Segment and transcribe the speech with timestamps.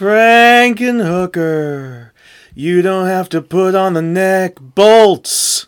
[0.00, 2.12] Frankenhooker,
[2.54, 5.66] you don't have to put on the neck bolts.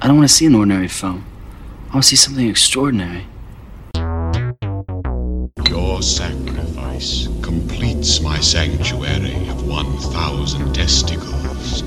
[0.00, 1.26] I don't want to see an ordinary film.
[1.90, 3.26] I want to see something extraordinary.
[5.68, 11.82] Your sacrifice completes my sanctuary of 1,000 testicles.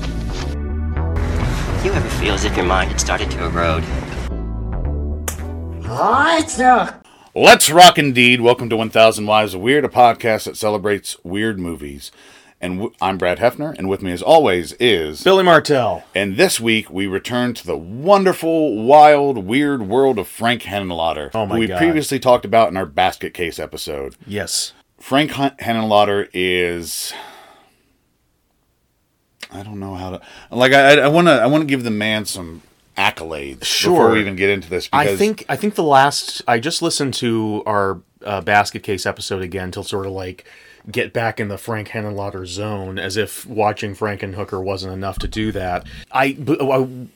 [1.84, 3.82] You ever feel as if your mind had started to erode?
[7.34, 8.40] Let's rock indeed.
[8.40, 12.10] Welcome to 1000 Wives of Weird, a podcast that celebrates weird movies.
[12.60, 15.22] And w- I'm Brad Hefner, and with me as always is.
[15.22, 16.02] Billy Martell.
[16.14, 21.46] And this week we return to the wonderful, wild, weird world of Frank Henenlotter, Oh
[21.46, 21.78] my who we God.
[21.78, 24.16] previously talked about in our basket case episode.
[24.26, 24.72] Yes.
[24.98, 27.14] Frank Hen- Henenlotter is.
[29.52, 30.72] I don't know how to like.
[30.72, 31.32] I want to.
[31.32, 32.62] I want to give the man some
[32.96, 34.10] accolades before Sure.
[34.12, 34.88] we even get into this.
[34.92, 39.42] I think I think the last I just listened to our uh, basket case episode
[39.42, 40.44] again to sort of like
[40.90, 45.52] get back in the Frank Henenlotter zone, as if watching Frankenhooker wasn't enough to do
[45.52, 45.86] that.
[46.10, 46.30] I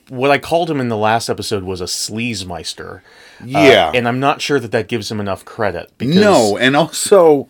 [0.09, 2.97] what I called him in the last episode was a sleazemeister.
[3.41, 3.91] Uh, Yeah.
[3.93, 7.49] and I'm not sure that that gives him enough credit because no, and also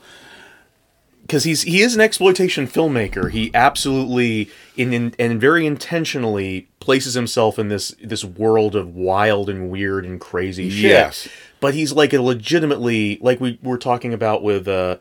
[1.22, 3.32] because he's he is an exploitation filmmaker.
[3.32, 9.50] He absolutely in, in and very intentionally places himself in this this world of wild
[9.50, 10.92] and weird and crazy shit.
[10.92, 11.28] Yes.
[11.60, 14.98] But he's like a legitimately like we were talking about with uh,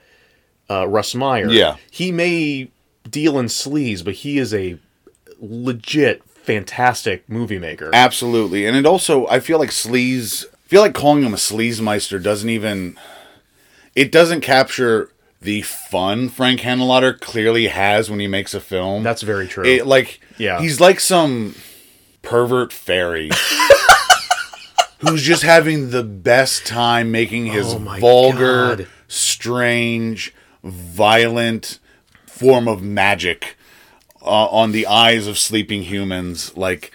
[0.71, 1.49] uh, Russ Meyer.
[1.51, 1.77] Yeah.
[1.91, 2.71] He may
[3.09, 4.79] deal in sleaze, but he is a
[5.39, 7.91] legit fantastic movie maker.
[7.93, 10.45] Absolutely, and it also I feel like sleaze.
[10.47, 12.99] I feel like calling him a sleazemeister doesn't even.
[13.95, 15.11] It doesn't capture
[15.41, 19.03] the fun Frank Henenlotter clearly has when he makes a film.
[19.03, 19.63] That's very true.
[19.65, 20.59] It, like, Yeah.
[20.61, 21.55] he's like some
[22.25, 23.31] pervert fairy
[25.01, 28.87] who's just having the best time making his Oh vulgar, God.
[29.09, 31.79] strange, violent
[32.27, 33.57] form of magic
[34.23, 36.57] uh, on the eyes of sleeping humans.
[36.57, 36.93] Like,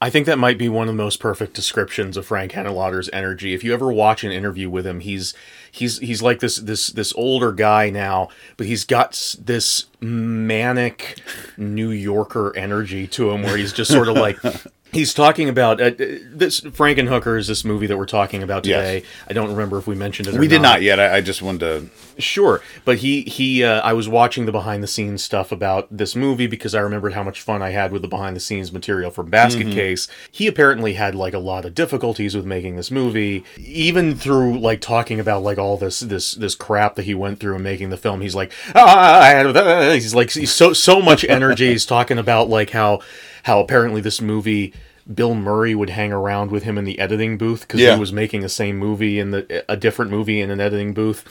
[0.00, 3.52] I think that might be one of the most perfect descriptions of Frank Henenlotter's energy.
[3.52, 5.34] If you ever watch an interview with him, he's
[5.70, 11.20] he's he's like this this this older guy now, but he's got this manic
[11.56, 14.38] New Yorker energy to him, where he's just sort of like.
[14.92, 18.86] He's talking about uh, this Frankenhooker is this movie that we're talking about Yes.
[18.86, 19.06] today.
[19.28, 20.34] I don't remember if we mentioned it.
[20.34, 20.98] or we did not yet.
[20.98, 21.90] I, I just wanted to.
[22.20, 26.14] Sure, but he he uh, I was watching the behind the scenes stuff about this
[26.14, 29.10] movie because I remembered how much fun I had with the behind the scenes material
[29.10, 29.72] from Basket Mm-hmm.
[29.72, 30.08] Case.
[30.30, 34.80] He apparently had like a lot of difficulties with making this movie, even through like
[34.80, 37.96] talking about like all this this this crap that he went through in making the
[37.96, 38.20] film.
[38.20, 41.68] He's like, ah, I had uh," he's like he's so so much energy.
[41.70, 43.00] He's talking about like how
[43.44, 44.72] how apparently this movie.
[45.12, 47.94] Bill Murray would hang around with him in the editing booth because Yeah.
[47.94, 51.24] he was making the same movie in the a different movie in an editing booth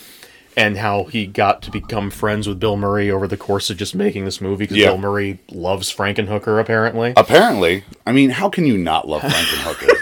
[0.58, 3.96] and how he got to become friends with Bill Murray over the course of just
[3.96, 4.88] making this movie because Yeah.
[4.88, 7.14] Bill Murray loves Frankenhooker apparently.
[7.16, 9.96] Apparently, I mean, how can you not love Frankenhooker?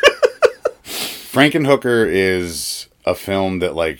[0.83, 3.99] Frankenhooker is a film that, like,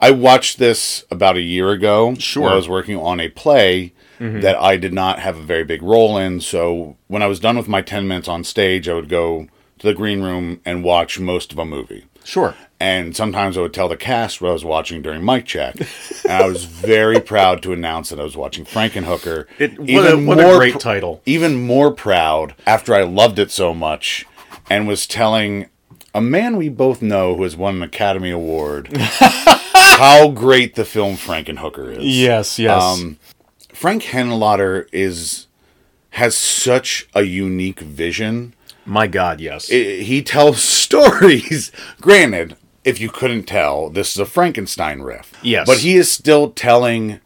[0.00, 2.14] I watched this about a year ago.
[2.18, 2.48] Sure.
[2.48, 6.16] I was working on a play that I did not have a very big role
[6.18, 6.40] in.
[6.40, 9.46] So when I was done with my 10 minutes on stage, I would go
[9.78, 12.04] to the green room and watch most of a movie.
[12.24, 12.54] Sure.
[12.80, 15.76] And sometimes I would tell the cast what I was watching during mic check.
[16.24, 19.46] and I was very proud to announce that I was watching Frankenhooker.
[19.58, 21.22] It- what a- what a great title.
[21.26, 24.26] Even more proud after I loved it so much
[24.68, 25.66] and was telling
[26.14, 31.16] a man we both know who has won an Academy Award how great the film
[31.16, 32.04] Frankenhooker is.
[32.04, 32.82] Yes, yes.
[32.82, 33.18] Um,
[33.78, 35.46] Frank Henenlotter is
[36.10, 39.70] has such a unique vision My god, yes.
[39.70, 41.70] i- he tells stories.
[42.00, 45.32] Granted, if you couldn't tell, this is a Frankenstein riff.
[45.42, 45.64] Yes.
[45.68, 47.20] But he is still telling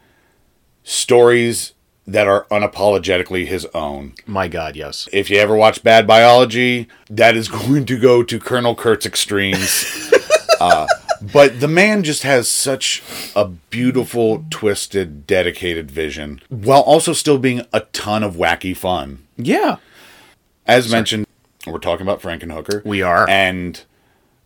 [0.84, 1.72] stories
[2.06, 4.12] that are unapologetically his own.
[4.26, 5.08] My god, yes.
[5.10, 10.12] If you ever watch Bad Biology, that is going to go to Colonel Kurtz extremes.
[10.60, 10.86] uh,
[11.32, 13.02] but the man just has such
[13.36, 19.26] a beautiful, twisted, dedicated vision, while also still being a ton of wacky fun.
[19.36, 19.76] Yeah.
[20.66, 21.26] As mentioned,
[21.66, 22.84] we're talking about Frankenhooker.
[22.84, 23.28] We are.
[23.28, 23.82] And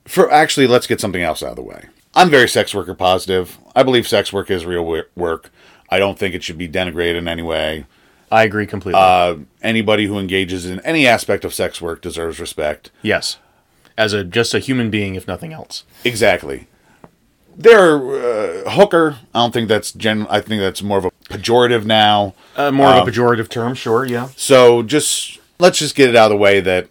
[0.04, 1.86] for actually, let's get something else out of the way.
[2.14, 3.58] I'm very sex worker positive.
[3.74, 5.50] I believe sex work is real work.
[5.90, 7.84] I don't think it should be denigrated in any way.
[8.32, 9.00] I agree completely.
[9.00, 12.90] Uh, anybody who engages in any aspect of sex work deserves respect.
[13.02, 13.38] yes.
[13.98, 15.84] As a just a human being if nothing else.
[16.04, 16.66] Exactly.
[17.58, 17.96] There,
[18.66, 19.16] uh, hooker.
[19.34, 20.26] I don't think that's gen.
[20.28, 22.34] I think that's more of a pejorative now.
[22.54, 24.28] Uh, more Um, of a pejorative term, sure, yeah.
[24.36, 26.88] So just let's just get it out of the way that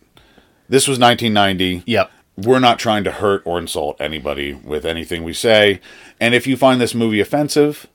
[0.67, 1.83] this was 1990.
[1.85, 2.11] Yep.
[2.37, 5.79] We're not trying to hurt or insult anybody with anything we say.
[6.19, 7.85] And if you find this movie offensive,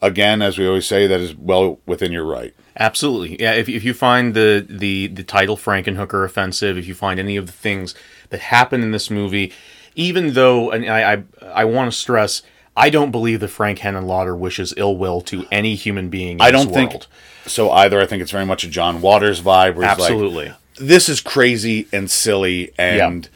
[0.00, 2.54] again, as we always say, that is well within your right.
[2.78, 3.40] Absolutely.
[3.42, 7.36] Yeah, if, if you find the, the, the title Frankenhooker offensive, if you find any
[7.36, 7.94] of the things
[8.34, 9.52] that happen in this movie,
[9.94, 11.22] even though, and I, I,
[11.62, 12.42] I want to stress,
[12.76, 16.50] I don't believe that Frank Henenlotter wishes ill will to any human being in I
[16.50, 17.06] don't think world.
[17.46, 18.00] so either.
[18.00, 19.74] I think it's very much a John Waters vibe.
[19.74, 20.52] He's like, Absolutely.
[20.80, 23.28] this is crazy and silly and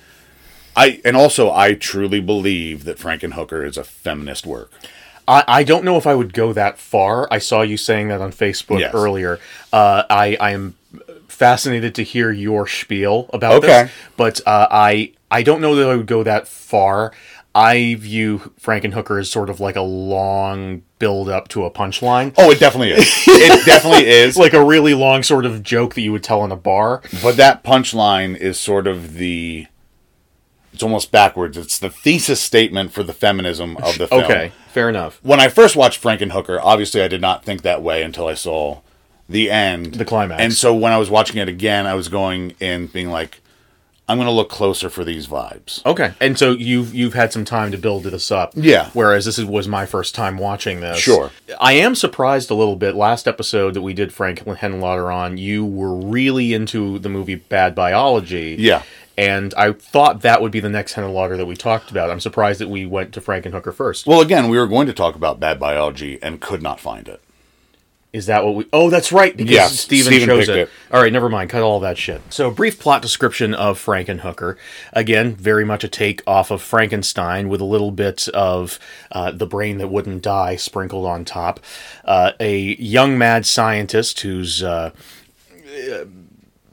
[0.76, 4.72] I and also I truly believe that Frankenhooker is a feminist work.
[5.26, 7.28] I, I don't know if I would go that far.
[7.30, 8.94] I saw you saying that on Facebook Yes.
[8.94, 9.38] earlier.
[9.72, 10.74] Uh, I I am
[11.38, 13.84] fascinated to hear your spiel about Okay.
[13.84, 17.12] this, but uh, I I don't know that I would go that far.
[17.54, 22.34] I view Frankenhooker as sort of like a long build up to a punchline.
[22.36, 23.06] Oh, it definitely is.
[23.26, 24.36] it definitely is.
[24.36, 27.02] Like a really long sort of joke that you would tell in a bar.
[27.22, 29.66] but that punchline is sort of the
[30.72, 31.56] it's almost backwards.
[31.56, 34.24] It's the thesis statement for the feminism of the film.
[34.24, 35.18] Okay, fair enough.
[35.22, 38.80] When I first watched Frankenhooker, obviously I did not think that way until I saw
[39.28, 40.42] the end, The climax.
[40.42, 43.40] And so when I was watching it again, I was going and being like,
[44.08, 45.84] I'm going to look closer for these vibes.
[45.84, 48.52] Okay, and so you've you've had some time to build this up.
[48.56, 48.88] Yeah.
[48.94, 50.98] Whereas this is, was my first time watching this.
[50.98, 51.30] Sure.
[51.60, 52.94] I am surprised a little bit.
[52.94, 57.74] Last episode that we did Frank Henenlotter on, you were really into the movie Bad
[57.74, 58.56] Biology.
[58.58, 58.82] Yeah.
[59.18, 62.08] And I thought that would be the next Henenlotter that we talked about.
[62.08, 64.06] I'm surprised that we went to Frankenhooker first.
[64.06, 67.20] Well, again, we were going to talk about bad biology and could not find it.
[68.10, 68.66] Is that what we?
[68.72, 69.36] Oh, that's right.
[69.36, 70.56] Because Yes, Steven, Steven chose it.
[70.56, 70.70] it.
[70.90, 71.50] All right, never mind.
[71.50, 72.22] Cut all that shit.
[72.30, 74.56] So, a brief plot description of Frankenhooker.
[74.94, 78.78] Again, very much a take off of Frankenstein with a little bit of
[79.12, 81.60] uh, the brain that wouldn't die sprinkled on top.
[82.02, 84.62] Uh, a young mad scientist who's.
[84.62, 84.92] Uh,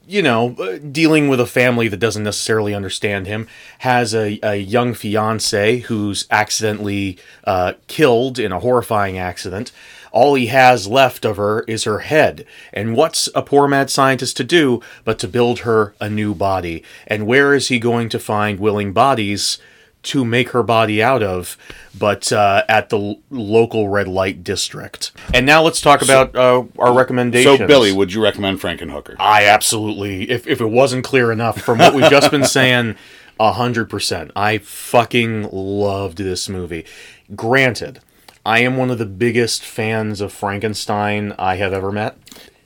[0.08, 3.48] you know, dealing with a family that doesn't necessarily understand him,
[3.80, 9.72] has a, a young fiance who's accidentally uh, killed in a horrifying accident.
[10.16, 12.46] All he has left of her is her head.
[12.72, 16.82] And what's a poor mad scientist to do but to build her a new body?
[17.06, 19.58] And where is he going to find willing bodies?
[20.02, 21.58] to make her body out of,
[21.98, 25.10] but uh, at the l- local red light district.
[25.34, 27.58] And now let's talk about uh, our recommendations.
[27.58, 29.16] So, Billy, would you recommend Frankenhooker?
[29.18, 32.94] I absolutely, if, if it wasn't clear enough from what we've just been saying,
[33.40, 34.30] a hundred percent.
[34.36, 36.86] I fucking loved this movie.
[37.34, 38.00] Granted,
[38.46, 42.16] I am one of the biggest fans of Frankenstein I have ever met.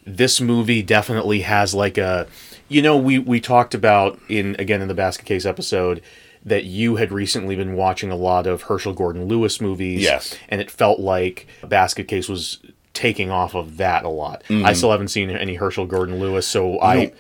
[0.06, 2.26] This movie definitely has like a,
[2.68, 6.02] you know, we we talked about in again in the basket case episode
[6.44, 10.02] that you had recently been watching a lot of Herschell Gordon Lewis movies.
[10.02, 10.36] Yes.
[10.48, 12.58] and it felt like Basket Case was
[12.94, 14.42] taking off of that a lot.
[14.48, 14.64] Mm-hmm.
[14.66, 17.12] I still haven't seen any Herschell Gordon Lewis, so I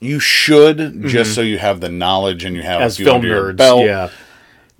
[0.00, 2.84] You should, just so you have the knowledge and you have Mm-hmm.
[2.86, 3.84] as a few film nerds, belt.
[3.84, 4.10] yeah.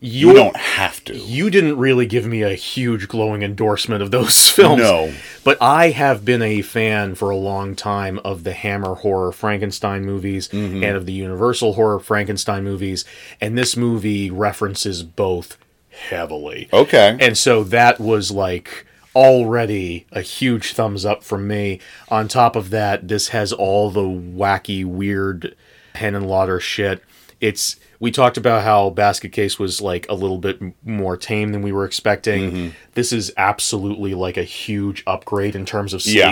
[0.00, 1.17] You don't have to.
[1.17, 4.82] You didn't really give me a huge glowing endorsement of those films.
[4.82, 5.14] No.
[5.44, 10.05] But I have been a fan for a long time of the Hammer horror Frankenstein
[10.05, 10.85] movies Mm-hmm.
[10.85, 13.05] and of the Universal horror Frankenstein movies,
[13.41, 15.56] and this movie references both
[15.91, 16.69] heavily.
[16.73, 17.17] Okay.
[17.20, 18.85] And so that was like
[19.17, 21.81] already a huge thumbs up from me.
[22.08, 25.56] On top of that, this has all the wacky, weird
[25.94, 27.02] Henenlotter shit.
[27.41, 31.62] It's we talked about how Basket Case was like a little bit more tame than
[31.62, 32.50] we were expecting.
[32.50, 32.69] Mm-hmm.
[32.94, 36.31] This is absolutely like a huge upgrade in terms of Yeah.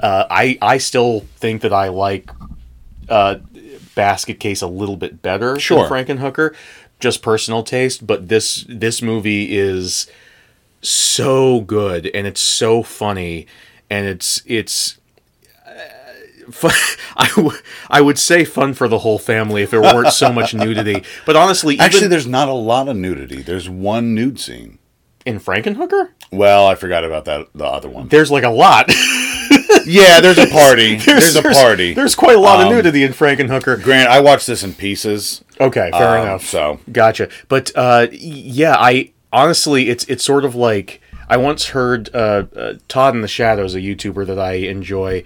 [0.00, 2.30] Uh, I I still think that I like
[3.08, 3.36] uh,
[3.94, 5.88] Basket Case a little bit better Sure.
[5.88, 6.54] than Frankenhooker,
[7.00, 8.06] just personal taste.
[8.06, 10.06] But this this movie is
[10.80, 13.46] so good and it's so funny
[13.90, 14.97] and it's it's
[16.50, 16.72] fun,
[17.16, 17.56] I, w-
[17.90, 21.36] I would say fun for the whole family if there weren't so much nudity but
[21.36, 23.42] honestly even Actually, there's not a lot of nudity.
[23.42, 24.78] There's one nude scene.
[25.26, 27.46] in frankenhooker Well, I forgot about that.
[27.54, 28.08] The other one.
[28.08, 28.90] there's like a lot
[29.86, 30.96] Yeah, there's a party.
[30.96, 31.94] there's, a party.
[31.94, 35.44] there's quite a lot Um, of nudity in frankenhooker Grant, I watched this in pieces.
[35.60, 37.28] okay fair um, enough So Gotcha.
[37.48, 41.00] But uh, yeah, I honestly, it's it's sort of like
[41.30, 45.24] I once heard uh, uh, Todd in the Shadows, a YouTuber that I enjoy,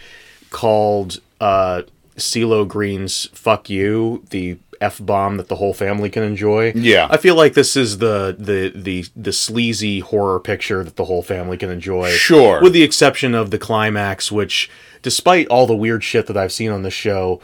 [0.52, 1.82] called uh,
[2.16, 6.73] CeeLo Green's "Fuck You" the f bomb that the whole family can enjoy.
[6.75, 7.06] Yeah.
[7.09, 11.23] I feel like this is the the the the sleazy horror picture that the whole
[11.23, 12.11] family can enjoy.
[12.11, 12.61] Sure.
[12.61, 14.68] with the exception of the climax, which,
[15.00, 17.40] despite all the weird shit that I've seen on the show.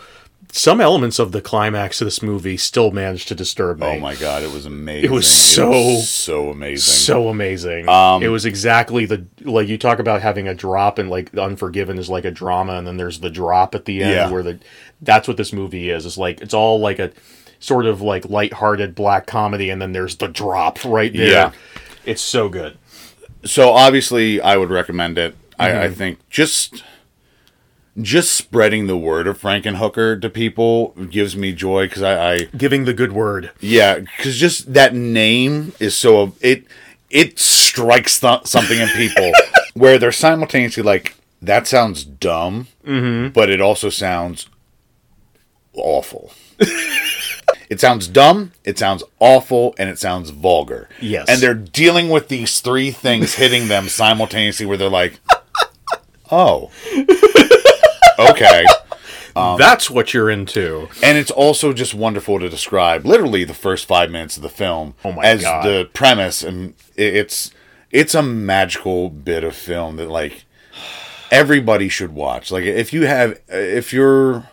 [0.50, 3.86] Some elements of the climax of this movie still managed to disturb me.
[3.86, 5.04] Oh my god, it was amazing.
[5.04, 6.78] It was so- so amazing.
[6.80, 7.88] so amazing.
[7.88, 11.98] Um, it was exactly the like you talk about having a drop and like Unforgiven
[11.98, 14.30] is like a drama, and then there's the drop at the end Yeah.
[14.30, 14.58] where the
[15.02, 16.06] that's what this movie is.
[16.06, 17.12] It's like it's all like a
[17.60, 21.30] sort of like lighthearted black comedy, and then there's the drop right there.
[21.30, 21.52] Yeah.
[22.06, 22.78] It's so good.
[23.44, 25.36] so obviously I would recommend it.
[25.58, 25.82] I, Mm-hmm.
[25.82, 26.82] I think just
[28.00, 32.84] just spreading the word of Frankenhooker to people gives me joy because I, I Giving
[32.84, 33.50] the good word.
[33.60, 36.64] yeah because just that name is so it
[37.10, 39.32] it strikes th- something in people
[39.74, 43.28] where they're simultaneously like that sounds dumb, Mm-hmm.
[43.32, 44.48] but it also sounds
[45.74, 46.32] awful.
[47.70, 50.88] It sounds dumb, it sounds awful, and it sounds vulgar.
[51.02, 51.26] Yes.
[51.28, 55.20] And they're dealing with these three things hitting them simultaneously where they're like,
[56.30, 56.70] oh,
[58.18, 58.64] okay.
[59.34, 60.88] That's what you're into.
[61.02, 64.94] And it's also just wonderful to describe literally the first five minutes of the film
[65.04, 65.64] Oh my as God.
[65.64, 66.42] the premise.
[66.42, 67.52] And it's,
[67.92, 70.44] it's a magical bit of film that like
[71.30, 72.50] everybody should watch.
[72.50, 74.48] Like if you have, if you're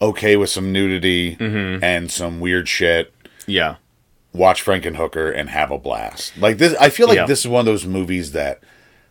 [0.00, 1.82] okay with some nudity Mm-hmm.
[1.82, 3.12] and some weird shit,
[3.46, 3.76] Yeah.
[4.32, 6.36] watch Frankenhooker and have a blast.
[6.38, 7.26] Like this, I feel like Yeah.
[7.26, 8.60] this is one of those movies that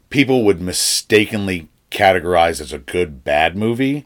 [0.10, 4.05] people would mistakenly categorize as a good bad movie.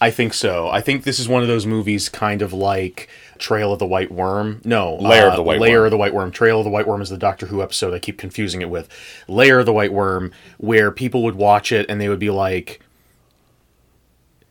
[0.00, 0.68] I think so.
[0.68, 4.10] I think this is one of those movies, kind of like Trail of the White
[4.10, 4.60] Worm.
[4.64, 5.84] No, of uh, the White Lair Worm.
[5.86, 6.30] of the White Worm.
[6.30, 7.94] Trail of the White Worm is the Doctor Who episode.
[7.94, 8.88] I keep confusing it with
[9.26, 12.80] Lair of the White Worm, where people would watch it and they would be like,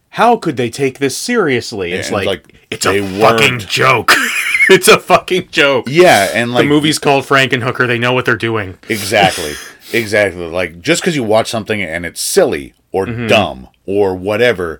[0.09, 3.67] "How could they take this seriously?" It's and, like, like, it's a fucking weren't.
[3.67, 4.13] joke.
[4.69, 5.85] it's a fucking joke.
[5.87, 7.85] Yeah, and like the movie's called Frankenhooker.
[7.85, 8.79] They know what they're doing.
[8.89, 9.53] exactly,
[9.93, 10.45] exactly.
[10.47, 13.27] Like just because you watch something and it's silly or Mm-hmm.
[13.27, 14.79] dumb or whatever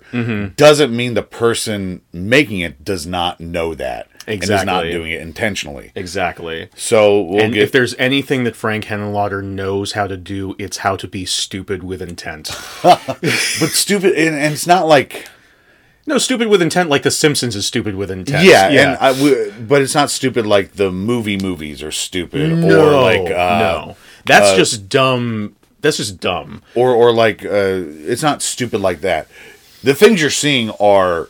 [0.56, 5.20] doesn't mean the person making it does not know that and is not doing it
[5.20, 5.92] intentionally.
[5.94, 6.68] Exactly.
[6.74, 10.78] So we'll and get if there's anything that Frank Henenlotter knows how to do, it's
[10.78, 12.50] how to be stupid with intent.
[12.82, 13.20] but
[13.70, 15.28] stupid, and, and it's not like.
[16.06, 18.44] no, stupid with intent like The Simpsons is stupid with intent.
[18.44, 22.88] Yeah, and I, w- but it's not stupid like the movie movies are stupid, no,
[22.96, 23.96] or like uh, no,
[24.26, 25.56] that's just dumb.
[25.80, 26.62] That's just dumb.
[26.74, 27.48] or or like uh,
[28.10, 29.28] it's not stupid like that.
[29.82, 31.28] The things you're seeing are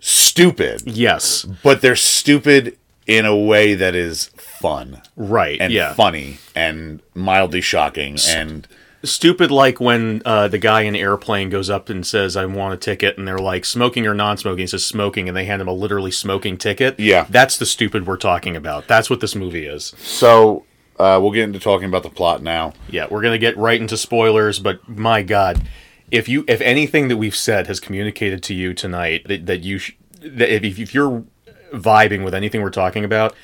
[0.00, 2.76] stupid, Yes, but they're stupid
[3.06, 5.60] in a way that is fun right.
[5.60, 8.66] and yeah, funny and mildly shocking and
[9.04, 12.74] stupid like when uh, the guy in the airplane goes up and says, "I want
[12.74, 15.68] a ticket," and they're like, "Smoking or non-smoking?" He says, "Smoking," and they hand him
[15.68, 16.98] a literally smoking ticket.
[16.98, 17.26] Yeah.
[17.30, 18.88] that's the stupid we're talking about.
[18.88, 19.94] That's what this movie is.
[19.98, 20.64] so.
[20.98, 22.72] Uh, we'll get into talking about the plot now.
[22.88, 25.68] Yeah, we're gonna get right into spoilers, but my God,
[26.10, 29.78] if you if anything that we've said has communicated to you tonight that, that you
[29.78, 31.24] sh- that if, if you're
[31.72, 33.34] vibing with anything we're talking about,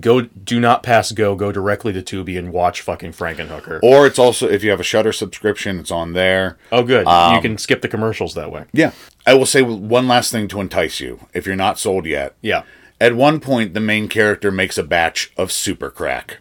[0.00, 1.34] go do not pass go.
[1.34, 3.80] Go directly to Tubi and watch fucking Frankenhooker.
[3.82, 6.56] Or it's also if you have a Shutter subscription, it's on there.
[6.72, 8.64] oh, good, Um, you can skip the commercials that way.
[8.72, 8.92] Yeah.
[9.26, 12.34] I will say one last thing to entice you if you're not sold yet.
[12.40, 12.62] Yeah,
[13.00, 16.38] At one point, the main character makes a batch of super crack.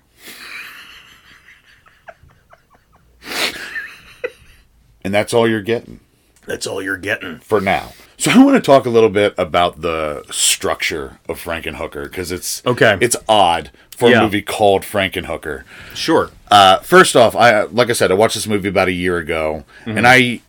[5.04, 6.00] and that's all you're getting
[6.46, 7.40] that's all you're getting.
[7.40, 7.92] for now.
[8.18, 12.66] So I want to talk a little bit about the structure of Frankenhooker because it's
[12.66, 12.98] Okay.
[13.02, 14.20] It's odd for Yeah.
[14.20, 15.64] a movie called Frankenhooker.
[15.94, 16.32] Sure.
[16.50, 19.66] Uh, first off, I like I said, I watched this movie about a year ago,
[19.82, 19.98] Mm-hmm.
[19.98, 20.40] and I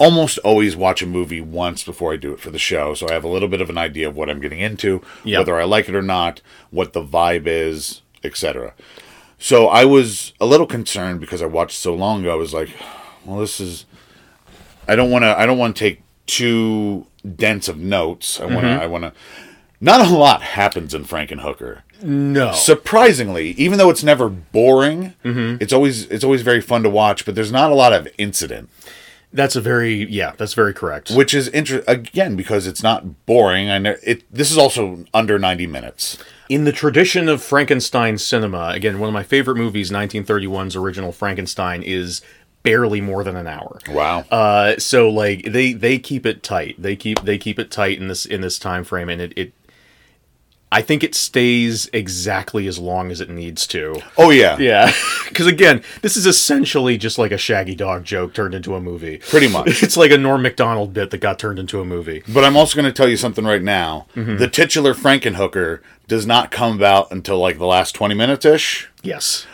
[0.00, 3.12] almost always watch a movie once before I do it for the show, so I
[3.12, 5.38] have a little bit of an idea of what I'm getting into, Yeah.
[5.38, 6.40] whether I like it or not,
[6.70, 8.72] what the vibe is, etc.
[9.38, 12.32] So I was a little concerned because I watched so long ago.
[12.32, 12.70] I was like,
[13.24, 13.84] well, this is.
[14.88, 15.38] I don't want to.
[15.38, 18.40] I don't want to take too dense of notes.
[18.40, 18.66] I want to.
[18.68, 18.82] Mm-hmm.
[18.82, 19.12] I want to.
[19.82, 22.52] Not a lot happens in Frankenhooker No.
[22.52, 25.56] surprisingly even though it's never boring Mm-hmm.
[25.62, 28.68] it's always it's always very fun to watch but there's not a lot of incident
[29.32, 30.32] that's a very yeah.
[30.36, 31.10] That's very correct.
[31.10, 35.38] which is interesting again because it's not boring i know it this is also under
[35.38, 36.18] 90 minutes
[36.48, 41.80] In the tradition of Frankenstein cinema, again, one of my favorite movies, 1931's original Frankenstein,
[41.84, 42.22] is
[42.64, 43.78] barely more than an hour.
[43.88, 46.74] wow Uh, so like they they keep it tight.
[46.76, 49.32] They keep they keep it tight in this in this time frame, and it.
[49.36, 49.52] it
[50.72, 54.00] I think it stays exactly as long as it needs to.
[54.16, 54.92] oh yeah Yeah,
[55.28, 59.18] because again, this is essentially just like a Shaggy Dog joke turned into a movie.
[59.18, 62.22] pretty much It's like a Norm Macdonald bit that got turned into a movie.
[62.28, 64.36] but i'm also going to tell you something right now Mm-hmm.
[64.38, 69.46] the titular frankenhooker does not come about until like the last 20 minutes ish Yes.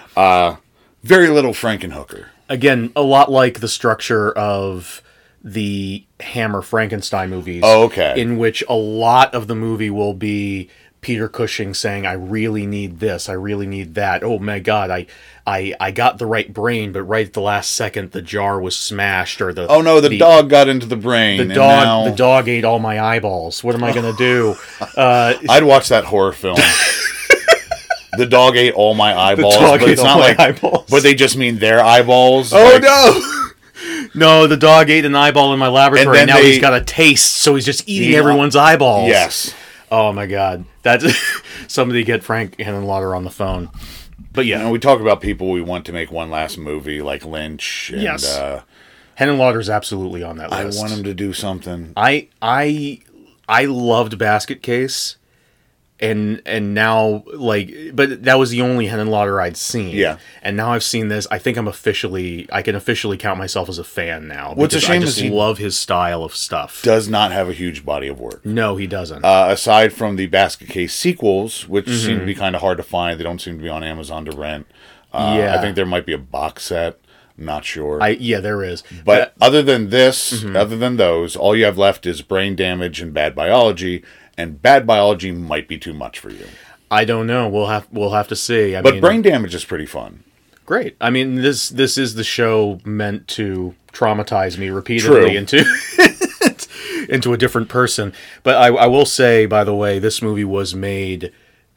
[1.03, 5.03] very little frankenhooker again a lot like the structure of
[5.43, 8.21] the hammer frankenstein movies Oh, okay.
[8.21, 10.69] in which a lot of the movie will be
[11.00, 15.07] peter cushing saying i really need this i really need that oh my god i
[15.47, 18.76] i i got the right brain but right at the last second the jar was
[18.76, 22.05] smashed or the oh no the, dog got into the brain the and dog now
[22.11, 24.55] the dog ate all my eyeballs what am i gonna do
[24.97, 26.59] uh i'd watch that horror film
[28.17, 30.88] the dog ate all my eyeballs, dog but ate it's not my like eyeballs.
[30.91, 32.53] but they just mean their eyeballs.
[32.53, 34.09] Oh like- no!
[34.15, 36.21] no, the dog ate an eyeball in my laboratory.
[36.21, 38.19] And now they- he's got a taste, so he's just eating Yeah.
[38.19, 39.09] everyone's eyeballs.
[39.09, 39.55] Yes.
[39.90, 41.05] Oh my god, that's
[41.69, 43.71] somebody get Frank Henenlotter on the phone.
[44.33, 47.00] But You yeah, know, we talk about people we want to make one last movie
[47.02, 48.25] like Lynch and Yes.
[48.37, 48.62] uh,
[49.19, 50.78] Henenlotter's absolutely on that list.
[50.78, 51.93] I want him to do something.
[51.97, 53.00] I I
[53.49, 55.16] I loved Basket Case,
[55.99, 59.97] and and now like, but that was the only Henenlotter I'd seen.
[59.97, 60.19] Yeah.
[60.43, 61.26] and now I've seen this.
[61.31, 64.53] I think I'm officially, I can officially count myself as a fan now.
[64.55, 66.83] What's a shame I just is he- love his style of stuff.
[66.83, 68.45] Does not have a huge body of work.
[68.45, 69.25] no, he doesn't.
[69.25, 72.07] Uh, aside from the Basket Case sequels, which Mm-hmm.
[72.07, 74.25] seem to be kind of hard to find, they don't seem to be on Amazon
[74.26, 74.67] to rent.
[75.12, 75.57] Uh, Yeah.
[75.57, 76.99] I think there might be a box set.
[77.38, 78.03] I'm not sure.
[78.03, 78.83] I yeah, there is.
[79.05, 80.57] but other than this, Mm-hmm.
[80.57, 84.03] other than those, all you have left is brain damage and bad biology.
[84.38, 86.47] And bad biology might be too much for you.
[86.90, 87.49] I don't know.
[87.49, 88.76] We'll have we'll have to see.
[88.76, 90.23] I But mean, brain damage is pretty fun.
[90.66, 90.97] great.
[91.00, 95.38] I mean, this this is the show meant to traumatize me repeatedly True.
[95.38, 95.64] into
[97.09, 98.12] into a different person.
[98.43, 101.33] But I, I will say, by the way, this movie was made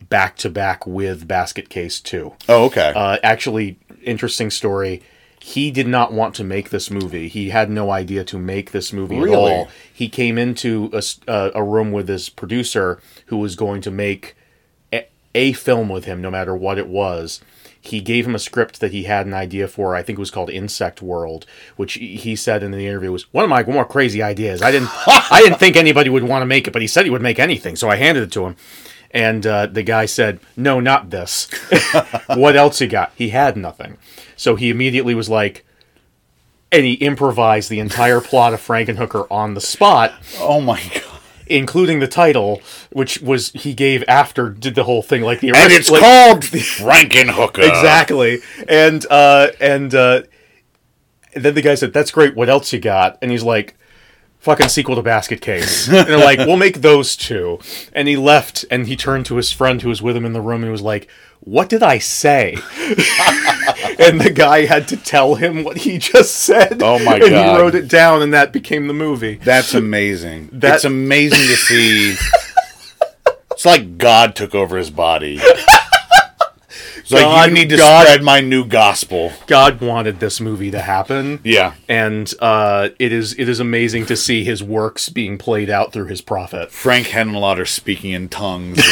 [0.10, 2.36] back to back with Basket Case Two.
[2.48, 2.92] Oh, okay.
[2.96, 5.02] Uh, actually, interesting story.
[5.42, 7.28] He did not want to make this movie.
[7.30, 9.70] He had no idea to make this movie at all.
[9.92, 14.36] He came into a, uh, a room with his producer who was going to make
[14.92, 17.42] a, a film with him, no matter what it was.
[17.82, 19.96] He gave him a script that he had an idea for.
[19.96, 21.46] I think it was called Insect World,
[21.78, 24.62] which he he said in the interview was one of my more crazy ideas.
[24.62, 27.12] I didn't, I didn't think anybody would want to make it, but he said he
[27.12, 28.58] would make anything, so I handed it to him.
[29.12, 31.48] And uh, the guy said, "No, not this.
[32.28, 33.98] what else he got?" He had nothing,
[34.36, 35.66] so he immediately was like,
[36.72, 41.04] and he improvised the entire plot of Frankenhooker on the spot, oh my god.
[41.48, 42.62] including the title,
[42.92, 46.42] which was he gave after did the whole thing like the And it's like- called
[46.44, 47.68] Frankenhooker.
[47.68, 50.22] exactly, and uh, and uh,
[51.34, 52.36] then the guy said, "That's great.
[52.36, 53.76] What else you got?" And he's like.
[54.40, 55.88] Fucking sequel to Basket Case.
[55.90, 57.60] And they're like, we'll make those two.
[57.92, 60.40] And he left and he turned to his friend who was with him in the
[60.42, 61.10] room and was like,
[61.42, 62.54] What did I say?
[64.00, 66.82] and the guy had to tell him what he just said.
[66.82, 67.56] Oh my and God.
[67.56, 69.36] he wrote it down and that became the movie.
[69.36, 70.50] That's amazing.
[70.54, 72.16] That's amazing to see.
[73.52, 75.42] it's like God took over his body.
[77.12, 79.32] It's like you need to God- spread my new gospel.
[79.48, 81.40] God wanted this movie to happen.
[81.44, 81.74] Yeah.
[81.88, 86.06] And uh, it is it is amazing to see his works being played out through
[86.06, 86.72] his prophet.
[86.72, 88.78] Frank Henenlotter speaking in tongues.
[88.78, 88.86] And,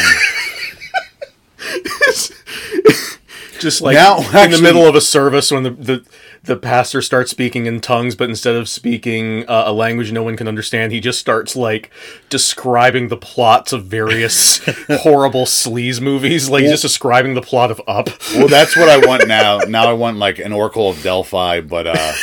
[3.60, 6.06] Just like Now, in the middle of a service when the, the,
[6.48, 10.36] the pastor starts speaking in tongues, but instead of speaking uh, a language no one
[10.36, 11.92] can understand, he just starts like
[12.30, 16.50] describing the plots of various horrible sleaze movies.
[16.50, 18.10] Like he's just describing the plot of Up.
[18.34, 19.60] well, that's what I want now.
[19.68, 22.14] Now I want like an Oracle of Delphi, but uh,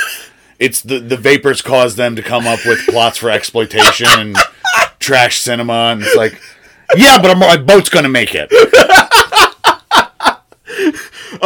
[0.59, 4.37] it's the the vapors cause them to come up with plots for exploitation and
[4.99, 6.41] trash cinema, and it's like,
[6.97, 8.49] yeah, but my boat's gonna make it.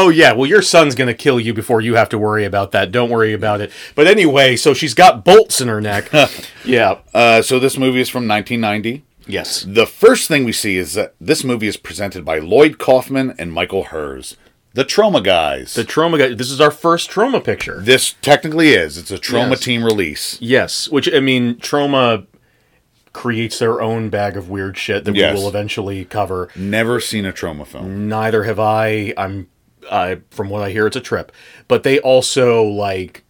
[0.00, 2.92] Oh yeah, well your son's gonna kill you before you have to worry about that.
[2.92, 3.72] Don't worry about it.
[3.96, 6.08] But anyway, so she's got bolts in her neck.
[6.64, 6.98] yeah.
[7.12, 9.04] Uh, so this movie is from 1990.
[9.26, 9.64] Yes.
[9.68, 13.52] The first thing we see is that this movie is presented by Lloyd Kaufman and
[13.52, 14.36] Michael Herz,
[14.72, 15.74] the Troma guys.
[15.74, 16.32] The Troma guy.
[16.32, 17.80] This is our first Troma picture.
[17.80, 18.96] this technically is.
[18.98, 19.60] It's a Troma Yes.
[19.60, 20.38] team release.
[20.40, 22.26] Yes, which I mean, Troma
[23.12, 25.34] creates their own bag of weird shit that Yes.
[25.36, 26.48] we will eventually cover.
[26.54, 28.08] Never seen a Troma film.
[28.08, 29.12] Neither have I.
[29.18, 29.48] I'm.
[29.90, 31.32] I from what I hear, it's a trip.
[31.68, 33.24] But they also like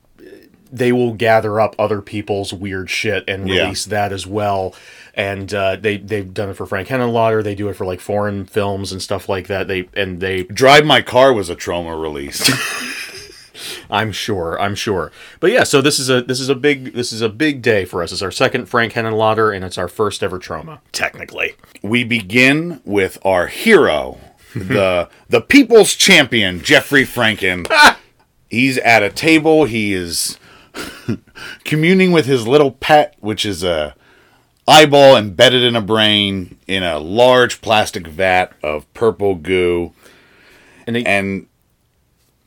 [0.71, 3.63] they will gather up other people's weird shit and Yeah.
[3.63, 4.75] release that as well.
[5.15, 7.43] And uh, they they've done it for Frank Henenlotter.
[7.43, 9.67] They do it for like foreign films and stuff like that.
[9.67, 12.49] They and they Drive My Car was a Troma release.
[13.91, 14.61] I'm sure.
[14.61, 15.11] I'm sure.
[15.41, 17.85] But yeah, so this is a this is a big this is a big day
[17.85, 18.13] for us.
[18.13, 20.79] It's our second Frank Henenlotter, and it's our first ever Troma.
[20.93, 24.21] Technically, we begin with our hero,
[24.55, 27.67] the the people's champion, Jeffrey Franken.
[28.51, 29.65] He's at a table.
[29.67, 30.39] He is
[31.65, 33.95] communing with his little pet, which is a
[34.67, 39.93] eyeball embedded in a brain in a large plastic vat of purple goo.
[40.87, 41.47] and they, And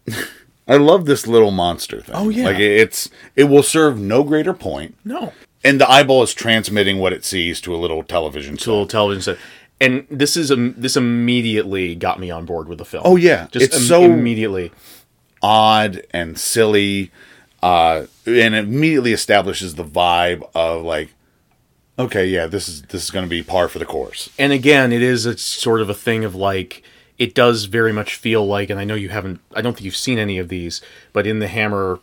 [0.68, 2.16] I love this little monster thing.
[2.16, 2.46] Oh, yeah.
[2.46, 4.96] like it's it will serve no greater point.
[5.04, 5.34] no
[5.64, 8.88] And the eyeball is transmitting what it sees to a little television to a little
[8.88, 9.38] television set.
[9.82, 13.04] And this is um, this immediately got me on board with the film.
[13.06, 13.48] Oh, yeah.
[13.52, 14.72] just It's im- so- immediately.
[15.41, 17.12] odd and silly
[17.63, 21.10] uh and immediately establishes the vibe of like
[21.98, 24.91] okay yeah this is this is going to be par for the course And again,
[24.91, 26.84] it is a sort of a thing of like
[27.17, 29.96] it does very much feel like, and I know you haven't, I don't think you've
[29.96, 30.82] seen any of these,
[31.13, 32.00] but in the Hammer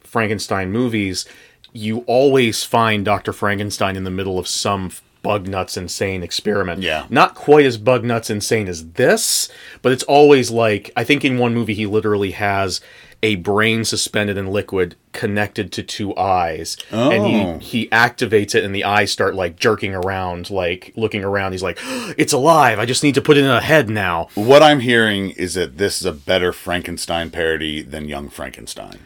[0.00, 1.24] Frankenstein movies,
[1.72, 3.32] you always find Dr.
[3.32, 4.90] Frankenstein in the middle of some
[5.22, 6.82] bug nuts insane experiment.
[6.82, 7.06] Yeah.
[7.10, 9.48] Not quite as bug nuts insane as this,
[9.82, 12.80] but it's always like I think in one movie he literally has
[13.22, 16.76] a brain suspended in liquid connected to two eyes.
[16.90, 17.10] Oh.
[17.10, 17.58] And he oh.
[17.58, 21.52] he activates it and the eyes start like jerking around, like looking around.
[21.52, 21.78] He's like,
[22.16, 22.78] It's alive.
[22.78, 24.28] I just need to put it in a head now.
[24.34, 29.00] What I'm hearing is that this is a better Frankenstein parody than Young Frankenstein.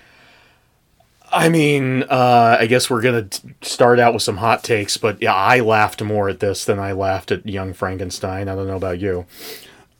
[1.34, 5.20] I mean, uh, I guess we're gonna t- start out with some hot takes, but
[5.20, 8.48] yeah, I laughed more at this than I laughed at Young Frankenstein.
[8.48, 9.26] I don't know about you.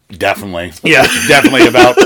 [0.09, 0.73] Definitely.
[0.83, 1.03] Yeah.
[1.29, 1.97] Definitely about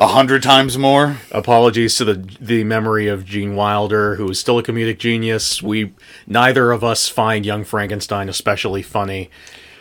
[0.00, 1.18] a hundred times more.
[1.30, 5.62] Apologies to the the memory of Gene Wilder, who is still a comedic genius.
[5.62, 5.94] We
[6.26, 9.30] neither of us find Young Frankenstein especially funny,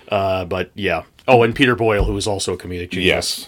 [0.09, 1.03] uh, but yeah.
[1.27, 3.47] Oh, and Peter Boyle, who is also a comedic genius.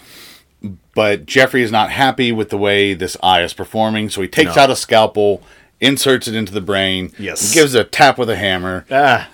[0.94, 4.56] But Jeffrey is not happy with the way this eye is performing, so he takes
[4.56, 4.62] No.
[4.62, 5.42] out a scalpel,
[5.80, 7.52] inserts it into the brain, Yes.
[7.52, 9.28] gives it a tap with a hammer, Ah,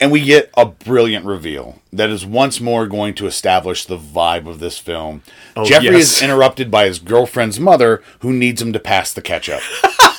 [0.00, 4.48] and we get a brilliant reveal that is once more going to establish the vibe
[4.48, 5.22] of this film.
[5.66, 6.16] Jeffrey Oh, yes.
[6.16, 9.60] is interrupted by his girlfriend's mother, who needs him to pass the ketchup.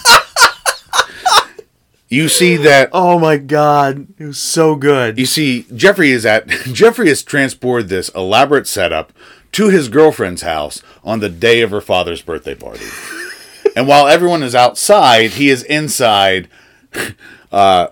[2.12, 5.17] you see that oh my god, it was so good.
[5.17, 9.13] You see, Jeffrey is at Jeffrey has transported this elaborate setup
[9.54, 12.86] to his girlfriend's house on the day of her father's birthday party.
[13.76, 16.50] and while everyone is outside, he is inside
[17.52, 17.88] uh,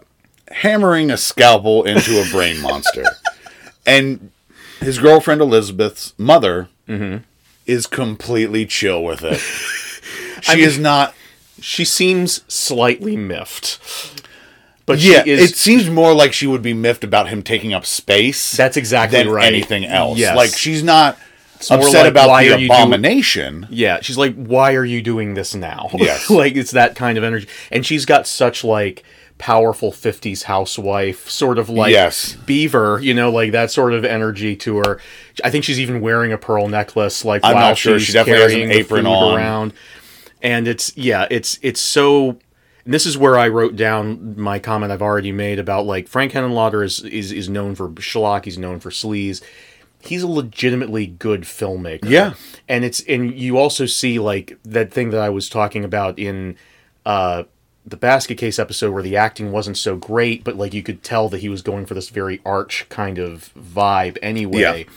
[0.49, 3.05] hammering a scalpel into a brain monster.
[3.85, 4.31] And
[4.81, 6.67] his girlfriend Elizabeth's mother
[7.65, 9.39] is completely chill with it.
[10.43, 11.13] She is not
[11.61, 13.79] she seems slightly miffed,
[14.85, 15.51] but yeah, she is.
[15.51, 18.55] it seems more like she would be miffed about him taking up space.
[18.57, 19.45] That's exactly than right.
[19.45, 20.17] anything else.
[20.17, 20.35] Yes.
[20.35, 21.17] Like she's not
[21.69, 23.67] more upset like, about the are you doing- abomination.
[23.69, 26.29] Yeah, she's like, "Why are you doing this now?" Yes.
[26.29, 29.03] like it's that kind of energy, and she's got such like
[29.37, 32.35] powerful '50s housewife, sort of like Yes.
[32.45, 34.99] Beaver, you know, like that sort of energy to her.
[35.43, 37.99] I think she's even wearing a pearl necklace, like I'm while not sure.
[37.99, 39.35] she's She definitely has an apron on.
[39.37, 39.73] around,
[40.41, 42.39] and it's yeah, it's it's so.
[42.85, 46.31] And this is where I wrote down my comment I've already made about like Frank
[46.31, 49.41] Henenlotter is is is known for schlock, he's known for sleaze.
[50.01, 52.09] He's a legitimately good filmmaker.
[52.09, 52.33] Yeah.
[52.69, 56.55] And it's and you also see like that thing that I was talking about in
[57.05, 57.43] uh
[57.85, 61.27] the basket case episode where the acting wasn't so great, but like you could tell
[61.29, 64.85] that he was going for this very arch kind of vibe anyway.
[64.85, 64.93] Yeah.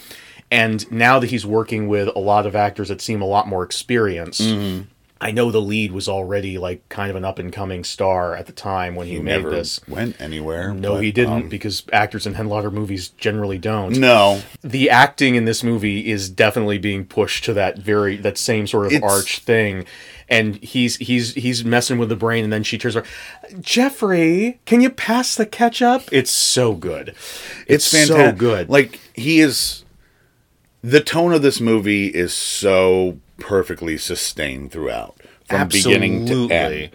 [0.50, 3.62] And now that he's working with a lot of actors that seem a lot more
[3.62, 4.82] experienced, Mm-hmm.
[5.22, 8.46] I know the lead was already like kind of an up and coming star at
[8.46, 9.80] the time when he, He made never this.
[9.88, 10.74] went anywhere.
[10.74, 13.96] No, but, he didn't um, because actors in Henlotter movies generally don't.
[13.98, 18.66] no, The acting in this movie is definitely being pushed to that very that same
[18.66, 19.84] sort of It's- arch thing.
[20.28, 23.06] And he's he's he's messing with the brain, and then she turns around.
[23.60, 26.04] Jeffrey, can you pass the ketchup?
[26.10, 27.14] It's so good.
[27.66, 28.38] it's, so fantastic.
[28.38, 28.68] good.
[28.70, 29.84] Like he is.
[30.82, 36.90] The tone of this movie is so perfectly sustained throughout, from beginning to end.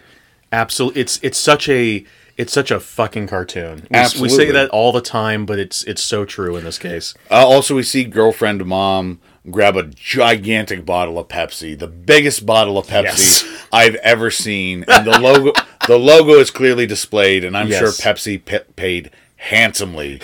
[0.52, 2.06] Absolutely, it's it's such a
[2.38, 3.88] it's such a fucking cartoon.
[3.90, 7.14] We, we say that all the time, but it's it's so true in this case.
[7.30, 12.78] Uh, also, we see girlfriend mom grab a gigantic bottle of Pepsi, the biggest bottle
[12.78, 13.68] of Pepsi Yes.
[13.72, 15.54] I've ever seen, and the logo
[15.88, 18.42] the logo is clearly displayed, and I'm sure Pepsi
[18.76, 20.22] paid handsomely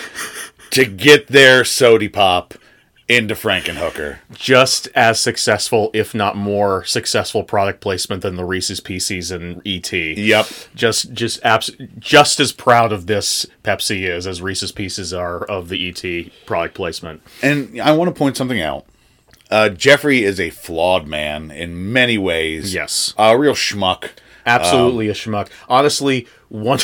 [0.71, 2.53] to get their sody pop
[3.07, 4.19] into Frankenhooker.
[4.31, 9.91] Just as successful, if not more successful, product placement than the Reese's Pieces and ET.
[9.91, 10.47] Yep.
[10.75, 15.69] Just just abs- just as proud of this Pepsi is as Reese's Pieces are of
[15.69, 17.21] the ET product placement.
[17.41, 18.85] And I want to point something out.
[19.51, 22.73] Uh, Jeffrey is a flawed man in many ways.
[22.73, 23.13] Yes.
[23.17, 24.09] A real schmuck.
[24.45, 25.49] Absolutely a schmuck.
[25.69, 26.79] Honestly, one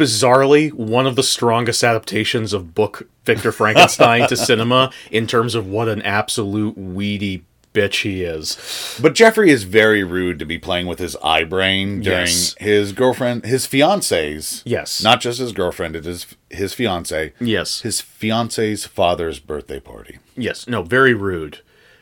[0.00, 5.66] bizarrely one of the strongest adaptations of book Victor Frankenstein to cinema in terms of
[5.66, 8.98] what an absolute weedy bitch he is.
[9.00, 12.56] But Jeffrey is very rude to be playing with his eye brain during Yes.
[12.58, 14.62] his girlfriend, his fiance's.
[14.64, 15.02] Yes.
[15.04, 17.32] Not just his girlfriend, it is his fiance.
[17.38, 17.82] Yes.
[17.82, 20.18] His fiance's father's birthday party.
[20.36, 20.66] Yes.
[20.66, 21.58] No, very rude.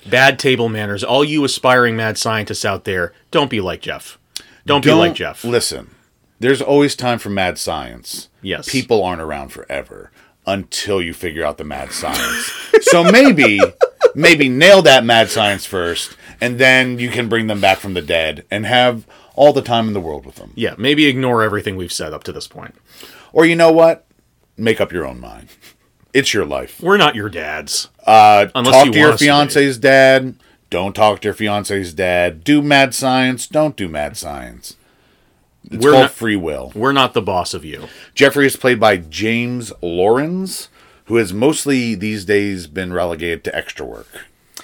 [0.09, 1.05] Bad table manners.
[1.05, 4.17] All you aspiring mad scientists out there, don't be like Jeff.
[4.65, 5.45] Don't, be like Jeff.
[5.45, 5.91] Listen,
[6.41, 8.29] there's always time for mad science.
[8.43, 8.69] Yes.
[8.69, 10.11] People aren't around forever
[10.47, 12.51] until you figure out the mad science.
[12.83, 13.61] so maybe,
[14.15, 18.03] maybe nail that mad science first, and then you can bring them back from the
[18.03, 20.53] dead and have all the time in the world with them.
[20.57, 22.75] yeah, maybe ignore everything we've said up to this point.
[23.33, 24.07] Or you know what?
[24.57, 25.49] Make up your own mind.
[26.13, 26.81] it's your life.
[26.81, 27.89] We're not your dads.
[28.07, 30.35] Uh, Unless talk you to your us to fiance's dad.
[30.71, 32.43] Don't talk to your fiance's dad.
[32.43, 33.47] Do mad science.
[33.47, 34.77] Don't do mad science.
[35.71, 36.73] It's We're called not- free will.
[36.75, 37.89] We're not the boss of you.
[38.15, 40.69] Jeffrey is played by James Lorinz,
[41.07, 44.09] who has mostly these days been relegated to extra work.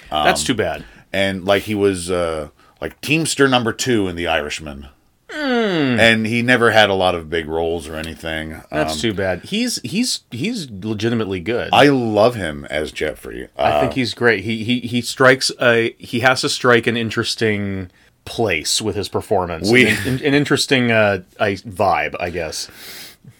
[0.09, 0.85] That's too bad.
[1.13, 2.49] And like he was uh,
[2.81, 4.87] like Teamster number two in The Irishman.
[5.29, 5.99] Hmm.
[5.99, 8.61] And he never had a lot of big roles or anything.
[8.71, 9.43] That's Um, too bad.
[9.45, 11.69] He's he's he's legitimately good.
[11.73, 13.49] I love him as Jeffrey.
[13.57, 14.43] Uh, I think he's great.
[14.43, 17.89] He he he strikes a he has to strike an interesting
[18.25, 19.69] place with his performance.
[19.71, 22.69] We- an, an interesting uh I, vibe, I guess.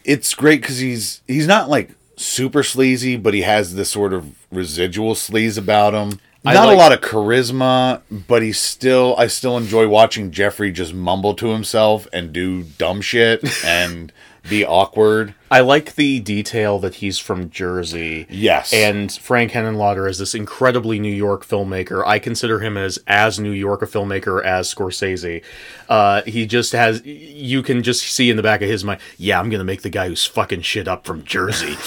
[0.04, 4.34] it's great because he's he's not like super sleazy, but he has this sort of
[4.52, 6.20] residual sleaze about him.
[6.48, 9.16] I Not like- a lot of charisma, but he's still.
[9.18, 14.14] I still enjoy watching Jeffrey just mumble to himself and do dumb shit and
[14.48, 15.34] be awkward.
[15.56, 18.28] I like the detail that he's from Jersey.
[18.30, 18.74] Yes.
[18.74, 22.06] And Frank Henenlotter is this incredibly New York filmmaker.
[22.06, 25.42] I consider him as as New York a filmmaker as Scorsese.
[25.88, 29.40] Uh, he just has you can just see in the back of his mind, yeah,
[29.40, 31.78] I'm gonna make the guy who's fucking shit up from Jersey.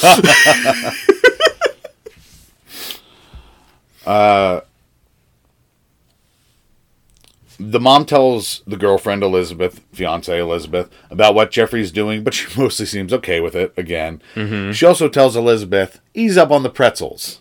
[7.61, 12.87] The mom tells the girlfriend Elizabeth, fiance Elizabeth, about what Jeffrey's doing, but she mostly
[12.87, 13.73] seems okay with it.
[13.77, 14.73] Again, Mm-hmm.
[14.73, 17.41] she also tells Elizabeth, "Ease up on the pretzels."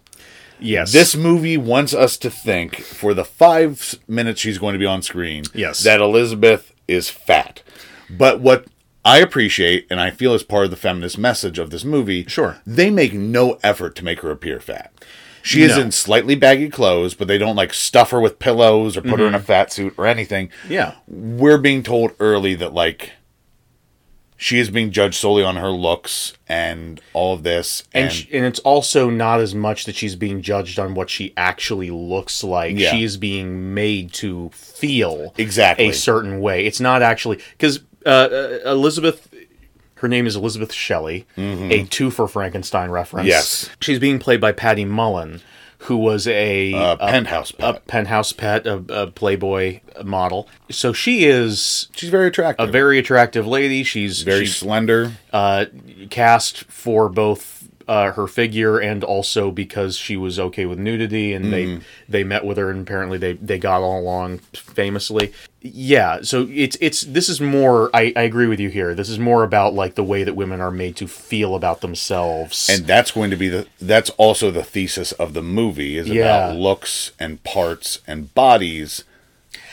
[0.60, 0.92] yes.
[0.92, 5.04] This movie wants us to think for the five minutes she's going to be on
[5.04, 5.84] screen Yes.
[5.84, 7.62] that Elizabeth is fat.
[8.10, 8.66] But what
[9.06, 12.58] I appreciate and I feel is part of the feminist message of this movie, Sure.
[12.66, 14.92] they make no effort to make her appear fat.
[15.48, 19.02] She is in slightly baggy clothes, but they don't like stuff her with pillows or
[19.02, 19.36] put her in Mm-hmm.
[19.36, 20.50] a fat suit or anything.
[20.70, 20.96] Yeah.
[21.08, 23.14] We're being told early that like
[24.40, 28.28] she is being judged solely on her looks and all of this and and, sh-
[28.32, 32.44] and it's also not as much that she's being judged on what she actually looks
[32.44, 32.78] like.
[32.78, 32.92] Yeah.
[32.92, 35.88] She is being made to feel Exactly.
[35.90, 36.66] a certain way.
[36.68, 39.34] It's not actually because uh, uh, Elizabeth.
[39.98, 43.24] Her name is Elizabeth Shelley, a two for Frankenstein reference.
[43.24, 43.30] Mm-hmm.
[43.30, 43.70] Yes.
[43.82, 45.42] she's being played by Patty Mullen,
[45.80, 47.88] who was a, Uh, a- penthouse a pet.
[47.88, 50.48] penthouse pet, a, a Playboy model.
[50.70, 52.68] So she is she's very attractive.
[52.70, 53.84] a very attractive lady.
[53.84, 55.14] She's very she's, slender.
[55.34, 55.66] uh,
[56.10, 57.57] cast for both
[57.88, 62.44] uh, her figure and also because she was okay with nudity, and they they met
[62.46, 65.32] with her, and apparently they they got all along famously.
[65.62, 67.90] Yeah, so it's it's this is more.
[67.94, 68.94] I, I agree with you here.
[68.96, 72.70] This is more about like the way that women are made to feel about themselves.
[72.70, 76.48] and that's going to be the that's also the thesis of the movie is Yeah.
[76.50, 79.04] about looks and parts and bodies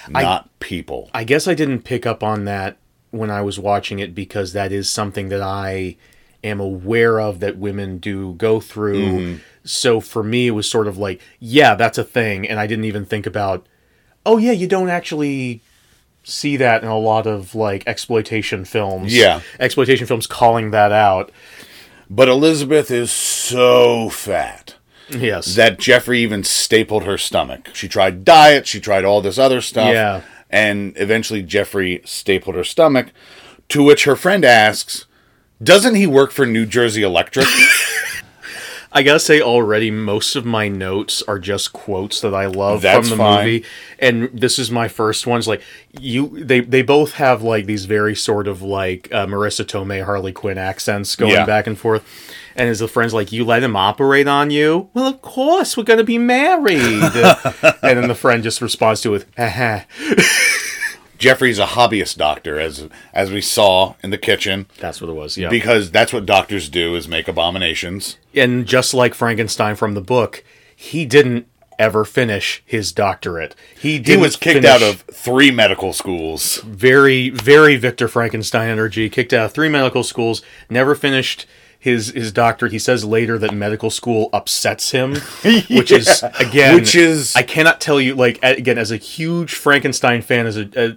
[0.09, 2.77] not people I guess I didn't pick up on that
[3.11, 5.97] when I was watching it because that is something that I
[6.45, 9.01] am aware of that women do go through.
[9.03, 9.37] Mm-hmm.
[9.65, 12.47] So for me, it was sort of like, yeah, that's a thing.
[12.49, 13.67] And I didn't even think about,
[14.27, 15.63] oh, yeah, you don't actually
[16.23, 19.15] see that in a lot of like exploitation films.
[19.15, 19.41] Yeah.
[19.59, 21.31] Exploitation films calling that out.
[22.11, 24.75] but elizabeth is so fat
[25.11, 25.55] Yes.
[25.57, 29.93] that jeffrey even stapled her stomach she tried diet she tried all this other stuff
[29.93, 30.21] Yeah.
[30.51, 33.07] and eventually jeffrey stapled her stomach
[33.71, 35.05] to which her friend asks
[35.63, 37.47] doesn't he work for new jersey electric
[38.97, 43.09] I gotta say already, most of my notes are just quotes that I love That's
[43.09, 43.45] from the fine.
[43.45, 43.65] movie,
[43.99, 45.39] and this is my first one.
[45.39, 45.63] It's like
[45.99, 50.31] you, they they both have like these very sort of like uh, Marisa Tomei, Harley
[50.31, 51.45] Quinn accents going Yeah.
[51.45, 52.05] back and forth.
[52.55, 54.91] And as the friend's like, "You let him operate on you?
[54.95, 59.13] Well, of course, we're gonna be married." and then the friend just responds to it,
[59.13, 59.81] with "Haha."
[61.19, 65.37] jeffrey's a hobbyist doctor as as we saw in the kitchen That's what it was.
[65.39, 65.49] Yeah.
[65.49, 70.45] because that's what doctors do is make abominations and just like Frankenstein from the book,
[70.75, 71.47] he didn't
[71.79, 73.55] ever finish his doctorate.
[73.81, 79.09] He he was kicked out of three medical schools very very Victor Frankenstein energy.
[79.09, 80.43] Kicked out of three medical schools.
[80.71, 81.47] Never finished
[81.85, 82.73] his his doctorate.
[82.73, 85.17] He says later that medical school upsets him,
[85.69, 88.15] which is again, Which is- I cannot tell you.
[88.15, 90.95] Like again, as a huge Frankenstein fan, as a, a uh,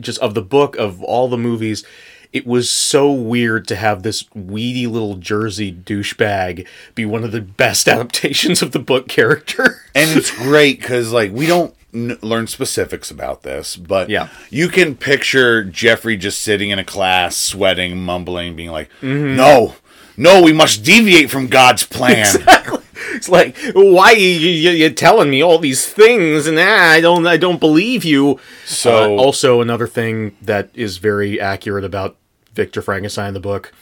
[0.00, 1.84] just of the book of all the movies.
[2.30, 7.40] It was so weird to have this weedy little Jersey douchebag be one of the
[7.40, 9.80] best adaptations of the book character.
[9.94, 14.28] and it's great because like we don't n- learn specifics about this but Yeah.
[14.50, 19.36] you can picture jeffrey just sitting in a class sweating mumbling being like Mm-hmm.
[19.36, 19.74] no
[20.16, 22.78] no we must deviate from god's plan Exactly.
[23.14, 27.26] It's like, why you, you, you're telling me all these things, and ah, I don't,
[27.26, 28.38] I don't believe you.
[28.64, 32.16] So- Uh, also another thing that is very accurate about
[32.52, 33.72] Victor Frankenstein, in the book.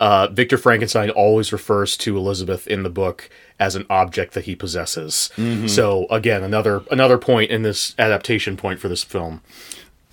[0.00, 4.54] Uh, Victor Frankenstein always refers to Elizabeth in the book as an object that he
[4.54, 5.30] possesses.
[5.66, 9.42] So again, another another point in this adaptation point for this film.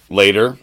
[0.09, 0.57] Later,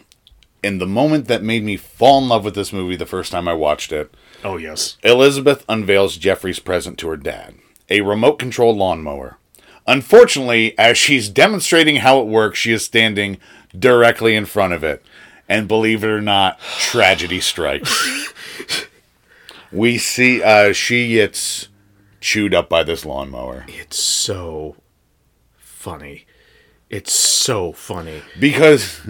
[0.61, 3.47] in the moment that made me fall in love with this movie the first time
[3.47, 7.55] I watched it, Oh yes, Elizabeth unveils Jeffrey's present to her dad
[7.89, 9.37] a remote control lawnmower.
[9.85, 13.37] Unfortunately, as she's demonstrating how it works, she is standing
[13.77, 15.03] directly in front of it.
[15.49, 18.29] And believe it or not, tragedy strikes.
[19.73, 21.69] we see uh, she gets
[22.21, 24.77] chewed up by this lawnmower it's so
[25.83, 26.25] funny.
[26.89, 28.21] It's so funny.
[28.39, 29.01] because,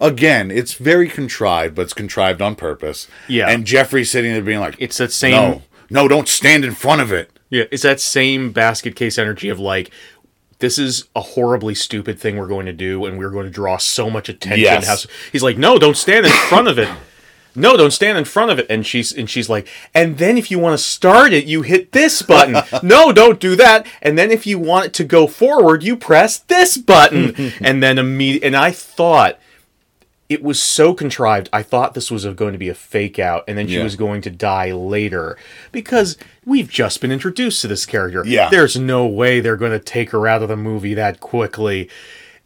[0.00, 3.08] again, it's very contrived, but it's contrived on purpose.
[3.28, 3.48] Yeah.
[3.48, 7.02] And Jeffrey's sitting there being like, It's that same "No, no, don't stand in front
[7.02, 9.92] of it." Yeah, it's that same basket case energy of like,
[10.58, 13.76] this is a horribly stupid thing we're going to do, and we're going to draw
[13.76, 14.62] so much attention.
[14.64, 15.06] Yes.
[15.30, 16.88] He's like, no, don't stand in front of it.
[17.56, 18.66] No, don't stand in front of it.
[18.70, 21.92] And she's and she's like, and then if you want to start it, you hit
[21.92, 22.56] this button.
[22.82, 23.86] no, don't do that.
[24.02, 27.34] And then if you want it to go forward, you press this button.
[27.60, 29.38] and then immediately, and I thought
[30.28, 31.48] it was so contrived.
[31.52, 33.84] I thought this was a, going to be a fake out, and then she Yeah.
[33.84, 35.38] was going to die later
[35.70, 38.24] because we've just been introduced to this character.
[38.26, 38.48] Yeah.
[38.50, 41.88] there's no way they're going to take her out of the movie that quickly,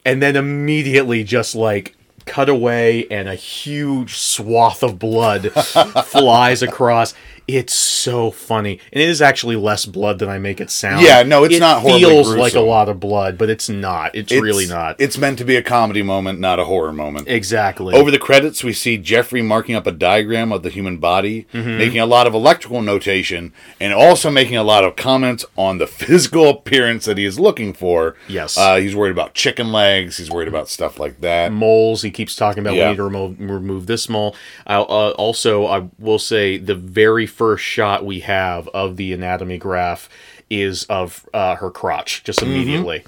[0.05, 1.97] and then immediately just like
[2.27, 5.53] cut away, and a huge swath of blood
[6.05, 7.15] flies across.
[7.57, 11.03] It's so funny, and it is actually less blood than I make it sound.
[11.05, 14.15] Yeah, no, it's it not horribly Feels like a lot of blood, but it's not.
[14.15, 14.97] It's, really not.
[15.01, 17.29] It's meant to be a comedy moment, not a horror moment.
[17.29, 21.47] exactly Over the credits, we see Jeffrey marking up a diagram of the human body,
[21.53, 21.79] Mm-hmm.
[21.79, 25.87] making a lot of electrical notation, and also making a lot of comments on the
[26.01, 28.15] physical appearance that he is looking for.
[28.29, 28.57] Yes.
[28.57, 30.17] Uh, he's worried about chicken legs.
[30.19, 31.53] He's worried about stuff like that.
[31.53, 32.03] moles.
[32.03, 32.85] He keeps talking about Yeah.
[32.87, 34.35] we need to remove, remove this mole.
[34.67, 39.57] I'll, uh, also, I will say the very first shot we have of the anatomy
[39.57, 40.11] graph
[40.51, 43.03] is of uh, her crotch, just immediately,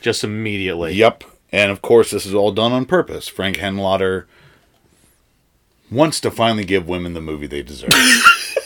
[0.00, 0.92] just immediately.
[0.92, 1.22] Yep.
[1.52, 3.28] And of course, this is all done on purpose.
[3.28, 4.24] Frank Henenlotter
[5.88, 7.94] wants to finally give women the movie they deserve.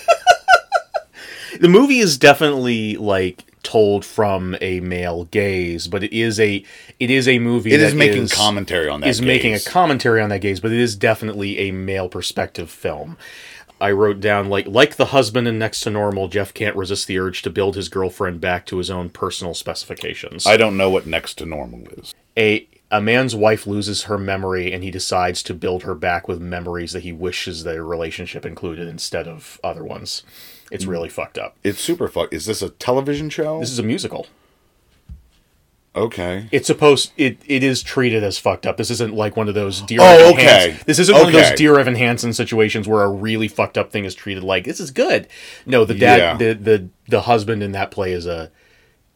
[1.61, 6.64] The movie is definitely like told from a male gaze, but it is a
[6.98, 9.09] it is a movie it that is making commentary on that.
[9.09, 9.26] is gaze.
[9.26, 13.18] making a commentary on that gaze, but it is definitely a male perspective film.
[13.81, 17.19] I wrote down like like the husband in Next to Normal, Jeff can't resist the
[17.19, 20.47] urge to build his girlfriend back to his own personal specifications.
[20.47, 22.14] I don't know what next to normal is.
[22.37, 26.40] a a man's wife loses her memory and he decides to build her back with
[26.40, 30.25] memories that he wishes their relationship included instead of other ones.
[30.73, 30.90] It's hmm.
[30.90, 31.57] really fucked up.
[31.62, 32.33] It's super fuck.
[32.33, 33.61] Is this a television show?
[33.61, 34.27] This is a musical.
[35.94, 36.48] Okay.
[36.53, 38.76] It's supposed it it is treated as fucked up.
[38.76, 39.98] This isn't like one of those dear.
[40.00, 40.42] Oh, Evan okay.
[40.70, 41.57] Hansen- This isn't one of those Okay.
[41.57, 44.90] dear Evan Hansen situations where a really fucked up thing is treated like this is
[44.90, 45.26] good.
[45.66, 46.37] No, the dad, Yeah.
[46.37, 48.50] the the the husband in that play is a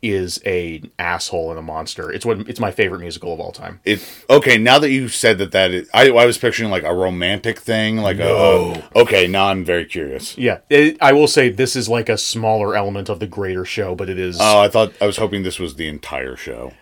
[0.04, 2.12] is a asshole and a monster.
[2.12, 3.80] It's what it's my favorite musical of all time.
[3.84, 4.58] It okay.
[4.58, 7.96] Now that you said that, that is, I I was picturing like a romantic thing,
[7.96, 9.26] like a, a okay.
[9.26, 10.36] Now I'm very curious.
[10.36, 13.94] Yeah, it, I will say this is like a smaller element of the greater show,
[13.94, 14.38] but it is.
[14.40, 16.72] Oh, I thought I was hoping this was the entire show.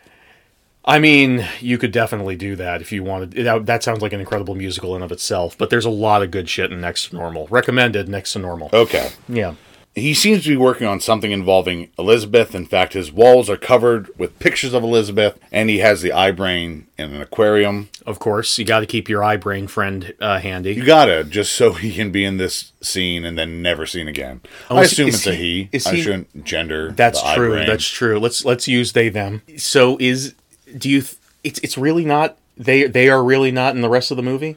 [0.85, 3.33] I mean, you could definitely do that if you wanted.
[3.33, 5.57] That, that sounds like an incredible musical in of itself.
[5.57, 7.47] But there's a lot of good shit in Next to Normal.
[7.49, 8.69] Recommended Next to Normal.
[8.73, 9.11] Okay.
[9.29, 9.55] Yeah.
[9.95, 12.55] He seems to be working on something involving Elizabeth.
[12.55, 16.31] In fact, his walls are covered with pictures of Elizabeth, and he has the eye
[16.33, 17.91] brain in an aquarium.
[18.07, 20.73] Of course, you got to keep your eye brain friend uh, handy.
[20.73, 24.41] You gotta just so he can be in this scene and then never seen again.
[24.71, 25.69] Oh, I assume it's a he- he.
[25.73, 26.93] is I he- shouldn't gender.
[26.93, 27.63] That's true.
[27.67, 28.19] That's true.
[28.19, 29.43] Let's let's use they them.
[29.59, 30.35] So is
[30.77, 31.03] do you?
[31.03, 32.39] Th- it's it's really not.
[32.57, 34.57] They they are really not in the rest of the movie.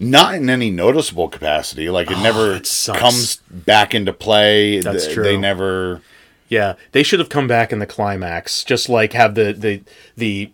[0.00, 1.88] Not in any noticeable capacity.
[1.90, 2.98] Like it oh, never Oh, sucks.
[2.98, 4.80] comes back into play.
[4.80, 5.24] That's Th- true.
[5.24, 6.00] They never.
[6.48, 8.64] Yeah, they should have come back in the climax.
[8.64, 9.82] Just like have the the
[10.16, 10.50] the.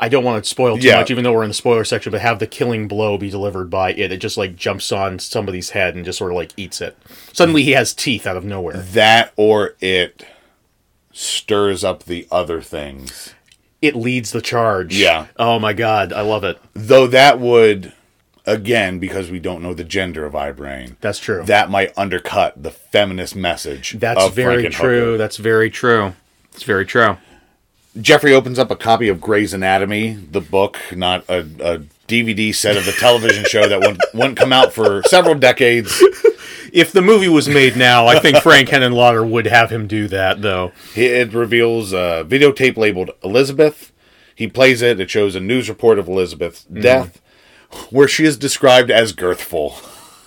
[0.00, 0.98] I don't want to spoil too Yeah.
[1.00, 2.12] much, even though we're in the spoiler section.
[2.12, 4.12] But have the killing blow be delivered by it.
[4.12, 6.96] It just like jumps on somebody's head and just sort of like eats it.
[7.32, 8.76] Suddenly he has teeth out of nowhere.
[8.76, 10.24] That or it
[11.12, 13.34] stirs up the other things.
[13.82, 14.96] It leads the charge.
[14.96, 15.26] Yeah.
[15.36, 16.58] Oh my god, I love it.
[16.74, 17.92] Though that would,
[18.48, 21.42] again, because we don't know the gender of iBrain, That's true.
[21.44, 23.96] that might undercut the feminist message.
[23.98, 25.16] That's very true.
[25.18, 26.14] That's very true.
[26.54, 27.16] It's very true.
[28.00, 32.76] Jeffrey opens up a copy of Grey's Anatomy, the book, not a, a DVD set
[32.76, 36.00] of the television show that wouldn't, wouldn't come out for several decades.
[36.72, 40.42] If the movie was made now, I think Frank Henenlotter would have him do that,
[40.42, 40.72] though.
[40.94, 43.90] It reveals a videotape labeled Elizabeth.
[44.34, 45.00] He plays it.
[45.00, 46.80] It shows a news report of Elizabeth's Mm-hmm.
[46.82, 47.20] death,
[47.90, 49.76] where she is described as girthful.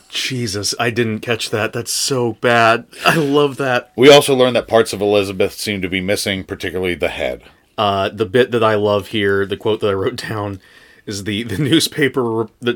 [0.09, 1.71] Jesus, I didn't catch that.
[1.71, 2.85] That's so bad.
[3.05, 3.91] I love that.
[3.95, 7.43] We also learned that parts of Elizabeth seem to be missing, particularly the head.
[7.77, 10.59] Uh, the bit that I love here, the quote that I wrote down,
[11.05, 12.73] is the the newspaper, the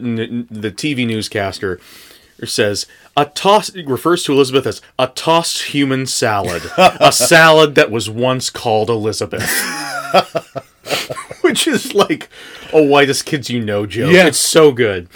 [0.49, 1.79] the TV newscaster
[2.43, 2.85] says
[3.15, 8.49] a toss refers to Elizabeth as a tossed human salad, a salad that was once
[8.49, 9.49] called Elizabeth.
[11.41, 12.29] Which is like
[12.73, 14.11] a whitest kids you know joke.
[14.11, 14.27] Yeah.
[14.27, 15.07] It's so good.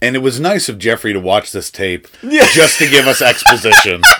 [0.00, 2.46] And it was nice of Jeffrey to watch this tape yeah.
[2.52, 4.02] just to give us exposition.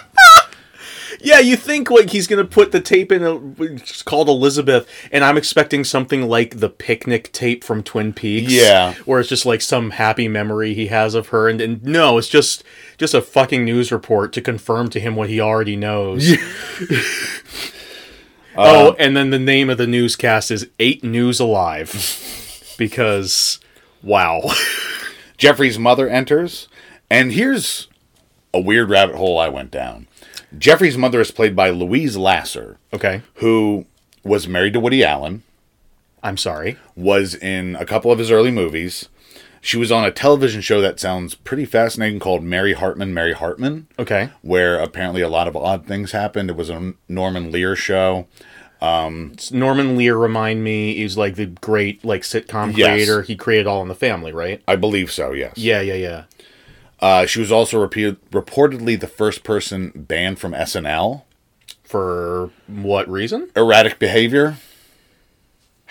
[1.24, 5.24] Yeah, you think like he's gonna put the tape in a it's called Elizabeth, and
[5.24, 8.52] I'm expecting something like the picnic tape from Twin Peaks.
[8.52, 8.92] Yeah.
[9.06, 12.28] where it's just like some happy memory he has of her, and, and no, it's
[12.28, 12.62] just
[12.98, 16.30] just a fucking news report to confirm to him what he already knows.
[18.56, 23.58] Uh, oh, and then the name of the newscast is Eight News Alive, because
[24.02, 24.42] wow.
[25.36, 26.68] Jeffrey's mother enters,
[27.10, 27.88] and here's
[28.52, 30.06] a weird rabbit hole I went down.
[30.56, 33.86] Jeffrey's mother is played by Louise Lasser, Okay, who
[34.22, 35.42] was married to Woody Allen,
[36.22, 36.78] I'm sorry.
[36.94, 39.08] was in a couple of his early movies.
[39.64, 43.86] She was on a television show that sounds pretty fascinating called Mary Hartman, Mary Hartman,
[43.98, 46.50] Okay, where apparently a lot of odd things happened.
[46.50, 48.26] It was a Norman Lear show.
[48.82, 52.88] Norman Lear remind me he's like the great like sitcom Yes.
[52.90, 53.22] creator.
[53.22, 54.62] He created All in the Family, right?
[54.68, 55.54] I believe so, yes.
[55.56, 56.24] Yeah, yeah, yeah.
[57.00, 61.22] Uh, she was also repeated, reportedly the first person banned from SNL.
[61.82, 63.48] For what reason?
[63.56, 64.58] Erratic behavior.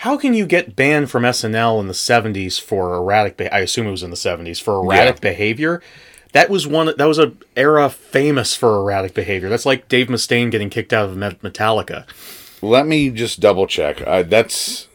[0.04, 3.86] How can you get banned from SNL in the 70s for erratic be- I assume
[3.86, 5.30] it was in the 70s for erratic Yeah.
[5.30, 5.82] behavior?
[6.32, 9.48] That was one that was a era famous for erratic behavior.
[9.48, 12.04] That's like Dave Mustaine getting kicked out of Metallica.
[12.60, 14.02] Let me just double check.
[14.06, 14.88] Uh, that's.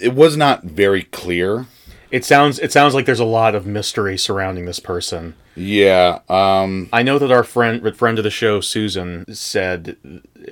[0.00, 1.66] It was not very clear.
[2.12, 5.34] It sounds it sounds like there's a lot of mystery surrounding this person.
[5.56, 6.20] Yeah.
[6.28, 6.88] Um.
[6.92, 9.96] I know that our friend friend of the show Susan said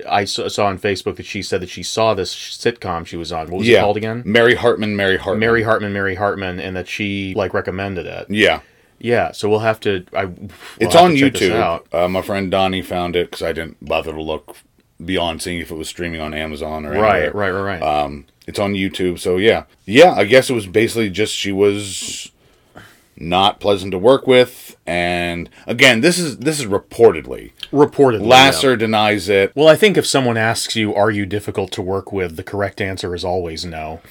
[0.09, 3.49] I saw, on Facebook that she said that she saw this sitcom she was on.
[3.51, 4.23] What was it called again?
[4.25, 4.95] Mary Hartman.
[4.95, 5.39] Mary Hartman.
[5.39, 8.27] Mary Hartman, Mary Hartman, and that she like recommended it.
[8.29, 8.61] Yeah.
[9.03, 10.05] Yeah, so we'll have to.
[10.13, 10.25] I.
[10.25, 10.49] we'll
[10.79, 11.83] It's on to check this YouTube.
[11.91, 14.57] Uh, my friend Donnie found it because I didn't bother to look
[15.03, 17.31] beyond seeing if it was streaming on Amazon or Right, anywhere.
[17.33, 18.03] right, right, right.
[18.03, 19.19] Um, it's on YouTube.
[19.19, 20.13] So yeah, yeah.
[20.13, 22.31] I guess it was basically just she was
[23.17, 27.51] not pleasant to work with, and again, this is this is reportedly.
[27.71, 28.75] Reportedly, Lasser yeah.
[28.77, 29.51] denies it.
[29.55, 32.81] Well, I think if someone asks you, "Are you difficult to work with?" the correct
[32.81, 34.01] answer is always no,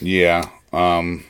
[0.00, 0.50] Yeah.
[0.72, 1.24] Um.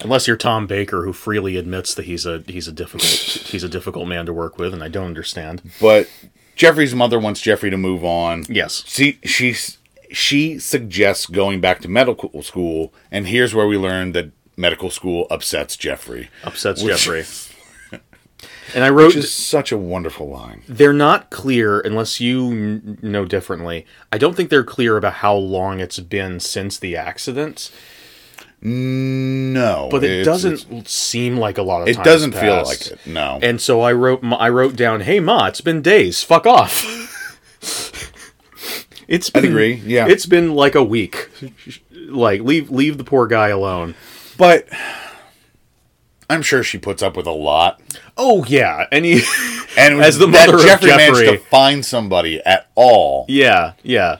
[0.00, 3.04] unless you're Tom Baker, who freely admits that he's a he's a difficult
[3.50, 5.62] he's a difficult man to work with, and I don't understand.
[5.80, 6.08] But
[6.56, 8.44] Jeffrey's mother wants Jeffrey to move on.
[8.48, 8.82] Yes.
[8.88, 9.54] See, she
[10.14, 15.26] she suggests going back to medical school, and here's where we learn that medical school
[15.30, 16.30] upsets Jeffrey.
[16.44, 17.24] Upsets Which- Jeffrey.
[18.74, 20.62] And I wrote, Which is such a wonderful line.
[20.68, 23.86] they're not clear unless you n- know differently.
[24.12, 27.70] I don't think they're clear about how long it's been since the accident,
[28.60, 31.88] No, but it doesn't seem like a lot of.
[31.88, 32.98] It time doesn't feel like it.
[33.06, 33.38] No.
[33.42, 36.22] And so I wrote, I wrote down, "Hey Ma, it's been days.
[36.22, 36.84] Fuck off."
[39.08, 40.06] it's been, agree, yeah.
[40.08, 41.30] It's been like a week.
[42.08, 43.94] Like leave leave the poor guy alone.
[44.36, 44.66] but
[46.28, 47.80] I'm sure she puts up with a lot.
[48.16, 49.22] Oh yeah, and he,
[49.76, 53.24] And As the mother of Jeffrey managed to find somebody at all.
[53.28, 54.18] yeah, yeah,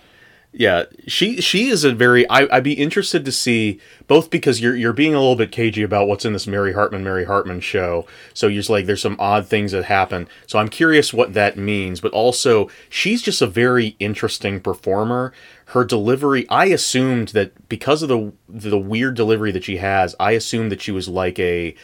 [0.56, 0.84] yeah.
[1.08, 2.28] She she is a very.
[2.30, 5.82] I, I'd be interested to see both because you're you're being a little bit cagey
[5.82, 8.06] about what's in this Mary Hartman Mary Hartman show.
[8.34, 10.28] So you're just like there's some odd things that happen.
[10.46, 12.00] So I'm curious what that means.
[12.00, 15.32] But also she's just a very interesting performer.
[15.66, 16.46] Her delivery.
[16.48, 20.80] I assumed that because of the the weird delivery that she has, I assumed that
[20.82, 21.74] she was like a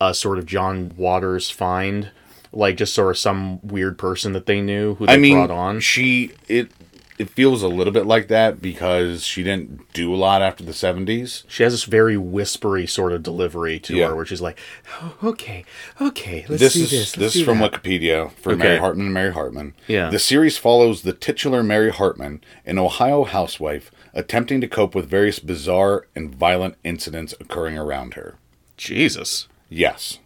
[0.00, 2.10] a sort of John Waters find.
[2.52, 5.50] Like just sort of some weird person that they knew who they I mean, brought
[5.50, 5.80] on.
[5.80, 6.70] she it
[7.18, 10.72] it feels a little bit like that because she didn't do a lot after the
[10.72, 11.44] 70s.
[11.48, 14.08] She has this very whispery sort of delivery to Yeah.
[14.08, 14.58] her, where she's like,
[15.00, 15.64] oh, "Okay,
[16.00, 18.62] okay, let's this do is this." this, let's is from that." Wikipedia for Okay.
[18.64, 19.74] Mary Hartman and Mary Hartman.
[19.86, 20.10] Yeah.
[20.10, 25.38] The series follows the titular Mary Hartman, an Ohio housewife, attempting to cope with various
[25.38, 28.36] bizarre and violent incidents occurring around her.
[28.76, 29.48] Jesus.
[29.70, 30.18] Yes.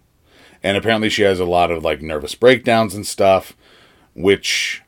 [0.62, 3.55] And apparently she has a lot of like nervous breakdowns and stuff,
[4.14, 4.82] which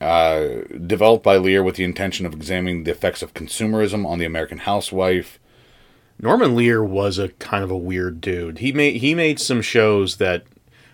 [0.00, 4.24] uh, developed by Lear with the intention of examining the effects of consumerism on the
[4.24, 5.38] American housewife.
[6.18, 8.58] Norman Lear was a kind of a weird dude.
[8.58, 10.44] He made he made some shows that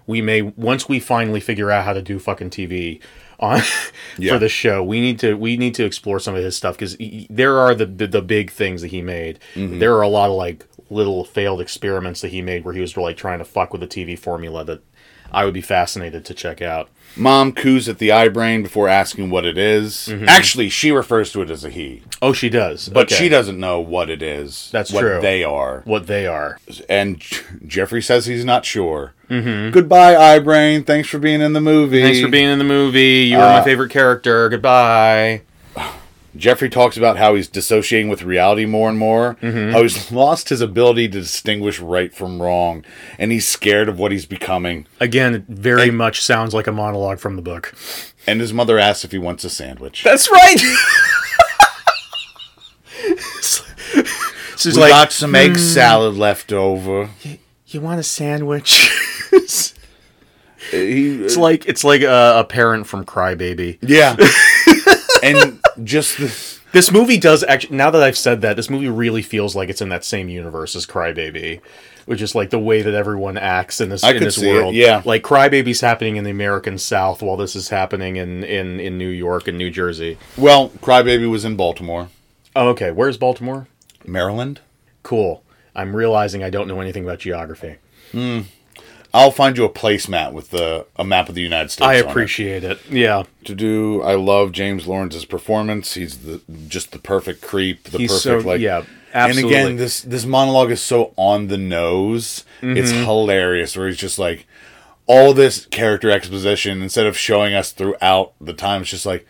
[0.07, 3.01] we may once we finally figure out how to do fucking TV,
[3.39, 3.61] on
[4.19, 4.33] Yeah.
[4.35, 4.83] for the show.
[4.83, 6.97] We need to we need to explore some of his stuff because
[7.29, 9.39] there are the, the the big things that he made.
[9.55, 9.79] Mm-hmm.
[9.79, 12.97] There are a lot of like little failed experiments that he made where he was
[12.97, 14.83] like trying to fuck with the TV formula that
[15.33, 16.89] I would be fascinated to check out.
[17.19, 20.13] Mom coos at the eye brain before asking what it is.
[20.27, 23.15] Actually, she refers to it as a he, Oh, she does, but Okay.
[23.15, 24.69] she doesn't know what it is.
[24.71, 25.21] That's what true.
[25.23, 26.59] They are, what they are.
[26.91, 27.23] and
[27.67, 29.15] Jeffrey says he's not sure.
[29.31, 29.71] Mm-hmm.
[29.73, 30.85] Goodbye, eye brain.
[30.85, 32.03] Thanks for being in the movie.
[32.03, 33.25] Thanks for being in the movie.
[33.31, 34.51] You were Uh, my favorite character.
[34.51, 35.41] Goodbye.
[36.39, 39.73] Jeffrey talks about how he's dissociating with reality more and more, Mm-hmm.
[39.73, 42.85] how he's lost his ability to distinguish right from wrong,
[43.19, 44.87] and he's scared of what he's becoming.
[45.01, 47.75] Again, it very And- much sounds like a monologue from the book.
[48.27, 50.03] And his mother asks if he wants a sandwich.
[50.05, 50.57] That's right.
[54.57, 57.11] She's we like, got some egg salad left over.
[57.67, 58.91] "You want a sandwich?"
[60.73, 63.79] He, it's like it's like a, a parent from Crybaby.
[63.83, 64.17] yeah,
[65.23, 67.77] and just the, This movie does actually.
[67.77, 70.75] Now that I've said that, this movie really feels like it's in that same universe
[70.77, 71.61] as Crybaby,
[72.07, 74.49] which is like the way that everyone acts in this I in could this see
[74.51, 74.75] it, world.
[74.75, 75.03] yeah.
[75.05, 79.09] like Crybaby's happening in the American South, while this is happening in in in New
[79.09, 80.19] York and New Jersey.
[80.37, 82.09] well, Crybaby was in Baltimore,
[82.55, 82.91] Oh, okay.
[82.91, 83.69] Where's Baltimore?
[84.05, 84.61] Maryland.
[85.03, 85.43] Cool.
[85.75, 87.77] I'm realizing I don't know anything about geography.
[88.13, 88.41] Hmm.
[89.17, 91.87] I'll find you a placemat with the a map of the United States.
[91.87, 92.11] I on it.
[92.11, 92.79] appreciate it.
[92.91, 93.25] Yeah.
[93.45, 94.03] to do.
[94.03, 95.95] I love James Lorinz's performance.
[95.95, 99.55] He's the just the perfect creep, the He's perfect so- like yeah, Absolutely.
[99.57, 102.45] And again, this this monologue is so on the nose.
[102.63, 103.05] It's Mm-hmm.
[103.05, 103.77] hilarious.
[103.77, 104.47] Where he's just like
[105.07, 108.83] all this character exposition instead of showing us throughout the time.
[108.83, 109.27] It's just like,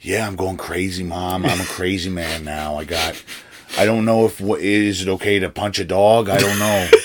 [0.00, 1.46] yeah, I'm going crazy, mom.
[1.46, 2.76] I'm a crazy man now.
[2.76, 3.22] I got.
[3.78, 6.28] I don't know if what is it okay to punch a dog.
[6.28, 6.88] I don't know.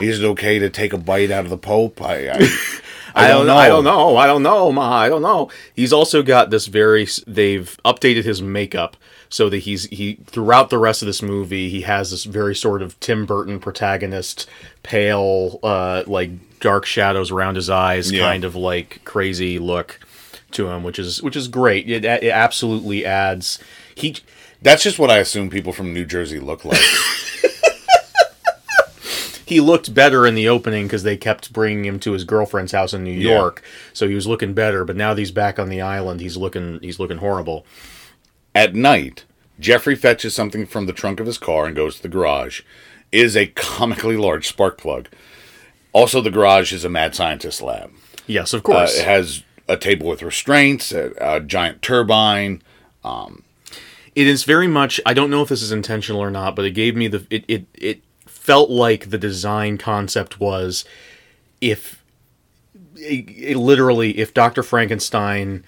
[0.00, 2.00] is it okay to take a bite out of the Pope?
[2.02, 2.28] I.
[3.14, 3.56] I I don't know.
[3.56, 4.16] I don't know.
[4.16, 4.92] I don't know, Ma.
[4.92, 5.50] I don't know.
[5.74, 7.08] He's also got this very.
[7.26, 8.96] They've updated his makeup
[9.30, 12.80] so that he's he throughout the rest of this movie he has this very sort
[12.80, 14.48] of Tim Burton protagonist,
[14.82, 16.30] pale, uh, like
[16.60, 18.20] dark shadows around his eyes, Yeah.
[18.20, 19.98] kind of like crazy look
[20.52, 21.88] to him, which is which is great.
[21.90, 23.58] It, it absolutely adds.
[23.96, 24.16] He
[24.62, 26.78] That's just what I assume people from New Jersey look like.
[29.48, 32.92] he looked better in the opening because they kept bringing him to his girlfriend's house
[32.92, 33.36] in New Yeah.
[33.38, 34.84] York, so he was looking better.
[34.84, 37.64] But now that he's back on the island, he's looking he's looking horrible.
[38.54, 39.24] At night,
[39.58, 42.60] Jeffrey fetches something from the trunk of his car and goes to the garage.
[43.10, 45.08] It is a comically large spark plug.
[45.92, 47.90] Also, the garage is a mad scientist lab.
[48.26, 48.98] Yes, of Uh, course.
[48.98, 52.62] it has a table with restraints, a, a giant turbine.
[54.14, 55.00] it is very much.
[55.06, 57.26] I don't know if this is intentional or not, but it gave me the.
[57.30, 58.00] It it it
[58.48, 60.86] felt like the design concept was
[61.60, 62.02] if
[62.96, 65.64] it, it literally if Doctor Frankenstein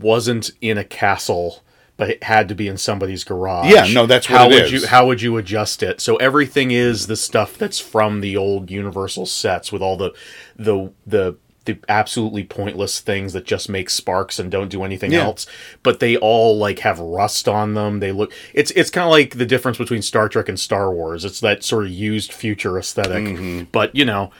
[0.00, 1.62] wasn't in a castle.
[1.98, 3.72] But it had to be in somebody's garage.
[3.72, 4.72] Yeah, no, that's what how it would is.
[4.72, 6.00] you how would you adjust it?
[6.00, 10.14] So everything is the stuff that's from the old Universal sets with all the
[10.56, 11.36] the the
[11.68, 15.24] the absolutely pointless things that just make sparks and don't do anything Yeah.
[15.24, 15.46] else.
[15.82, 18.00] But they all like have rust on them.
[18.00, 21.24] They look it's it's kind of like the difference between Star Trek and Star Wars.
[21.24, 23.64] It's that sort of used future esthetic Mm-hmm.
[23.70, 24.32] but you know,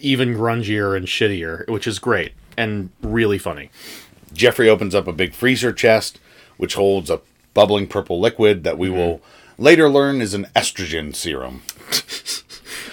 [0.00, 3.70] even grungier and shittier, which is great and really funny.
[4.32, 6.18] Jeffrey opens up a big freezer chest,
[6.56, 7.20] which holds a
[7.54, 8.96] bubbling purple liquid that we Mm-hmm.
[8.96, 9.22] will
[9.58, 11.62] later learn is an estrogen serum.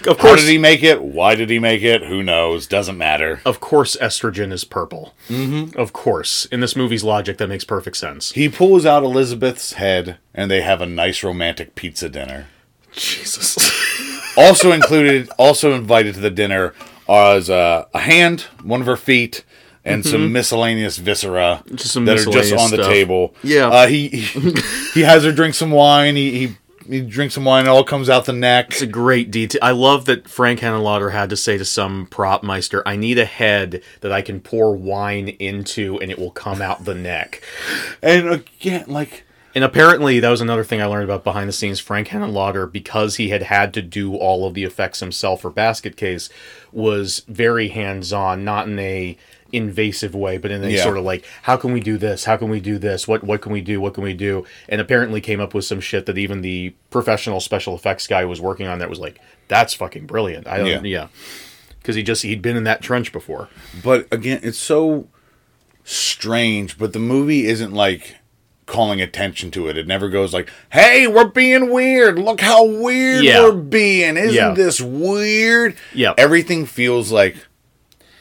[0.05, 1.01] Of How course, did he make it?
[1.01, 2.03] Why did he make it?
[2.03, 2.67] Who knows?
[2.67, 3.41] Doesn't matter.
[3.45, 5.13] of course, estrogen is purple.
[5.29, 5.77] Mm-hmm.
[5.77, 8.31] Of course, in this movie's logic, that makes perfect sense.
[8.33, 12.47] He pulls out Elizabeth's head, and they have a nice romantic pizza dinner.
[12.91, 13.57] Jesus.
[14.37, 16.75] Also included, also invited to the dinner
[17.07, 19.43] was uh, a hand, one of her feet,
[19.83, 21.75] and some miscellaneous viscera Mm-hmm.
[21.75, 22.87] Just some that are just on the stuff.
[22.87, 23.33] table.
[23.41, 23.67] Yeah.
[23.67, 24.53] uh, he, he
[24.93, 26.15] he has her drink some wine.
[26.15, 26.55] He he,
[26.89, 27.65] he drinks some wine.
[27.65, 28.71] It all comes out the neck.
[28.71, 29.59] It's a great detail.
[29.61, 33.25] I love that Frank Henenlotter had to say to some prop meister, "I need a
[33.25, 37.41] head that I can pour wine into, and it will come out the neck."
[38.01, 39.23] And again, like
[39.57, 41.79] And apparently, that was another thing I learned about behind the scenes.
[41.79, 45.97] Frank Henenlotter, because he had had to do all of the effects himself for Basket
[45.97, 46.29] Case,
[46.71, 49.17] was very hands on, not in a
[49.51, 50.83] invasive way, but in a Yeah.
[50.83, 52.25] sort of like, how can we do this?
[52.25, 53.07] How can we do this?
[53.07, 53.79] What what can we do?
[53.81, 54.45] What can we do?
[54.69, 58.39] And apparently came up with some shit that even the professional special effects guy was
[58.41, 60.47] working on that was like, that's fucking brilliant.
[60.47, 60.81] I don't, Yeah.
[60.83, 61.07] yeah,
[61.79, 63.47] because he just he'd been in that trench before.
[63.83, 65.07] But again, it's so
[65.83, 66.77] strange.
[66.77, 68.15] But the movie isn't like
[68.65, 69.77] calling attention to it.
[69.77, 72.19] It never goes like, "Hey, we're being weird.
[72.19, 73.43] Look how weird Yeah.
[73.43, 74.17] we're being.
[74.17, 74.53] Isn't Yeah.
[74.53, 76.13] this weird?" Yeah.
[76.17, 77.37] Everything feels like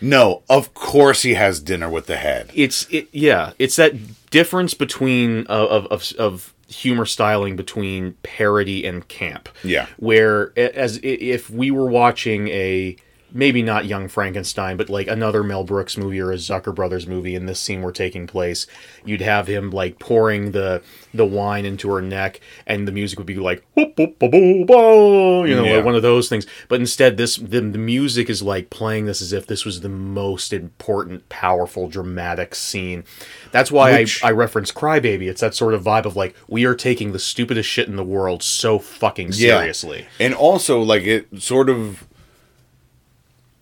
[0.01, 2.51] No, of course he has dinner with the head.
[2.55, 3.92] it's it yeah it's that
[4.30, 9.86] difference between uh, of of of humor styling between parody and camp Yeah.
[9.99, 12.97] where as if we were watching a
[13.37, 17.34] maybe not young frankenstein but like another mel brooks movie or a zucker brothers movie
[17.37, 18.66] and this scene were taking place.
[19.05, 20.82] You'd have him like pouring the
[21.12, 24.64] the wine into her neck and the music would be like whoop, whoop, ba, boo,
[24.64, 25.82] ba, you know Yeah.
[25.82, 26.47] one of those things.
[26.68, 29.89] But instead this the, the music is like playing this as if this was the
[29.89, 33.05] most important powerful dramatic scene.
[33.53, 35.28] That's why Which- I, I reference crybaby.
[35.28, 38.05] It's that sort of vibe of like we are taking the stupidest shit in the
[38.05, 39.59] world so fucking Yeah.
[39.59, 40.07] seriously.
[40.18, 42.07] And also, like, it sort of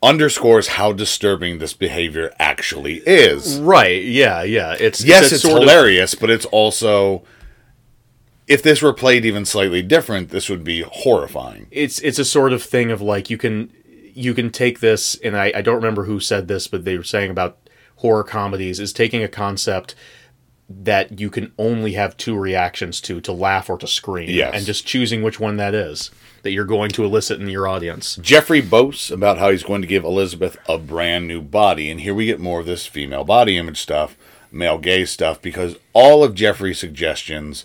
[0.05, 3.59] underscores how disturbing this behavior actually is.
[3.61, 7.25] right yeah yeah it's Yes, that it's sort of- hilarious, but it's also.
[8.47, 11.67] If this were played even slightly different, this would be horrifying.
[11.71, 13.73] it's it's a sort of thing of like you can
[14.15, 17.03] you can take this and I, I don't remember who said this but they were
[17.05, 17.59] saying about
[17.97, 19.95] horror comedies is taking a concept
[20.69, 24.55] that you can only have two reactions to to laugh or to scream Yes.
[24.55, 26.11] and just choosing which one that is
[26.45, 29.89] that you're going to elicit in your audience Jeffrey boasts about how he's going to
[29.89, 33.59] give Elizabeth a brand new body, and here we get more of this female body
[33.59, 34.17] image stuff,
[34.53, 37.65] male gaze stuff, because all of Jeffrey's suggestions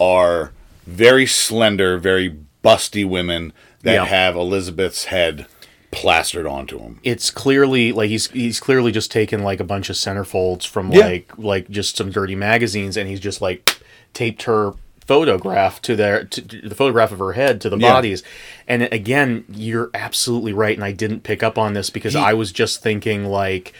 [0.00, 0.50] are
[0.86, 3.52] very slender, very busty women
[3.82, 4.04] that Yeah.
[4.06, 5.46] have Elizabeth's head
[5.90, 6.98] plastered onto them.
[7.04, 11.06] it's clearly like he's he's clearly just taken like a bunch of centerfolds from Yeah.
[11.06, 13.78] like like just some dirty magazines and he's just like
[14.12, 14.72] taped her
[15.06, 17.92] photograph to their to, to the photograph of her head to the Yeah.
[17.92, 18.22] bodies
[18.66, 22.32] and again you're absolutely right and I didn't pick up on this because He- I
[22.32, 23.72] was just thinking like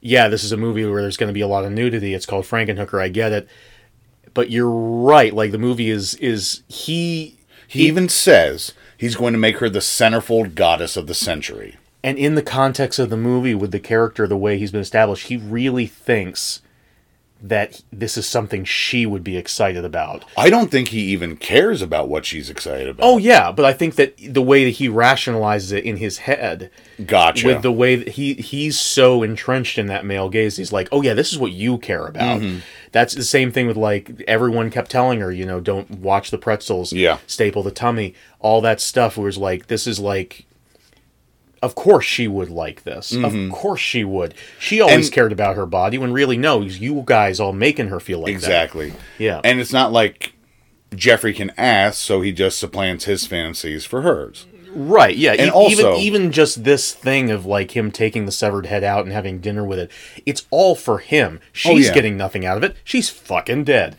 [0.00, 2.26] yeah this is a movie where there's going to be a lot of nudity it's
[2.26, 3.48] called Frankenhooker I get it
[4.34, 7.36] but you're right like the movie is is he
[7.68, 11.76] He even says he's going to make her the centerfold goddess of the century.
[12.02, 15.28] and in the context of the movie with the character the way he's been established
[15.28, 16.60] he really thinks
[17.46, 21.82] that this is something she would be excited about I don't think he even cares
[21.82, 23.04] about what she's excited about.
[23.04, 26.70] oh yeah but i think that the way that he rationalizes it in his head
[27.04, 27.46] gotcha.
[27.46, 31.02] with the way that he he's so entrenched in that male gaze he's like oh
[31.02, 32.60] yeah this is what you care about Mm-hmm.
[32.92, 36.38] that's the same thing with like everyone kept telling her you know don't watch the
[36.38, 37.18] pretzels Yeah.
[37.26, 40.46] staple the tummy all that stuff was like this is like
[41.64, 45.04] of course she would like this of course she would she always Mm-hmm.
[45.04, 48.32] And- cared about her body when really no you guys all making her feel like
[48.34, 48.92] that exactly.
[49.18, 49.40] Yeah.
[49.42, 50.32] And it's not like
[50.94, 54.46] Jeffrey can ask, so he just supplants his fantasies for hers.
[54.76, 55.32] Right, yeah.
[55.32, 58.84] And E- also- even even just this thing of like him taking the severed head
[58.84, 59.90] out and having dinner with it,
[60.26, 61.40] it's all for him.
[61.52, 61.94] She's Oh, yeah.
[61.94, 62.76] getting nothing out of it.
[62.84, 63.96] She's fucking dead.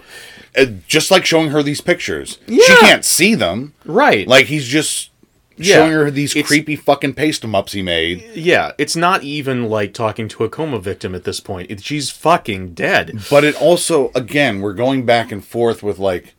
[0.58, 2.38] Uh, just like showing her these pictures.
[2.48, 3.74] She can't see them.
[3.84, 4.26] Right.
[4.28, 5.12] Like he's just
[5.58, 5.76] Yeah.
[5.76, 8.24] showing her these creepy fucking paste ups he made.
[8.36, 11.72] yeah, it's not even like talking to a coma victim at this point.
[11.72, 13.20] It, she's fucking dead.
[13.30, 16.36] But it also, again, we're going back and forth with like,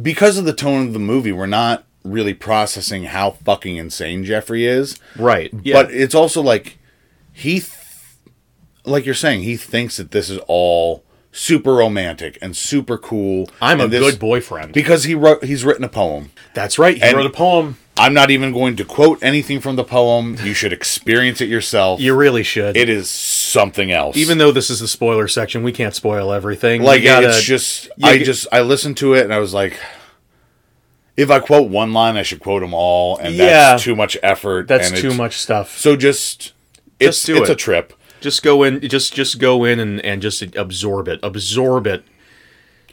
[0.00, 4.66] because of the tone of the movie, we're not really processing how fucking insane Jeffrey
[4.66, 4.98] is.
[5.16, 5.52] Right.
[5.62, 5.82] Yeah.
[5.82, 6.78] But it's also like,
[7.32, 7.70] he, th-
[8.84, 11.04] like you're saying, he thinks that this is all
[11.34, 13.48] super romantic and super cool.
[13.60, 14.72] I'm a this- good boyfriend.
[14.72, 16.30] because he wrote he's written a poem.
[16.54, 16.96] That's right.
[16.96, 17.78] He And- wrote a poem.
[17.98, 20.38] I'm not even going to quote anything from the poem.
[20.42, 22.00] You should experience it yourself.
[22.00, 22.74] You really should.
[22.76, 24.16] it is something else.
[24.16, 26.82] even though this is the spoiler section, we can't spoil everything.
[26.82, 29.78] like gotta- it's just I just I listened to it and I was like
[31.16, 33.44] if I quote one line I should quote them all and Yeah.
[33.46, 35.78] that's too much effort that's too much stuff.
[35.78, 36.52] So just
[36.98, 37.52] it's Just do it's it.
[37.52, 37.92] a trip.
[38.22, 41.20] Just go in just just go in and, and just absorb it.
[41.22, 42.04] Absorb it.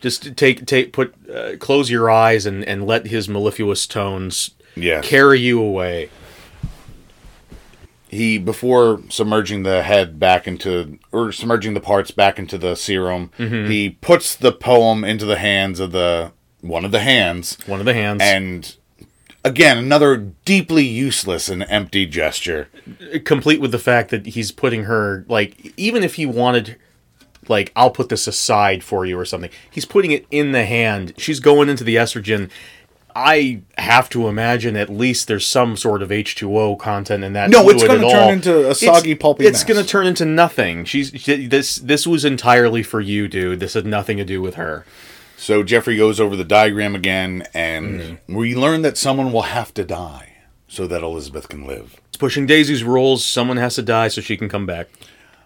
[0.02, 5.06] Just take take put uh, close your eyes and and let his mellifluous tones Yes.
[5.08, 6.10] carry you away.
[8.10, 13.32] He before submerging the head back into or submerging the parts back into the serum,
[13.38, 13.70] Mm-hmm.
[13.70, 17.58] he puts the poem into the hands of the one of the hands.
[17.68, 18.22] One of the hands.
[18.24, 18.76] And
[19.44, 22.68] again another deeply useless and empty gesture.
[23.26, 26.76] complete with the fact that he's putting her like even if he wanted
[27.48, 31.14] like I'll put this aside for you or something he's putting it in the hand
[31.18, 32.50] she's going into the estrogen
[33.16, 37.50] I have to imagine at least there's some sort of H2O content in that.
[37.50, 38.30] No, it's gonna turn all.
[38.30, 40.86] into a It's- soggy, pulpy It's going to turn into nothing.
[40.86, 41.78] She's she, this.
[41.78, 43.60] This was entirely for you, dude.
[43.60, 44.86] This had nothing to do with her.
[45.42, 48.36] So Jeffrey goes over the diagram again and Mm-hmm.
[48.36, 50.34] we learn that someone will have to die
[50.68, 52.00] so that Elizabeth can live.
[52.10, 53.26] It's Pushing Daisies rules.
[53.26, 54.88] Someone has to die so she can come back.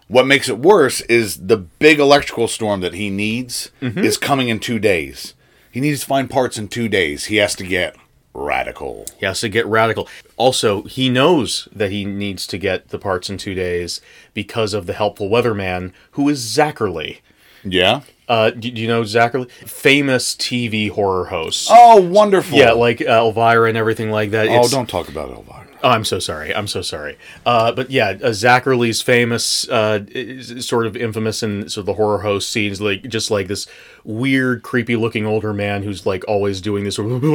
[0.08, 4.00] What makes it worse is the big electrical storm that he needs Mm-hmm.
[4.00, 5.34] is coming in two days.
[5.70, 7.26] He needs to find parts in two days.
[7.26, 7.96] He has to get
[8.34, 9.06] radical.
[9.18, 10.08] He has to get radical.
[10.36, 14.00] Also, he knows that he needs to get the parts in two days
[14.34, 17.20] because of the helpful weatherman, who is Zacherle.
[17.64, 18.02] Yeah.
[18.28, 19.50] Uh, do, do you know Zacherle?
[19.50, 21.68] Famous TV horror host.
[21.70, 22.58] Oh, wonderful.
[22.58, 24.48] Yeah, like uh, Elvira and everything like that.
[24.48, 25.60] oh, It's- don't talk about Elvira.
[25.82, 26.54] Oh, I'm so sorry.
[26.54, 27.18] I'm so sorry.
[27.44, 31.92] Uh, but yeah, uh, Zacherle's famous, uh, is sort of infamous in sort of the
[31.92, 33.66] horror host scenes, like just like this
[34.02, 36.96] weird, creepy looking older man who's like always doing this.
[36.96, 37.22] Sort of,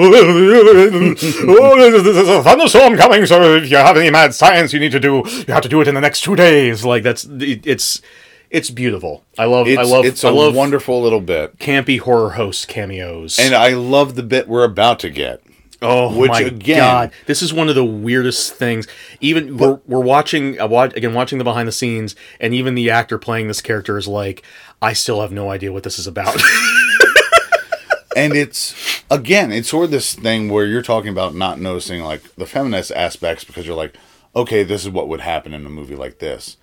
[0.58, 5.00] oh, there's a thunderstorm coming, so if you have any mad science you need to
[5.00, 6.84] do, you have to do it in the next two days.
[6.84, 8.02] Like that's it, it's
[8.50, 9.24] it's beautiful.
[9.38, 11.58] I love It's, I love it's a love wonderful little bit.
[11.60, 13.38] campy horror host cameos.
[13.40, 15.42] And I love the bit we're about to get.
[15.82, 17.12] Oh Which, my again- god!
[17.26, 18.86] This is one of the weirdest things.
[19.22, 23.18] Even we're, we're watching, uh, again, watching the behind the scenes, and even the actor
[23.18, 24.44] playing this character is like,
[24.82, 26.36] I still have no idea what this is about.
[28.16, 32.24] and it's again it's sort of this thing where you're talking about not noticing like
[32.36, 33.96] the feminist aspects because you're like
[34.36, 36.58] okay this is what would happen in a movie like this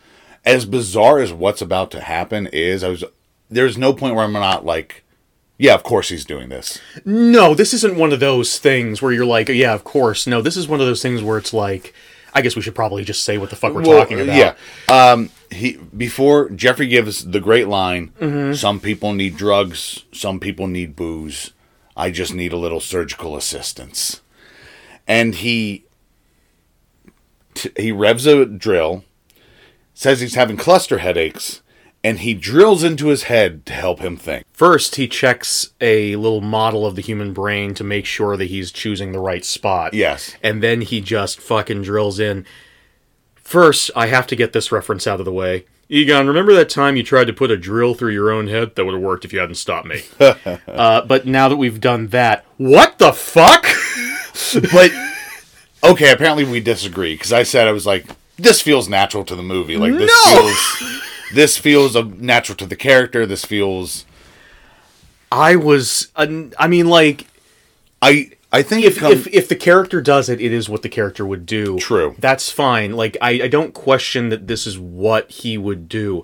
[0.46, 3.04] as bizarre as what's about to happen is i was
[3.50, 5.02] there's no point where i'm not like
[5.58, 9.24] yeah of course he's doing this no, this isn't one of those things where you're
[9.26, 10.26] like, yeah, of course.
[10.26, 11.94] No, this is one of those things where it's like,
[12.34, 14.36] I guess we should probably just say what the fuck we're Well, talking about.
[14.36, 14.54] yeah
[15.12, 18.54] um he before jeffrey gives the great line Mm-hmm.
[18.54, 21.52] some people need drugs some people need booze
[21.96, 24.20] i just need a little surgical assistance
[25.06, 25.84] and he
[27.54, 29.04] t- he revs a drill
[29.96, 31.62] says he's having cluster headaches
[32.04, 36.40] and he drills into his head to help him think First, he checks a little
[36.40, 39.92] model of the human brain to make sure that he's choosing the right spot.
[39.92, 40.34] Yes.
[40.42, 42.46] And then he just fucking drills in.
[43.34, 45.66] First, I have to get this reference out of the way.
[45.90, 48.76] Egon, remember that time you tried to put a drill through your own head?
[48.76, 50.04] That would have worked if you hadn't stopped me.
[50.18, 53.66] uh, but now that we've done that, what the fuck?
[54.72, 54.90] but
[55.84, 58.06] okay apparently we disagree because i said i was like
[58.36, 60.40] this feels natural to the movie like this No!
[60.40, 61.02] feels
[61.34, 64.04] this feels natural to the character this feels
[65.32, 67.26] I was, I mean, like,
[68.00, 70.88] i i think if, come- if if the character does it, it is what the
[70.88, 71.78] character would do.
[71.78, 72.14] True.
[72.18, 72.92] That's fine.
[72.92, 76.22] Like I, I don't question that this is what he would do.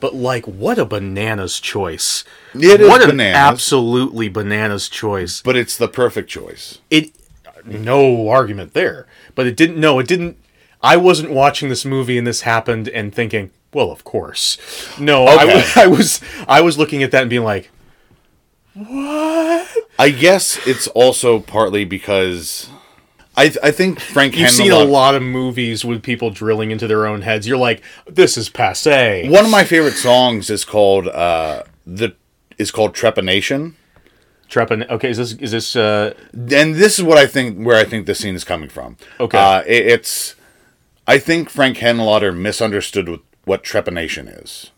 [0.00, 2.24] But like what a bananas choice.
[2.54, 3.36] It is what an bananas.
[3.38, 5.40] absolutely bananas choice.
[5.40, 7.12] but it's the perfect choice It
[7.64, 9.06] no argument there.
[9.34, 10.36] But it didn't no, it didn't
[10.82, 14.58] I wasn't watching this movie and this happened and thinking, well, of course.
[14.98, 15.54] No, I, Okay.
[15.54, 17.70] was, I was I was looking at that and being like,
[18.74, 19.68] what?
[19.98, 22.70] i guess it's also partly because
[23.36, 27.06] i i think frank You've seen a lot of movies with people drilling into their
[27.06, 27.46] own heads.
[27.46, 29.28] You're like, this is passe.
[29.28, 32.14] one of my favorite songs is called uh the
[32.58, 33.74] is called trepanation
[34.48, 34.88] Trepin.
[34.90, 35.76] Okay, is this is this?
[35.76, 38.96] uh and this is what I think where I think the scene is coming from.
[39.20, 39.38] Okay.
[39.38, 40.34] uh, it, it's
[41.06, 44.70] I think Frank Henenlotter misunderstood what, trepanation is.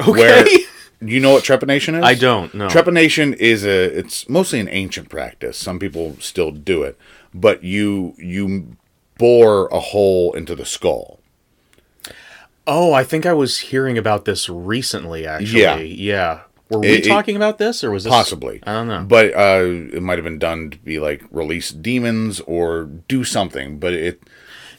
[0.00, 0.10] Okay.
[0.10, 0.46] Where
[1.00, 2.04] you know what trepanation is?
[2.04, 2.68] I don't, know.
[2.68, 5.56] Trepanation is a it's mostly an ancient practice.
[5.56, 6.98] Some people still do it,
[7.32, 8.76] but you you
[9.18, 11.20] bore a hole into the skull.
[12.66, 15.26] oh, I think I was hearing about this recently.
[15.26, 15.76] Actually, Yeah.
[15.78, 16.40] yeah.
[16.68, 18.60] Were we it- talking about this, or was this Possibly.
[18.66, 19.04] I don't know.
[19.08, 19.62] But uh,
[19.94, 23.78] it might have been done to be like release demons or do something.
[23.78, 24.20] But it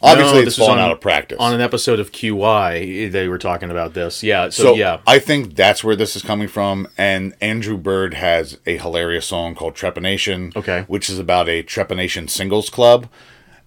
[0.02, 1.38] obviously No, it's fallen on- out of practice.
[1.39, 4.24] on an episode of QI, they were talking about this.
[4.24, 4.50] Yeah.
[4.50, 4.98] So, So yeah.
[5.08, 6.88] I think that's where this is coming from.
[6.98, 10.84] And Andrew Bird has a hilarious song called Trepanation, Okay.
[10.88, 13.08] which is about a trepanation singles club.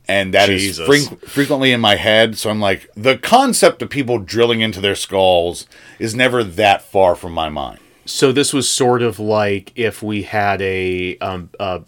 [0.09, 0.87] And that is Jesus.
[1.09, 2.37] fre- frequently in my head.
[2.37, 5.67] So I'm like, the concept of people drilling into their skulls
[6.01, 7.79] is never that far from my mind.
[8.07, 11.83] So this was sort of like if we had a um a,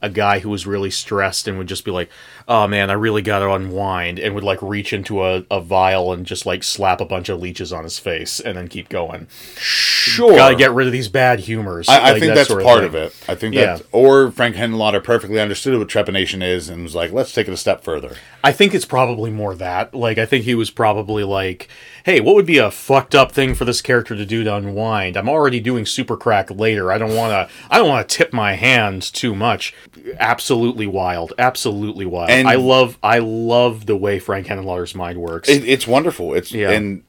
[0.00, 2.08] a guy who was really stressed and would just be like,
[2.48, 6.12] "Oh man, I really got to unwind," and would like reach into a, a vial
[6.12, 9.26] and just like slap a bunch of leeches on his face and then keep going.
[9.56, 10.36] Sure.
[10.36, 11.88] Got to get rid of these bad humors.
[11.88, 12.86] I, I like think that that's sort part thing.
[12.88, 13.14] of it.
[13.28, 13.76] I think Yeah.
[13.76, 17.52] that, or Frank Henenlotter perfectly understood what trepanation is and was like, let's take it
[17.52, 18.16] a step further.
[18.44, 19.94] I think it's probably more that.
[19.94, 21.68] Like, I think he was probably like,
[22.06, 25.16] hey, what would be a fucked up thing for this character to do to unwind?
[25.16, 26.92] I'm already doing super crack later.
[26.92, 27.54] I don't want to.
[27.68, 29.74] I don't want to tip my hand too much.
[30.20, 31.32] Absolutely wild.
[31.36, 32.30] Absolutely wild.
[32.30, 32.96] And- I love.
[33.02, 35.48] I love the way Frank Henenlotter's mind works.
[35.48, 36.32] It, it's wonderful.
[36.32, 36.70] It's Yeah.
[36.70, 37.02] and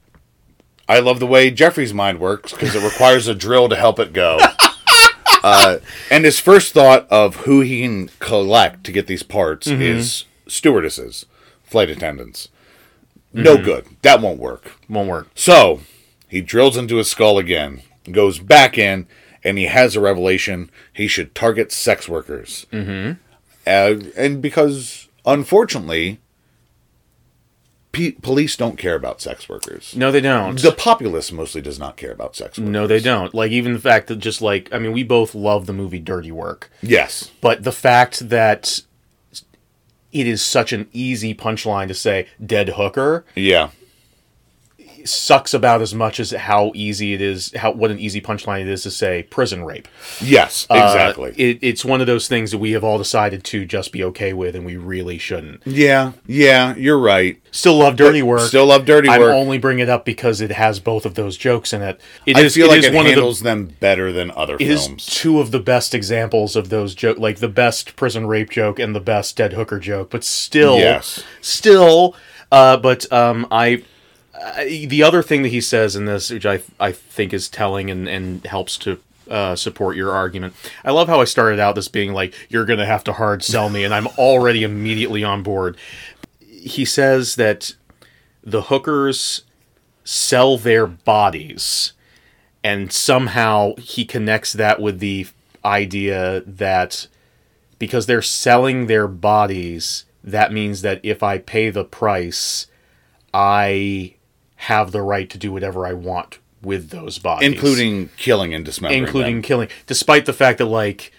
[0.90, 4.14] I love the way Jeffrey's mind works because it requires a drill to help it
[4.14, 4.40] go.
[5.44, 5.78] uh,
[6.10, 9.82] and his first thought of who he can collect to get these parts Mm-hmm.
[9.82, 11.26] is stewardesses,
[11.64, 12.50] flight attendants.
[13.34, 13.44] Mm-hmm.
[13.44, 13.86] No good.
[14.02, 14.72] That won't work.
[14.90, 15.30] Won't work.
[15.36, 15.82] So
[16.28, 19.06] he drills into his skull again, goes back in,
[19.44, 22.66] and he has a revelation he should target sex workers.
[22.72, 23.20] Mm-hmm.
[23.68, 26.20] uh, and because unfortunately,
[27.92, 29.96] pe- police don't care about sex workers.
[29.96, 30.60] No, they don't.
[30.62, 32.72] The populace mostly does not care about sex workers.
[32.72, 33.34] no, they don't.
[33.34, 36.32] Like even the fact that just like I mean, we both love the movie Dirty
[36.32, 37.32] Work, Yes.
[37.42, 38.82] but the fact that
[40.12, 43.70] it is such an easy punchline to say dead hooker Yeah.
[45.08, 48.68] Sucks about as much as how easy it is how what an easy punchline it
[48.68, 49.88] is to say prison rape
[50.22, 50.66] Yes.
[50.70, 51.34] Uh, Exactly.
[51.38, 54.34] it, it's one of those things that we have all decided to just be okay
[54.34, 56.14] with and we really shouldn't yeah.
[56.26, 56.76] Yeah.
[56.76, 57.42] You're right.
[57.52, 59.22] still love dirty work Still love dirty work.
[59.34, 62.42] only bring it up because it has both of those jokes in it It I
[62.42, 64.86] is- feel it like it one of the handles them better than other it is
[64.88, 65.06] films.
[65.06, 68.96] two of the best examples of those joke like the best prison rape joke and
[68.96, 71.24] the best dead hooker joke but still Yes.
[71.42, 72.16] still
[72.52, 73.84] uh but um i
[74.38, 78.08] The other thing that he says in this, which I I think is telling and,
[78.08, 80.54] and helps to uh, support your argument,
[80.86, 83.70] I love how I started out this being like you're gonna have to hard sell
[83.70, 85.78] me, and I'm already immediately on board.
[86.40, 87.76] He says that
[88.44, 89.44] the hookers
[90.04, 91.94] sell their bodies,
[92.64, 95.28] and somehow he connects that with the
[95.66, 97.08] idea that
[97.80, 102.68] because they're selling their bodies, that means that if I pay the price,
[103.34, 104.16] I
[104.58, 109.04] have the right to do whatever I want with those bodies, including killing and dismembering.
[109.04, 109.42] including them.
[109.44, 111.12] killing, despite the fact that like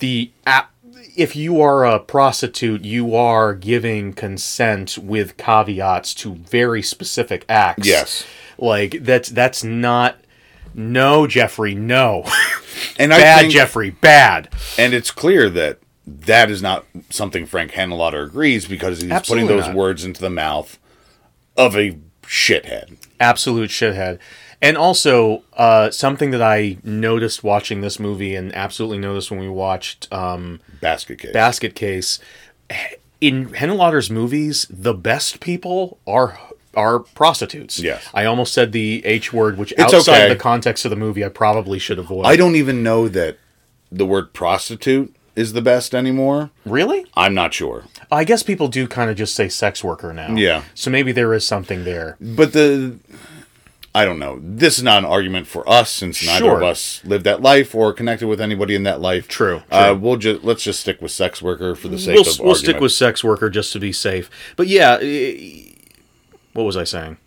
[0.00, 0.70] the app.
[1.16, 7.86] If you are a prostitute, you are giving consent with caveats to very specific acts.
[7.86, 8.26] Yes.
[8.58, 10.16] like that's that's not.
[10.74, 12.24] No, Jeffrey, no.
[12.98, 14.48] and I bad, think, Jeffrey, bad.
[14.76, 19.56] and it's clear that that is not something Frank Henenlotter agrees because he's Absolutely putting
[19.56, 19.76] those not.
[19.76, 20.78] words into the mouth
[21.56, 21.96] of a
[22.34, 22.96] shithead.
[23.20, 24.18] absolute shithead.
[24.60, 29.48] And also, uh, something that I noticed watching this movie, and absolutely noticed when we
[29.48, 31.32] watched um, Basket case.
[31.32, 32.18] Basket Case,
[33.20, 36.38] in Henenlotter's movies, the best people are
[36.74, 37.78] are prostitutes.
[37.78, 38.08] Yes.
[38.12, 40.28] I almost said the H word, which It's outside okay.
[40.30, 42.26] the context of the movie, I probably should avoid.
[42.26, 43.38] I don't even know that
[43.92, 46.50] the word prostitute is the best anymore.
[46.64, 47.06] really.
[47.16, 47.84] I'm not sure.
[48.10, 50.34] I guess people do kind of just say sex worker now.
[50.34, 50.62] Yeah.
[50.74, 52.16] So maybe there is something there.
[52.20, 52.98] But the
[53.96, 54.40] I don't know.
[54.42, 56.56] This is not an argument for us since neither Sure.
[56.56, 59.28] of us lived that life or connected with anybody in that life.
[59.28, 62.40] True, Uh, we'll just let's just stick with sex worker for the sake we'll, of
[62.40, 64.28] we'll stick with sex worker just to be safe.
[64.56, 64.96] But yeah,
[66.54, 67.18] what was I saying?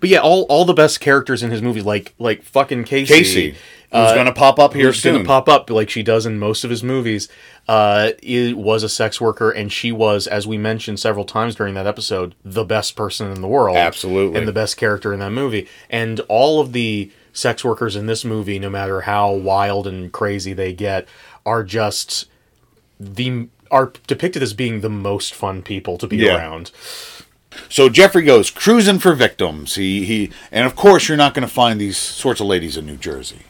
[0.00, 3.54] But yeah, all all the best characters in his movies, like like fucking Casey, Casey,
[3.92, 5.14] who's going to pop up here who's soon.
[5.14, 7.28] going to pop up like she does in most of his movies.
[7.66, 11.74] Uh, it was a sex worker, and she was, as we mentioned several times during
[11.74, 14.38] that episode, the best person in the world, Absolutely.
[14.38, 15.66] and the best character in that movie.
[15.90, 20.52] And all of the sex workers in this movie, no matter how wild and crazy
[20.52, 21.06] they get,
[21.46, 22.26] are just
[23.00, 26.36] the are depicted as being the most fun people to be Yeah.
[26.36, 26.70] around.
[27.68, 29.74] So Jeffrey goes cruising for victims.
[29.74, 32.86] He he, and of course you're not going to find these sorts of ladies in
[32.86, 33.40] New Jersey.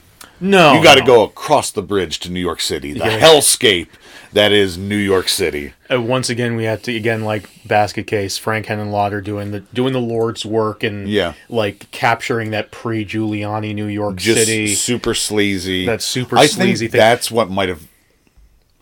[0.41, 1.07] No, You got to no.
[1.07, 3.89] go across the bridge to New York City, the gotta- hellscape
[4.33, 5.73] that is New York City.
[5.91, 9.93] Uh, once again, we have to again like basket case Frank Henenlotter doing the doing
[9.95, 11.33] the Lord's work and Yeah.
[11.49, 14.75] like capturing that pre Giuliani New York Just City.
[14.75, 15.87] super sleazy.
[15.87, 16.99] That super I sleazy think thing.
[16.99, 17.83] That's what might have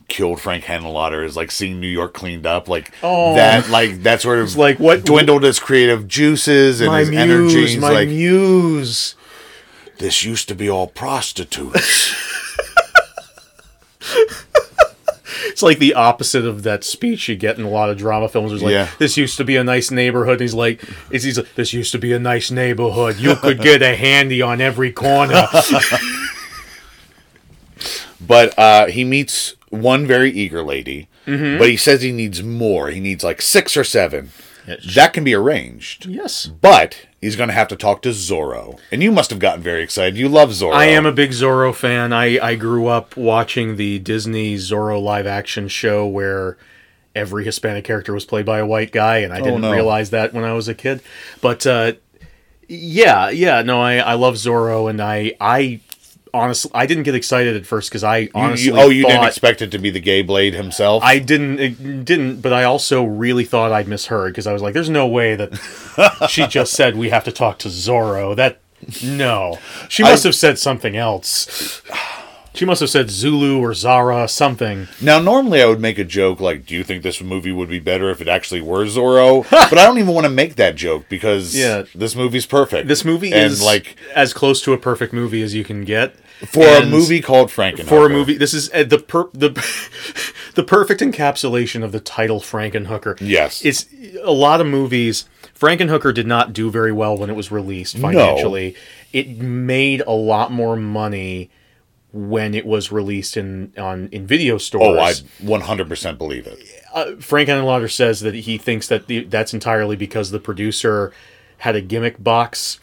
[0.09, 3.35] killed Frank Henenlotter is like seeing New York cleaned up, like Oh.
[3.35, 3.69] that.
[3.69, 7.77] Like that sort of like, what- dwindled his creative juices and his muse, energy.
[7.79, 9.15] My like muse.
[9.99, 12.15] This used to be all prostitutes.
[15.49, 18.51] It's like the opposite of that speech you get in a lot of drama films.
[18.53, 18.89] It's like Yeah.
[18.99, 20.33] this used to be a nice neighborhood.
[20.33, 23.17] And he's like, is he's like, this used to be a nice neighborhood.
[23.17, 25.47] You could get a handy on every corner.
[28.19, 31.57] But uh, he meets one very eager lady, Mm-hmm.
[31.59, 32.89] but he says he needs more.
[32.89, 34.31] He needs like six or seven.
[34.67, 34.95] Yes.
[34.95, 36.05] That can be arranged.
[36.05, 36.45] yes.
[36.45, 38.79] But he's going to have to talk to Zorro.
[38.91, 40.17] And you must have gotten very excited.
[40.17, 40.73] You love Zorro.
[40.73, 42.13] I am a big Zorro fan.
[42.13, 46.57] I, I grew up watching the Disney Zorro live action show where
[47.15, 49.71] every Hispanic character was played by a white guy, and I didn't no.
[49.71, 51.01] realize that when I was a kid.
[51.41, 51.93] But uh,
[52.67, 55.81] yeah, yeah, no, I, I love Zorro, and I I
[56.33, 59.61] honestly I didn't get excited at first because I honestly you- oh, you didn't expect
[59.61, 61.03] it to be the gay blade himself?
[61.03, 64.73] I didn't it didn't, but I also really thought I'd misheard because I was like,
[64.73, 68.59] "There's no way that she just said we have to talk to Zorro." That
[69.03, 69.57] no,
[69.89, 71.81] she must I- have said something else.
[72.57, 74.87] She must have said Zulu or Zara something.
[74.99, 77.79] Now, normally I would make a joke like, "Do you think this movie would be
[77.79, 81.05] better if it actually were Zorro?" but I don't even want to make that joke
[81.07, 81.83] because Yeah.
[81.93, 82.87] this movie's perfect.
[82.87, 86.15] This movie and is like as close to a perfect movie as you can get.
[86.47, 87.85] For a movie called Frankenhooker.
[87.87, 88.37] for a movie.
[88.37, 89.49] This is uh, the per- the
[90.55, 93.17] the perfect encapsulation of the title Frankenhooker.
[93.21, 93.63] Yes.
[93.65, 93.85] it's
[94.23, 95.25] a lot of movies.
[95.59, 98.75] Frankenhooker did not do very well when it was released financially.
[99.13, 101.49] It made a lot more money
[102.13, 105.23] when it was released in on in video stores.
[105.43, 106.59] Oh, I 100% believe it.
[106.93, 111.11] Uh, Frank Henenlotter says that he thinks that the, that's entirely because the producer
[111.59, 112.79] had a gimmick box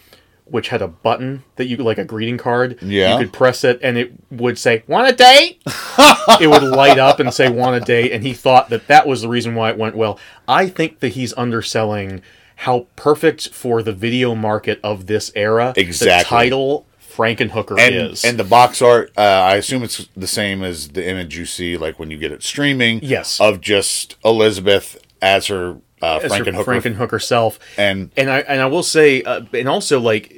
[0.47, 2.79] which had a button that you like a greeting card.
[2.83, 3.15] Yeah.
[3.15, 5.63] You could press it and it would say, "Want a date?"
[6.41, 9.23] it would light up and say, "Want a date?" And he thought that that was
[9.23, 10.19] the reason why it went well.
[10.47, 12.21] I think that he's underselling
[12.57, 16.23] how perfect for the video market of this era Exactly.
[16.23, 18.25] the title Frankenhooker And, is.
[18.25, 21.77] and the box art, uh, I assume it's the same as the image you see
[21.77, 23.01] like when you get it streaming.
[23.03, 23.41] Yes.
[23.41, 26.65] Of just Elizabeth as her uh, as Frankenhooker.
[26.65, 27.59] Frankenhooker self.
[27.79, 30.35] And- and I and I will say, uh, and also like,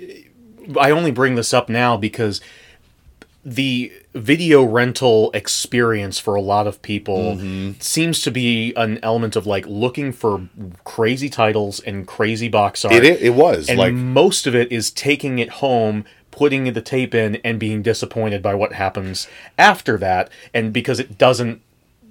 [0.80, 2.40] I only bring this up now because
[3.44, 7.72] the video rental experience for a lot of people Mm-hmm.
[7.80, 10.48] seems to be an element of like looking for
[10.84, 12.94] crazy titles and crazy box art.
[12.94, 16.04] It, it, it was and like most of it is taking it home
[16.36, 19.26] putting the tape in and being disappointed by what happens
[19.58, 21.60] after that and because it doesn't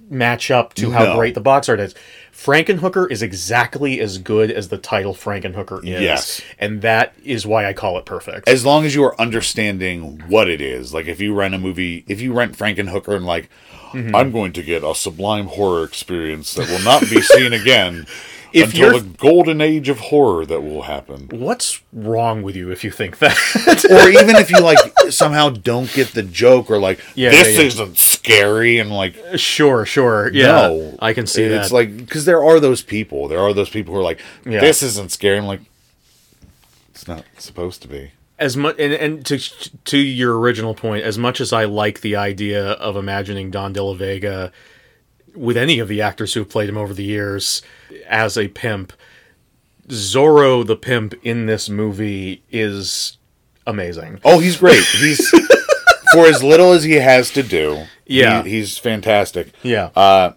[0.08, 1.16] match up to how No.
[1.16, 1.92] great the box art is
[2.32, 6.40] frankenhooker is exactly as good as the title frankenhooker is Yes.
[6.58, 10.48] and that is why i call it perfect as long as you are understanding what
[10.48, 10.92] it is.
[10.94, 13.48] Like if you rent a movie, if you rent Frankenhooker and like,
[13.92, 14.14] Mm-hmm.
[14.16, 18.06] I'm going to get a sublime horror experience that will not be seen again
[18.56, 21.28] If until you're- the golden age of horror that will happen.
[21.32, 23.36] what's wrong with you if you think that?
[23.90, 24.78] Or even if you like
[25.10, 27.66] somehow don't get the joke or like Yeah, this yeah, yeah.
[27.66, 30.30] isn't scary and like sure sure.
[30.32, 30.96] Yeah no.
[31.00, 31.74] I can see it's that.
[31.74, 33.28] like because there are those people.
[33.28, 35.38] There are those people who are like this isn't scary.
[35.38, 35.60] I'm like
[36.90, 38.12] it's not supposed to be.
[38.38, 39.38] As much and, and to
[39.84, 43.82] to your original point as much as i like the idea of imagining don de
[43.82, 44.52] la vega
[45.36, 47.62] with any of the actors who played him over the years
[48.08, 48.92] as a pimp
[49.88, 53.18] zorro the pimp in this movie is
[53.66, 54.20] amazing.
[54.24, 54.82] Oh he's great.
[54.82, 55.28] He's
[56.12, 58.42] for as little as he has to do Yeah.
[58.42, 59.52] he- he's fantastic.
[59.62, 59.90] Yeah.
[59.94, 60.32] Uh,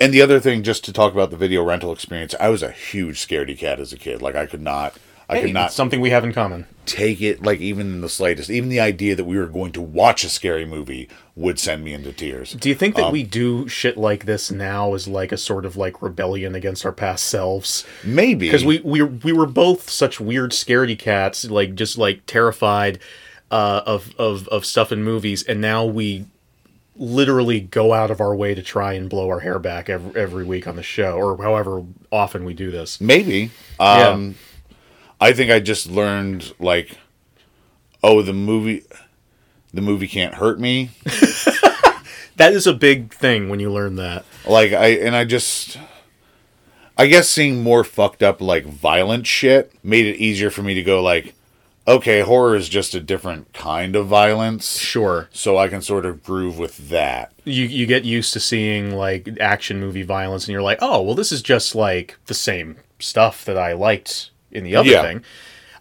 [0.00, 2.70] and the other thing just to talk about the video rental experience i was a
[2.72, 4.20] huge scaredy cat as a kid.
[4.22, 4.96] Like i could not
[5.28, 6.66] i Hey, could not it's something we have in common.
[6.86, 8.50] take it like even in the slightest.
[8.50, 11.92] Even the idea that we were going to watch a scary movie would send me
[11.94, 12.52] into tears.
[12.52, 15.64] Do you think that Um, we do shit like this now as like a sort
[15.64, 17.84] of like rebellion against our past selves?
[18.04, 18.46] Maybe.
[18.48, 22.98] Because we, we we were both such weird scaredy cats like just like terrified
[23.50, 26.26] uh, of of of stuff in movies and now we
[26.96, 30.44] literally go out of our way to try and blow our hair back every, every
[30.44, 33.00] week on the show or however often we do this.
[33.00, 33.50] Maybe.
[33.80, 34.34] Um
[35.24, 36.98] i think i just learned like
[38.02, 38.84] oh the movie
[39.72, 40.90] the movie can't hurt me.
[42.36, 44.24] That is a big thing when you learn that.
[44.46, 45.78] Like i and i just
[46.98, 50.82] i guess seeing more fucked up like violent shit made it easier for me to
[50.82, 51.34] go like
[51.86, 54.78] okay horror is just a different kind of violence.
[54.78, 55.28] Sure.
[55.32, 57.32] So i can sort of groove with that.
[57.44, 61.14] You you get used to seeing like action movie violence and you're like oh well
[61.14, 65.02] this is just like the same stuff that i liked in the other Yeah.
[65.02, 65.24] thing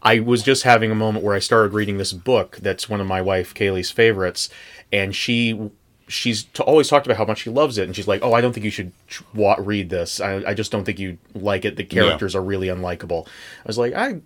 [0.01, 3.07] i was just having a moment where i started reading this book that's one of
[3.07, 4.49] my wife kaylee's favorites
[4.91, 5.69] and she
[6.09, 8.41] she's t- always talked about how much she loves it and she's like oh i
[8.41, 8.91] don't think you should
[9.33, 12.67] wa- read this I, I just don't think you like it the characters are really
[12.67, 14.19] unlikable i was like i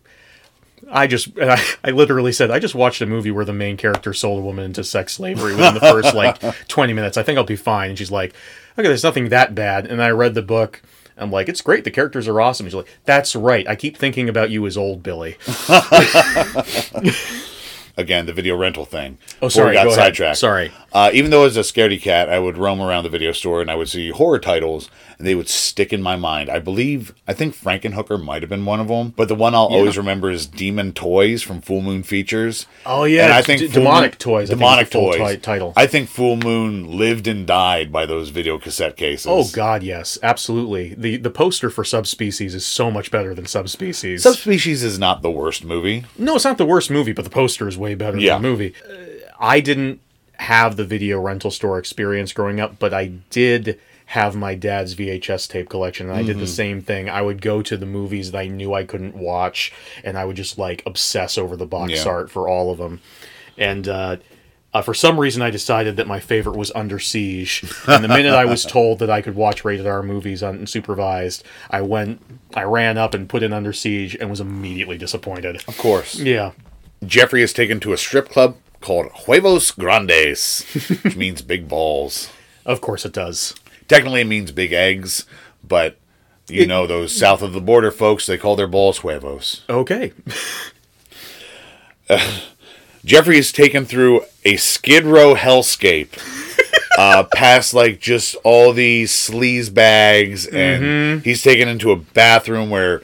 [0.91, 4.13] I just, I, I literally said, I just watched a movie where the main character
[4.13, 7.17] sold a woman into sex slavery within the first like 20 minutes.
[7.17, 7.89] I think I'll be fine.
[7.89, 8.35] And she's like,
[8.77, 9.87] okay, there's nothing that bad.
[9.87, 10.83] And I read the book.
[11.18, 11.84] I'm like, it's great.
[11.84, 12.65] The characters are awesome.
[12.65, 13.68] He's like, that's right.
[13.68, 15.38] I keep thinking about you as old Billy.
[17.97, 19.73] again the video rental thing Oh, sorry.
[19.73, 19.99] got Go ahead.
[19.99, 20.71] sidetracked Sorry.
[20.93, 23.69] Uh, even though as a scaredy cat, I would roam around the video store and
[23.69, 24.89] I would see horror titles,
[25.19, 26.49] and they would stick in my mind.
[26.49, 29.65] I believe, I think Frankenhooker might have been one of them, but the one I'll
[29.67, 32.65] always remember is Demon Toys from Full Moon Features.
[32.85, 35.73] Oh, yeah, and I think D- Demonic Moon- Toys, I Demonic Toys ti- title.
[35.75, 39.27] I think Full Moon lived and died by those video cassette cases.
[39.29, 40.17] Oh, God, yes.
[40.23, 40.95] Absolutely.
[40.97, 44.23] The, the poster for Subspecies is so much better than Subspecies.
[44.23, 46.05] Subspecies is not the worst movie.
[46.17, 48.33] No, it's not the worst movie, but the poster is way better Yeah.
[48.33, 48.73] than the movie.
[48.89, 48.95] Uh,
[49.39, 49.99] I didn't
[50.39, 53.79] have the video rental store experience growing up, but I did
[54.11, 56.27] have my dad's VHS tape collection, and I Mm-hmm.
[56.27, 57.09] did the same thing.
[57.09, 59.73] I would go to the movies that I knew I couldn't watch,
[60.03, 62.05] and I would just like obsess over the box Yeah.
[62.11, 63.01] art for all of them.
[63.57, 64.17] And uh,
[64.73, 67.63] uh, for some reason, I decided that my favorite was Under Siege.
[67.88, 71.81] And the minute I was told that I could watch rated R movies unsupervised, I
[71.81, 72.21] went,
[72.53, 75.63] I ran up and put in Under Siege, and was immediately disappointed.
[75.67, 76.19] Of course.
[76.19, 76.51] Yeah.
[77.05, 80.63] Jeffrey is taken to a strip club called huevos grandes,
[81.03, 82.29] which means big balls.
[82.65, 83.53] Of course it does.
[83.87, 85.25] Technically, it means big eggs,
[85.63, 85.97] but
[86.49, 89.63] you know those south of the border folks, they call their balls huevos.
[89.69, 90.13] Okay.
[93.05, 96.09] Jeffrey is taken through a Skid Row hellscape,
[96.97, 101.23] uh, past like just all these sleaze bags, and Mm-hmm.
[101.23, 103.01] he's taken into a bathroom where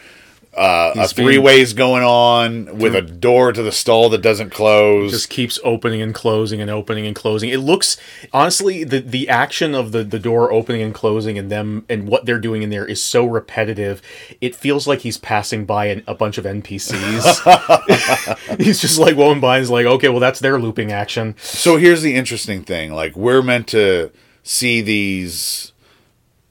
[0.55, 5.11] uh, a three ways going on with a door to the stall that doesn't close.
[5.11, 7.49] just keeps opening and closing and opening and closing.
[7.49, 7.97] It looks
[8.31, 12.25] honestly the the action of the the door opening and closing and them and what
[12.25, 14.01] they're doing in there is so repetitive.
[14.41, 18.57] It feels like he's passing by an, a bunch of NPCs.
[18.59, 21.35] he's just like going by and is like, okay, well that's their looping action.
[21.39, 24.11] So here's the interesting thing: like we're meant to
[24.43, 25.72] see these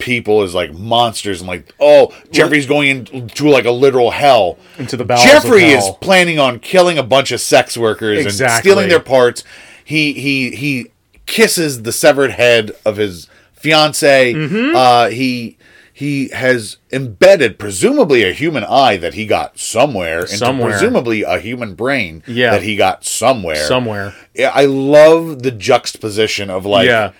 [0.02, 4.58] people as like monsters, and like, oh, Jeffrey's going into like a literal hell.
[4.78, 8.70] Into the bowels Jeffrey is planning on killing a bunch of sex workers and Exactly.
[8.70, 9.44] stealing their parts.
[9.84, 10.88] He he he
[11.26, 14.34] kisses the severed head of his fiance.
[14.34, 14.76] Mm-hmm.
[14.76, 15.56] Uh, he.
[15.94, 21.74] He has embedded, presumably, a human eye that he got somewhere, into presumably a human
[21.74, 22.50] brain Yeah.
[22.52, 23.54] that he got somewhere.
[23.68, 24.14] Somewhere.
[24.34, 27.12] Yeah, I love the juxtaposition of like Yeah.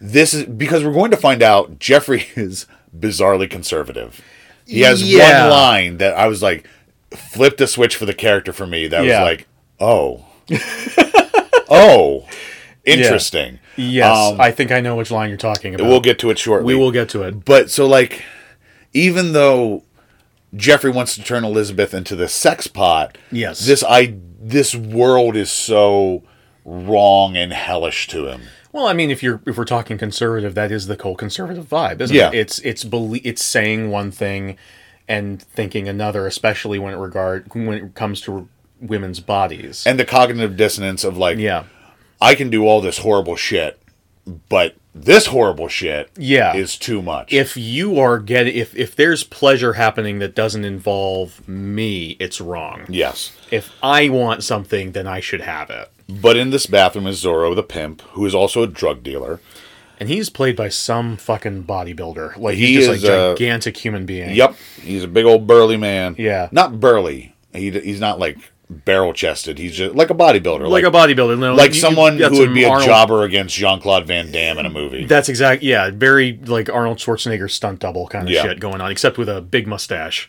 [0.00, 4.20] This is because we're going to find out Jeffrey is bizarrely conservative.
[4.66, 5.42] He has Yeah.
[5.44, 6.66] one line that I was like
[7.14, 9.22] flipped a switch for the character for me that Yeah.
[9.22, 9.46] was like,
[9.80, 10.26] "Oh.
[11.68, 12.26] oh.
[12.84, 15.86] Interesting." Yes, Um, I think I know which line you're talking about.
[15.86, 16.74] We'll get to it shortly.
[16.74, 17.44] we will get to it.
[17.44, 18.22] But so like
[18.92, 19.84] even though
[20.56, 23.60] Jeffrey wants to turn Elizabeth into the sex pot, Yes.
[23.66, 26.22] this I this world is so
[26.64, 28.42] wrong and hellish to him.
[28.72, 32.00] Well, I mean, if you're if we're talking conservative, that is the whole conservative vibe,
[32.00, 32.28] isn't Yeah.
[32.28, 32.34] it?
[32.34, 34.56] It's it's belie- it's saying one thing
[35.08, 38.48] and thinking another, especially when it regard when it comes to
[38.80, 39.84] women's bodies.
[39.86, 41.64] And the cognitive dissonance of like yeah,
[42.20, 43.80] I can do all this horrible shit,
[44.48, 46.54] but this horrible shit Yeah.
[46.54, 47.32] is too much.
[47.32, 52.84] if you are getting if if there's pleasure happening that doesn't involve me, it's wrong.
[52.88, 53.32] yes.
[53.50, 55.90] If I want something, then I should have it.
[56.08, 59.40] But in this bathroom is Zorro the pimp, who is also a drug dealer.
[60.00, 62.36] And he's played by some fucking bodybuilder.
[62.38, 64.34] Like He he's just is, like uh, gigantic human being.
[64.34, 66.14] Yep, he's a big old burly man.
[66.18, 66.48] Yeah.
[66.52, 67.34] Not burly.
[67.52, 68.38] He, he's not like
[68.70, 69.58] barrel chested.
[69.58, 70.68] He's just like a bodybuilder.
[70.68, 73.80] Like, a bodybuilder, no, like you- someone who would be a Arnold- jobber against Jean
[73.80, 75.04] Claude Van Damme in a movie.
[75.04, 75.62] That's exact.
[75.62, 78.42] Yeah, very like Arnold Schwarzenegger stunt double kind of Yeah.
[78.42, 80.28] shit going on, except with a big mustache.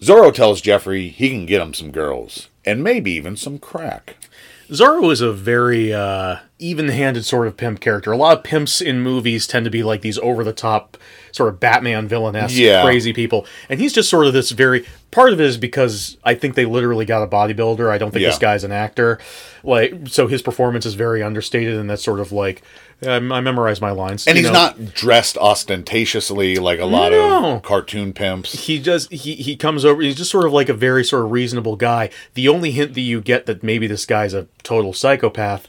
[0.00, 4.16] Zorro tells Jeffrey he can get him some girls and maybe even some crack.
[4.68, 8.12] Zorro is a very uh, even-handed sort of pimp character.
[8.12, 10.96] A lot of pimps in movies tend to be like these over-the-top
[11.32, 12.82] sort of Batman villainess, Yeah.
[12.82, 14.86] crazy people, and he's just sort of this very.
[15.10, 17.88] Part of it is because I think they literally got a bodybuilder.
[17.90, 18.40] I don't think this Yeah.
[18.40, 19.18] guy's an actor.
[19.64, 22.62] Like, so his performance is very understated, and that's sort of like
[23.06, 24.26] I, I memorize my lines.
[24.26, 24.52] And he's know.
[24.54, 27.56] not dressed ostentatiously like a lot No.
[27.56, 28.66] of cartoon pimps.
[28.66, 31.30] he does he he comes over he's just sort of like a very sort of
[31.30, 35.66] reasonable guy the only hint that you get that maybe this guy's a total psychopath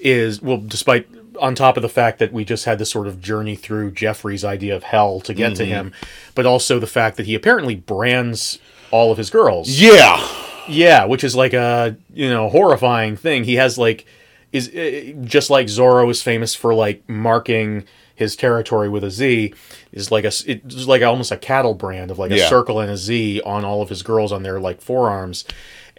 [0.00, 1.06] is well despite
[1.40, 4.44] on top of the fact that we just had this sort of journey through jeffrey's
[4.44, 5.92] idea of hell to get to him
[6.34, 8.58] but also the fact that he apparently brands
[8.90, 10.20] all of his girls Yeah.
[10.68, 13.44] yeah, which is like a you know horrifying thing.
[13.44, 14.04] He has like
[14.52, 17.84] is uh, just like Zorro is famous for like marking
[18.16, 19.54] his territory with a Z.
[19.92, 22.96] Is like a it's like almost a cattle brand of like a circle and a
[22.96, 25.44] Z on all of his girls on their like forearms.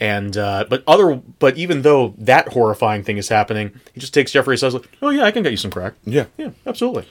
[0.01, 4.31] And uh, but other but even though that horrifying thing is happening, he just takes
[4.31, 5.93] Jeffrey says like, "Oh yeah, I can get you some crack.
[6.03, 6.25] Yeah.
[6.37, 7.07] Yeah, absolutely.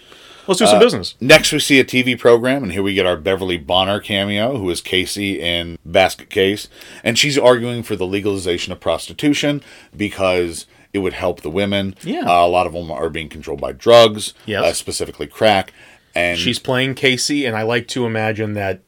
[0.49, 3.07] Let's do some Uh, business." Next, we see a TV program, and here we get
[3.07, 6.67] our Beverly Bonner cameo, who is Casey in Basket Case,
[7.05, 9.63] and she's arguing for the legalization of prostitution
[9.97, 11.95] because it would help the women.
[12.03, 12.23] Yeah.
[12.29, 14.65] Uh, a lot of them are being controlled by drugs, Yes.
[14.65, 15.73] uh, specifically crack.
[16.13, 18.81] And She's playing Casey, and I like to imagine that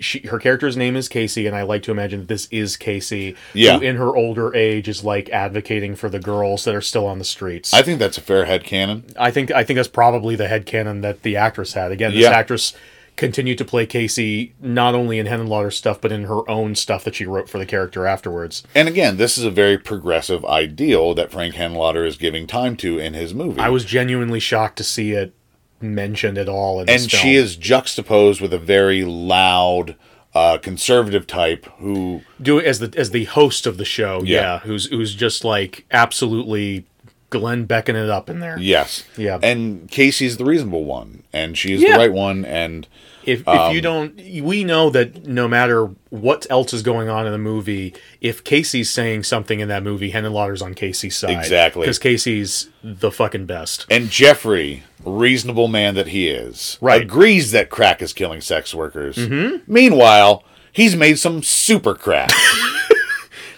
[0.00, 3.36] she her character's name is Casey, and I like to imagine that this is Casey,
[3.54, 3.78] Yeah.
[3.78, 7.18] who in her older age is like advocating for the girls that are still on
[7.18, 7.72] the streets.
[7.74, 9.04] I think that's a fair head canon.
[9.18, 11.92] I think I think that's probably the head headcanon that the actress had.
[11.92, 12.30] Again, this Yeah.
[12.30, 12.74] actress
[13.16, 17.14] continued to play Casey not only in Henenlotter stuff, but in her own stuff that
[17.14, 18.62] she wrote for the character afterwards.
[18.74, 22.98] And again, this is a very progressive ideal that Frank Henenlotter is giving time to
[22.98, 23.60] in his movie.
[23.60, 25.34] I was genuinely shocked to see it
[25.80, 29.96] mentioned at all in and she is juxtaposed with a very loud
[30.34, 34.40] uh, conservative type who do as the as the host of the show Yeah.
[34.40, 36.84] yeah, who's who's just like absolutely
[37.30, 38.58] Glenn beckoning it up in there.
[38.58, 39.04] Yes.
[39.16, 39.38] Yeah.
[39.42, 41.92] And Casey's the reasonable one, and she's Yeah.
[41.92, 42.86] the right one, and
[43.24, 47.26] If, if Um, you don't, we know that no matter what else is going on
[47.26, 51.30] in the movie, if Casey's saying something in that movie, Henenlotter's on Casey's side.
[51.38, 51.82] Exactly.
[51.82, 53.86] Because Casey's the fucking best.
[53.90, 57.02] and Jeffrey, reasonable man that he is, Right.
[57.02, 59.16] agrees that crack is killing sex workers.
[59.16, 59.70] Mm-hmm.
[59.72, 62.30] Meanwhile, he's made some super crack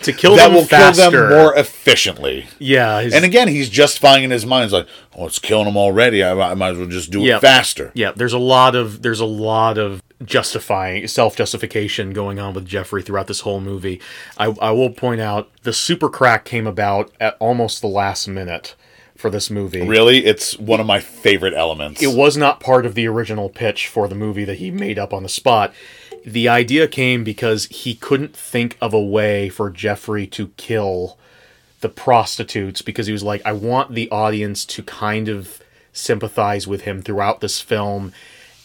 [0.03, 1.03] To kill that them will faster.
[1.11, 2.47] kill them more efficiently.
[2.59, 2.99] Yeah.
[2.99, 6.23] And again, he's justifying in his mind, he's like, "Oh, it's killing them already.
[6.23, 7.37] I, I might as well just do Yeah.
[7.37, 12.39] it faster." Yeah, there's a lot of there's a lot of justifying self justification going
[12.39, 14.01] on with Jeffrey throughout this whole movie.
[14.39, 18.75] I, I will point out the super crack came about at almost the last minute
[19.17, 19.83] for this movie.
[19.87, 22.03] Really, it's one of my favorite elements.
[22.03, 25.13] It was not part of the original pitch for the movie that he made up
[25.13, 25.73] on the spot.
[26.25, 31.19] The idea came because he couldn't think of a way for Jeffrey to kill
[31.81, 35.61] the prostitutes because he was like, I want the audience to kind of
[35.93, 38.13] sympathize with him throughout this film.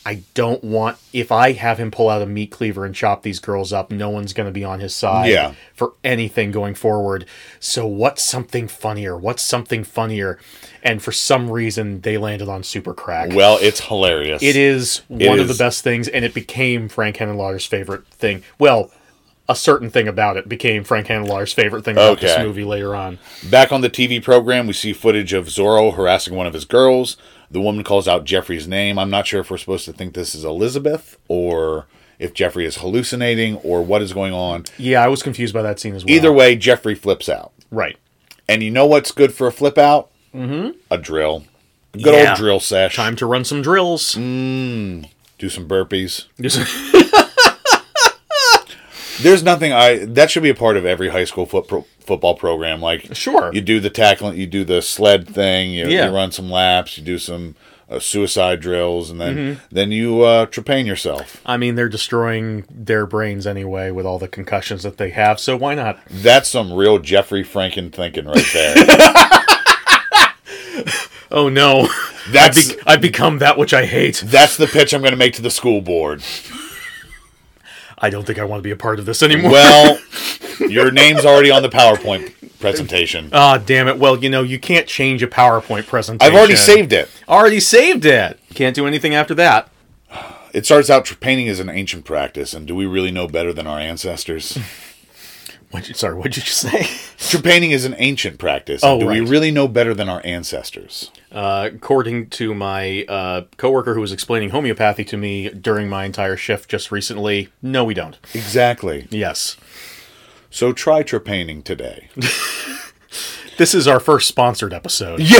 [0.07, 3.39] I don't want if I have him pull out a meat cleaver and chop these
[3.39, 5.53] girls up, no one's going to be on his side Yeah.
[5.73, 7.25] for anything going forward.
[7.59, 9.17] So what's something funnier?
[9.17, 10.39] What's something funnier?
[10.81, 13.33] And for some reason they landed on Super Crack.
[13.33, 14.41] well, it's hilarious.
[14.41, 18.43] It is one of the best things, and it became Frank Henenlotter's favorite thing.
[18.57, 18.91] Well,
[19.49, 23.17] a certain thing about it became Frank Henenlotter's favorite thing about this movie later on.
[23.49, 27.15] Back on the TV program, we see footage of Zorro harassing one of his girls.
[27.49, 28.99] The woman calls out Jeffrey's name.
[28.99, 31.85] I'm not sure if we're supposed to think this is Elizabeth or
[32.19, 34.65] if Jeffrey is hallucinating or what is going on.
[34.77, 36.13] Yeah, I was confused by that scene as well.
[36.13, 37.53] Either way, Jeffrey flips out.
[37.71, 37.95] right?
[38.49, 40.09] And you know what's good for a flip out?
[40.33, 40.77] Mm-hmm.
[40.91, 41.43] A drill.
[41.93, 42.29] Good Yeah.
[42.31, 42.95] old drill sesh.
[42.95, 44.13] Time to run some drills.
[44.13, 46.25] Do some burpees.
[46.41, 46.59] Just-
[49.21, 52.35] There's nothing I that should be a part of every high school foot pro, football
[52.35, 52.81] program.
[52.81, 53.51] Like Sure.
[53.53, 56.07] you do the tackling, you do the sled thing, you, Yeah.
[56.09, 57.55] you run some laps, you do some
[57.89, 59.59] uh, suicide drills, and then Mm-hmm.
[59.75, 61.41] then you uh, trepan yourself.
[61.45, 65.39] I mean, they're destroying their brains anyway with all the concussions that they have.
[65.39, 65.99] So why not?
[66.09, 68.75] That's some real Jeffrey Franken thinking right there.
[71.29, 71.89] Oh no,
[72.31, 74.23] That's- I've, be- I've become that which I hate.
[74.25, 76.23] That's the pitch I'm going to make to the school board.
[77.97, 79.51] I don't think I want to be a part of this anymore.
[79.51, 79.99] Well,
[80.59, 83.29] your name's already on the PowerPoint presentation.
[83.33, 83.97] Ah, damn it.
[83.97, 86.31] Well, you know, you can't change a PowerPoint presentation.
[86.31, 87.09] I've already saved it.
[87.27, 88.39] Already saved it.
[88.53, 89.69] Can't do anything after that.
[90.53, 93.67] It starts out painting is an ancient practice, and do we really know better than
[93.67, 94.57] our ancestors?
[95.71, 96.79] What'd you, sorry, what'd you just say?
[97.17, 98.81] Trepaning is an ancient practice.
[98.83, 101.11] Oh, do we really know better than our ancestors?
[101.31, 106.37] Uh, according to my uh, coworker who was explaining homeopathy to me during my entire
[106.37, 108.17] shift just recently, no, we don't.
[108.33, 109.07] Exactly.
[109.09, 109.57] Yes.
[110.49, 112.09] So try trepaning today.
[113.57, 115.19] This is our first sponsored episode.
[115.19, 115.39] Yeah.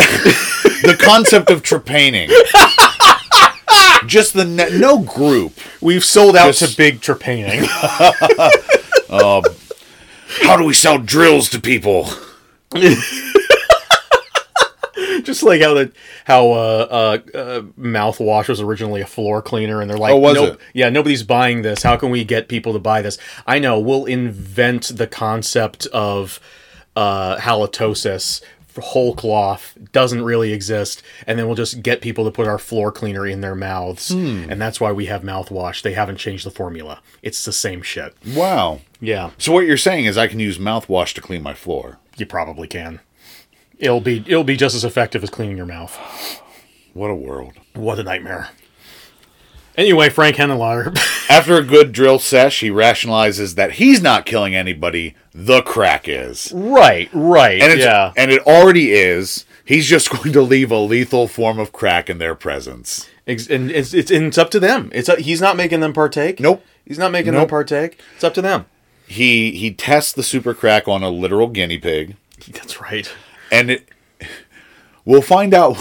[0.82, 2.30] the concept of trepaning.
[4.08, 5.54] Just the ne- no group.
[5.82, 7.62] We've sold out Just- to big trepaning.
[10.42, 12.10] How do we sell drills to people?
[15.24, 15.92] just like how the
[16.26, 20.36] how uh, uh, uh, mouthwash was originally a floor cleaner, and they're like, Oh, was
[20.36, 20.60] nope, it?
[20.74, 21.84] yeah, nobody's buying this.
[21.84, 23.18] How can we get people to buy this?
[23.46, 26.40] I know we'll invent the concept of
[26.96, 28.42] uh, halitosis.
[28.82, 32.92] Whole cloth doesn't really exist, and then we'll just get people to put our floor
[32.92, 34.46] cleaner in their mouths, Hmm.
[34.50, 35.82] and that's why we have mouthwash.
[35.82, 38.14] They haven't changed the formula; it's the same shit.
[38.26, 38.82] Wow.
[39.00, 42.00] Yeah, So what you're saying is I can use mouthwash to clean my floor.
[42.18, 43.00] you probably can.
[43.80, 45.96] It'll be it'll be just as effective as cleaning your mouth.
[46.94, 47.54] What a world.
[47.76, 48.50] What a nightmare.
[49.78, 50.98] Anyway, Frank Henenlotter.
[51.30, 56.52] After a good drill sesh, he rationalizes that he's not killing anybody, the crack is.
[56.56, 57.62] right, right.
[57.62, 58.12] And it's, yeah.
[58.18, 59.46] and it already is.
[59.64, 63.08] He's just going to leave a lethal form of crack in their presence.
[63.28, 64.90] Ex- and it's, it's, and it's up to them.
[64.94, 66.40] It's uh, he's not making them partake.
[66.40, 66.64] Nope.
[66.86, 67.42] He's not making Nope.
[67.42, 68.02] them partake.
[68.16, 68.66] It's up to them.
[69.06, 72.16] He he tests the super crack on a literal guinea pig,
[72.52, 73.10] That's right.
[73.52, 73.88] and it
[75.06, 75.78] we'll find out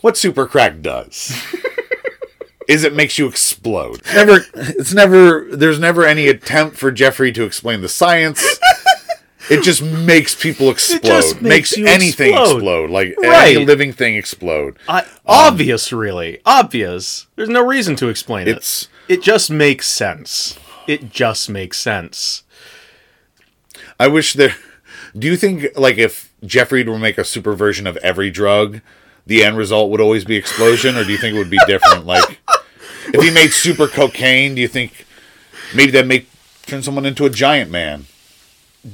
[0.00, 1.36] what super crack does.
[2.68, 4.02] Is it makes you explode.
[4.14, 8.44] Never it's never there's never any attempt for Jeffrey to explain the science.
[9.50, 11.02] It just makes people explode.
[11.02, 12.56] just makes you anything explode.
[12.56, 12.90] explode.
[12.90, 13.56] Like Right.
[13.56, 14.78] any living thing explode.
[14.86, 17.26] I, um, obvious, really obvious.
[17.34, 19.14] There's no reason to explain It's- it.
[19.14, 20.58] It just makes sense.
[20.86, 22.42] It just makes sense.
[23.98, 24.54] I wish there.
[25.18, 28.80] Do you think like if Jeffrey were to make a super version of every drug,
[29.26, 32.04] the end result would always be explosion, or do you think it would be different?
[32.06, 32.38] like
[33.14, 35.06] if he made super cocaine, do you think
[35.74, 36.28] maybe that make
[36.66, 38.06] turn someone into a giant man?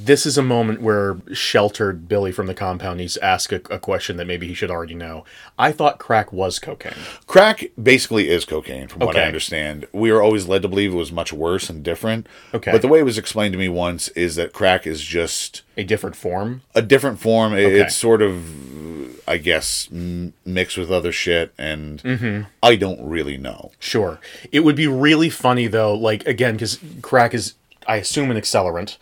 [0.03, 3.79] This is a moment where sheltered Billy from the compound needs to ask a, a
[3.79, 5.23] question that maybe he should already know.
[5.57, 6.93] I thought crack was cocaine.
[7.27, 9.87] Crack basically is cocaine, from what I understand.
[9.93, 12.27] We are always led to believe it was much worse and different.
[12.53, 12.71] Okay.
[12.71, 15.83] But the way it was explained to me once is that crack is just A
[15.83, 16.61] different form.
[16.73, 17.53] a different form.
[17.53, 17.79] Okay.
[17.79, 22.49] It's sort of, I guess, m- mixed with other shit, and Mm-hmm.
[22.61, 23.71] I don't really know.
[23.79, 24.19] Sure.
[24.51, 27.53] It would be really funny though, like again, because crack is,
[27.87, 28.97] I assume, an accelerant.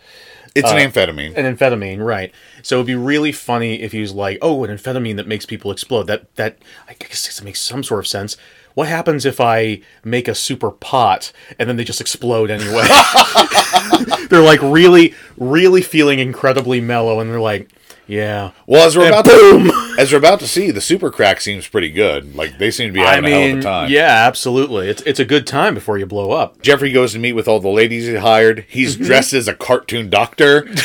[0.54, 1.36] It's Uh, an amphetamine.
[1.36, 2.32] an amphetamine, right?
[2.62, 5.70] So it'd be really funny if he was like, "Oh, an amphetamine that makes people
[5.72, 6.58] explode." That that
[6.88, 8.36] I guess it makes some sort of sense.
[8.74, 12.86] What happens if I make a super pot and then they just explode anyway?
[14.30, 17.68] they're like really, really feeling incredibly mellow, and they're like,
[18.06, 21.40] "Yeah." Well, as we're And about to, as we're about to see, the super crack
[21.40, 22.34] seems pretty good.
[22.36, 23.90] Like they seem to be I having a hell of a time.
[23.90, 24.88] yeah, absolutely.
[24.88, 26.60] It's it's a good time before you blow up.
[26.62, 28.66] Jeffrey goes to meet with all the ladies he hired.
[28.68, 29.04] He's Mm-hmm.
[29.04, 30.68] dressed as a cartoon doctor.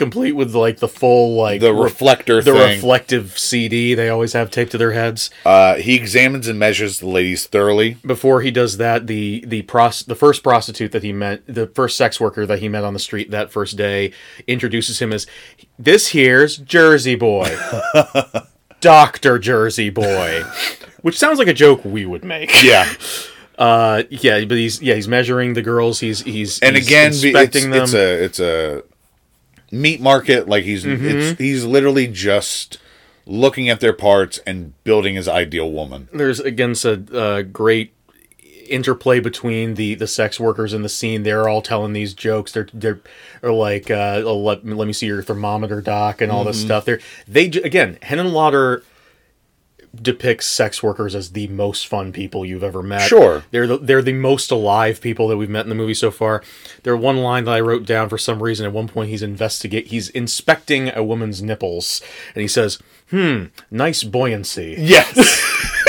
[0.00, 4.50] complete with like the full like The re- reflector the reflective CD they always have
[4.50, 5.30] taped to their heads.
[5.44, 7.98] Uh, he examines and measures the ladies thoroughly.
[8.04, 11.96] Before he does that, the the pros the first prostitute that he met, the first
[11.96, 14.12] sex worker that he met on the street that first day,
[14.46, 15.26] introduces him as
[15.78, 17.54] this here's Jersey Boy,
[18.80, 20.42] Doctor Jersey Boy,
[21.02, 22.62] which sounds like a joke we would make.
[22.62, 22.90] Yeah,
[23.60, 26.00] Uh, yeah, but he's yeah he's measuring the girls.
[26.00, 27.82] He's he's and he's again, be- it's, inspecting them.
[27.82, 28.82] it's a it's a
[29.70, 30.48] meat market.
[30.48, 31.06] Like he's Mm-hmm.
[31.06, 32.78] it's, he's literally just
[33.26, 36.08] looking at their parts and building his ideal woman.
[36.12, 37.92] there's again a, a great
[38.68, 42.68] interplay between the the sex workers in the scene they're all telling these jokes they're
[42.72, 43.00] they're
[43.42, 46.84] are like uh oh, let, let me see your thermometer doc and all this stuff
[46.84, 48.82] they're they again Henenlotter
[49.94, 53.02] depicts sex workers as the most fun people you've ever met.
[53.02, 53.44] Sure.
[53.50, 56.42] they're the, they're the most alive people that we've met in the movie so far.
[56.82, 58.66] There one line that I wrote down for some reason.
[58.66, 62.00] At one point he's investigate he's inspecting a woman's nipples
[62.34, 62.78] and he says
[63.10, 64.76] hmm nice buoyancy.
[64.78, 65.18] Yes.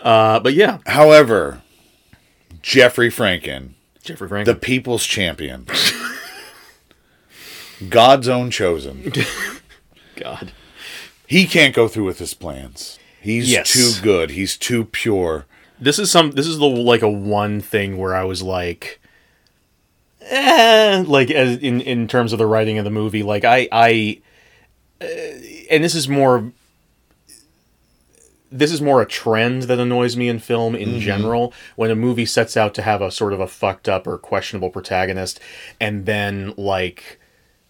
[0.00, 0.78] uh but yeah.
[0.86, 1.62] However,
[2.62, 3.70] Jeffrey Franken,
[4.02, 5.66] Jeffrey Frank the people's champion,
[7.88, 9.12] God's own chosen,
[10.16, 10.52] God
[11.26, 12.98] he can't go through with his plans.
[13.20, 13.72] He's Yes.
[13.72, 14.30] too good.
[14.30, 15.46] He's too pure.
[15.80, 19.00] this is some this is the like a one thing where I was like
[20.22, 24.20] eh, like as in in terms of the writing of the movie like I I
[25.00, 25.06] uh,
[25.70, 26.50] and this is more
[28.50, 32.24] this is more a trend that annoys me in film in general when a movie
[32.26, 35.40] sets out to have a sort of a fucked up or questionable protagonist
[35.80, 37.18] and then like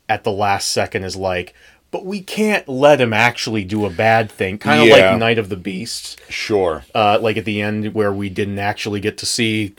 [0.08, 1.54] at the last second is like
[1.90, 5.10] but we can't let him actually do a bad thing kind of Yeah.
[5.10, 6.84] like Night of the Beast Sure.
[6.94, 9.74] uh, like at the end where we didn't actually get to see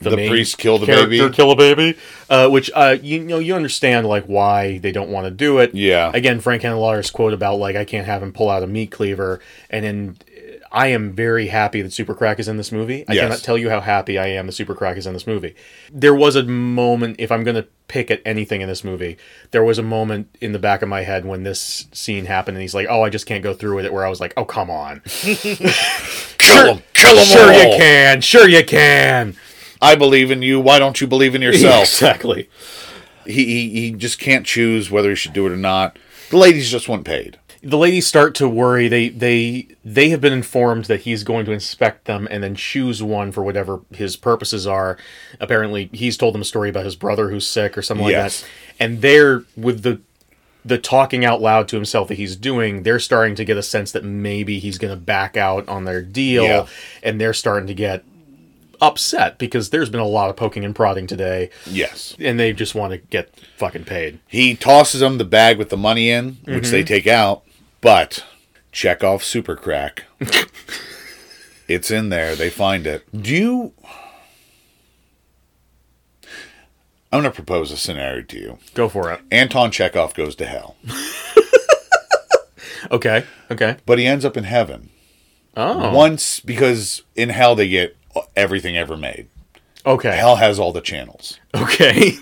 [0.00, 1.30] the, The priest kill the baby?
[1.30, 1.96] kill a baby,
[2.28, 5.72] uh, which uh, you, know you understand like why they don't want to do it.
[5.72, 6.10] Yeah.
[6.12, 9.40] Again, Frank Henenlotter's quote about like I can't have him pull out a meat cleaver,
[9.70, 10.16] and then
[10.74, 13.04] I am very happy that Super Crack is in this movie.
[13.08, 13.22] I Yes.
[13.22, 15.54] cannot tell you how happy I am that Super Crack is in this movie.
[15.92, 19.16] There was a moment, if I'm going to pick at anything in this movie,
[19.52, 22.62] there was a moment in the back of my head when this scene happened, and
[22.62, 24.44] he's like, "Oh, I just can't go through with it." Where I was like, "Oh,
[24.44, 25.00] come on."
[26.38, 26.82] Kill him.
[26.92, 27.52] Kill him Sure all.
[27.52, 28.20] you can.
[28.20, 29.36] Sure you can.
[29.80, 30.60] I believe in you.
[30.60, 31.82] Why don't you believe in yourself?
[31.94, 32.48] Exactly.
[33.26, 35.98] he, he he just can't choose whether he should do it or not.
[36.30, 37.38] The ladies just want paid.
[37.64, 38.88] The ladies start to worry.
[38.88, 43.02] They they they have been informed that he's going to inspect them and then choose
[43.02, 44.98] one for whatever his purposes are.
[45.40, 48.42] Apparently, he's told them a story about his brother who's sick or something Yes.
[48.42, 48.84] like that.
[48.84, 50.00] And they're with the
[50.64, 53.92] the talking out loud to himself that he's doing, they're starting to get a sense
[53.92, 56.66] that maybe he's going to back out on their deal, Yeah.
[57.02, 58.02] and they're starting to get
[58.80, 62.16] upset because there's been a lot of poking and prodding today, Yes.
[62.18, 64.20] and they just want to get fucking paid.
[64.26, 66.70] He tosses them the bag with the money in, which mm-hmm.
[66.70, 67.43] they take out,
[67.84, 68.24] but
[68.72, 70.04] Chekhov super crack.
[71.68, 72.34] it's in there.
[72.34, 73.04] They find it.
[73.16, 73.72] Do you.
[77.12, 78.58] I'm going to propose a scenario to you.
[78.74, 79.20] Go for it.
[79.30, 80.74] Anton Chekhov goes to hell,
[82.90, 83.22] Okay.
[83.52, 83.76] Okay.
[83.86, 84.90] but he ends up in heaven.
[85.56, 85.94] Oh.
[85.94, 87.96] Once, because in hell they get
[88.34, 89.28] everything ever made.
[89.86, 90.16] Okay.
[90.16, 91.38] Hell has all the channels.
[91.54, 92.14] Okay.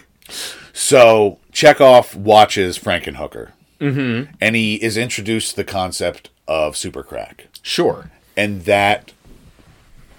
[0.74, 3.52] So Chekhov watches Frankenhooker,
[3.82, 4.32] mm-hmm.
[4.40, 8.10] and he is introduced to the concept of super crack, Sure.
[8.36, 9.12] and that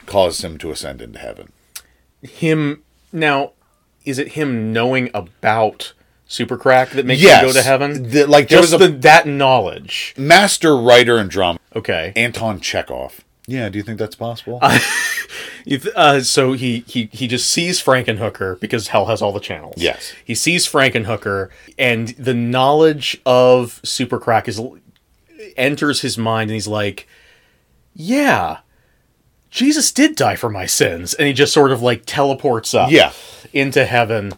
[0.06, 1.52] caused him to ascend into heaven.
[2.22, 3.52] Him now,
[4.06, 5.94] is it him knowing about
[6.28, 7.42] super crack that makes Yes.
[7.42, 8.10] him go to heaven?
[8.10, 10.14] The- like, there just was a- the, that knowledge.
[10.18, 12.14] Master writer and drama Okay.
[12.16, 13.22] Anton Chekhov.
[13.48, 14.62] Yeah, do you think that's possible?
[15.66, 19.76] Th- Uh, so he, he he just sees Frankenhooker because Hell has all the channels.
[19.78, 20.14] Yes.
[20.24, 24.62] He sees Frankenhooker, and the knowledge of Supercrack is
[25.58, 27.08] enters his mind, and he's like,
[27.94, 28.58] "Yeah,
[29.50, 33.12] Jesus did die for my sins," and he just sort of like teleports up, Yeah.
[33.54, 34.34] into heaven.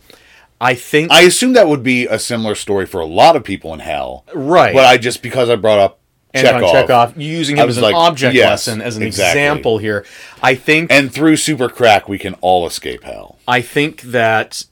[0.62, 3.74] I think I assume that would be a similar story for a lot of people
[3.74, 4.26] in hell.
[4.34, 4.74] Right.
[4.74, 6.00] But I just because I brought up
[6.36, 9.42] Anton Chekhov, Chekhov using him as an like, object yes, lesson as an exactly.
[9.42, 10.06] example here.
[10.42, 13.38] I think and through Super Crack we can all escape hell.
[13.48, 14.66] I think that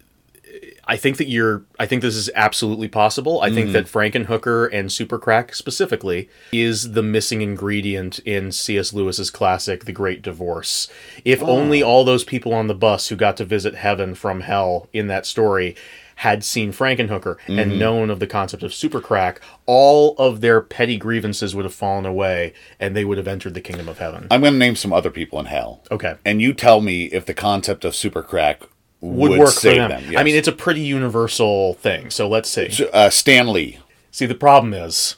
[0.86, 3.42] I think that you're I think this is absolutely possible.
[3.42, 3.74] I think mm.
[3.74, 8.92] that Frankenhooker and Supercrack specifically is the missing ingredient in C.S.
[8.92, 10.90] Lewis's classic The Great Divorce.
[11.24, 11.48] If ah.
[11.48, 15.08] only all those people on the bus who got to visit heaven from hell in
[15.08, 15.76] that story
[16.18, 21.56] had seen Frankenhooker and known of the concept of Supercrack, all of their petty grievances
[21.56, 24.28] would have fallen away and they would have entered the kingdom of heaven.
[24.32, 25.82] I'm going to name some other people in hell.
[25.92, 26.16] Okay.
[26.24, 28.62] And you tell me if the concept of Super Crack
[29.02, 29.90] would, Would work for them.
[29.90, 30.18] them.
[30.18, 32.10] I mean, it's a pretty universal thing.
[32.10, 32.70] So let's see.
[32.94, 33.80] uh, Stan Lee.
[34.12, 35.18] See, the problem is,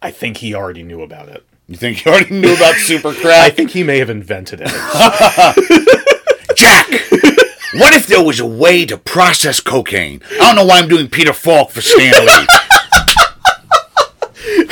[0.00, 1.44] I think he already knew about it.
[1.68, 3.44] You think he already knew about Super crack?
[3.46, 4.68] I think he may have invented it.
[6.56, 6.88] Jack,
[7.74, 10.20] what if there was a way to process cocaine?
[10.32, 12.46] I don't know why I'm doing Peter Falk for Stan Lee.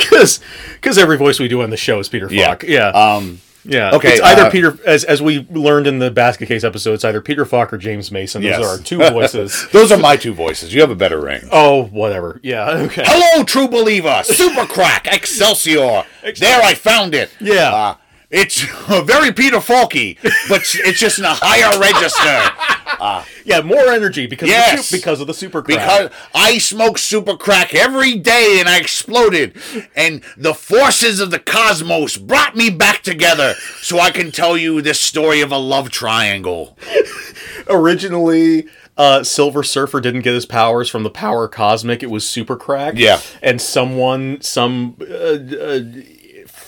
[0.09, 2.47] Because every voice we do on the show is Peter Yeah.
[2.47, 2.63] Falk.
[2.63, 2.87] Yeah.
[2.89, 3.91] Um, yeah.
[3.95, 7.05] okay, It's either uh, Peter, as, as we learned in the basket case episode, it's
[7.05, 8.41] either Peter Falk or James Mason.
[8.41, 8.59] Those Yes.
[8.65, 9.67] are our two voices.
[9.71, 10.73] those are my two voices.
[10.73, 11.45] You have a better range.
[11.51, 12.39] oh, whatever.
[12.43, 12.69] Yeah.
[12.91, 13.03] Okay.
[13.05, 14.21] Hello, true believer.
[14.25, 16.03] Super crack, Excelsior.
[16.39, 17.29] There, I found it.
[17.39, 17.71] Yeah.
[17.73, 17.95] Uh,
[18.31, 18.61] it's
[19.05, 20.17] very Peter Falky,
[20.49, 23.21] but it's just in a higher register.
[23.45, 23.61] Yeah.
[23.61, 28.15] More energy because of the because of the super Because I smoke super crack every
[28.15, 29.57] day and I exploded.
[29.95, 34.81] And the forces of the cosmos brought me back together so I can tell you
[34.81, 36.77] this story of a love triangle.
[37.67, 38.67] originally
[38.97, 42.03] uh, Silver Surfer didn't get his powers from the power cosmic.
[42.03, 42.93] It was super crack.
[42.97, 43.21] Yeah.
[43.41, 45.79] And someone, some uh, uh,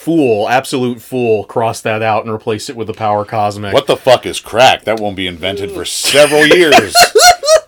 [0.03, 3.73] fool, absolute fool, cross that out and replace it with the power cosmic.
[3.73, 4.83] What the fuck is crack?
[4.83, 6.95] That won't be invented for several years.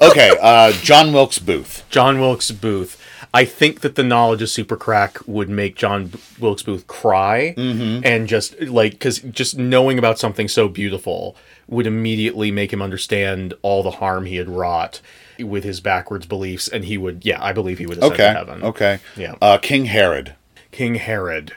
[0.01, 1.83] Okay, uh, John Wilkes Booth.
[1.89, 3.01] John Wilkes Booth.
[3.33, 8.05] I think that the knowledge of super crack would make John Wilkes Booth cry Mm-hmm.
[8.05, 11.37] and just like because just knowing about something so beautiful
[11.67, 14.99] would immediately make him understand all the harm he had wrought
[15.39, 18.63] with his backwards beliefs, and he would, yeah, I believe he would Okay, heaven.
[18.63, 18.99] okay.
[19.15, 19.35] Yeah.
[19.41, 20.35] Uh, King Herod.
[20.71, 21.53] King Herod.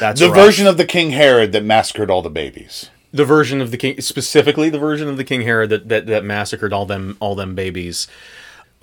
[0.00, 0.34] That's The right.
[0.44, 2.90] version of the King Herod that massacred all the babies.
[3.12, 6.24] the version of the king, specifically the version of the King Herod that, that that
[6.24, 8.06] massacred all them all them babies.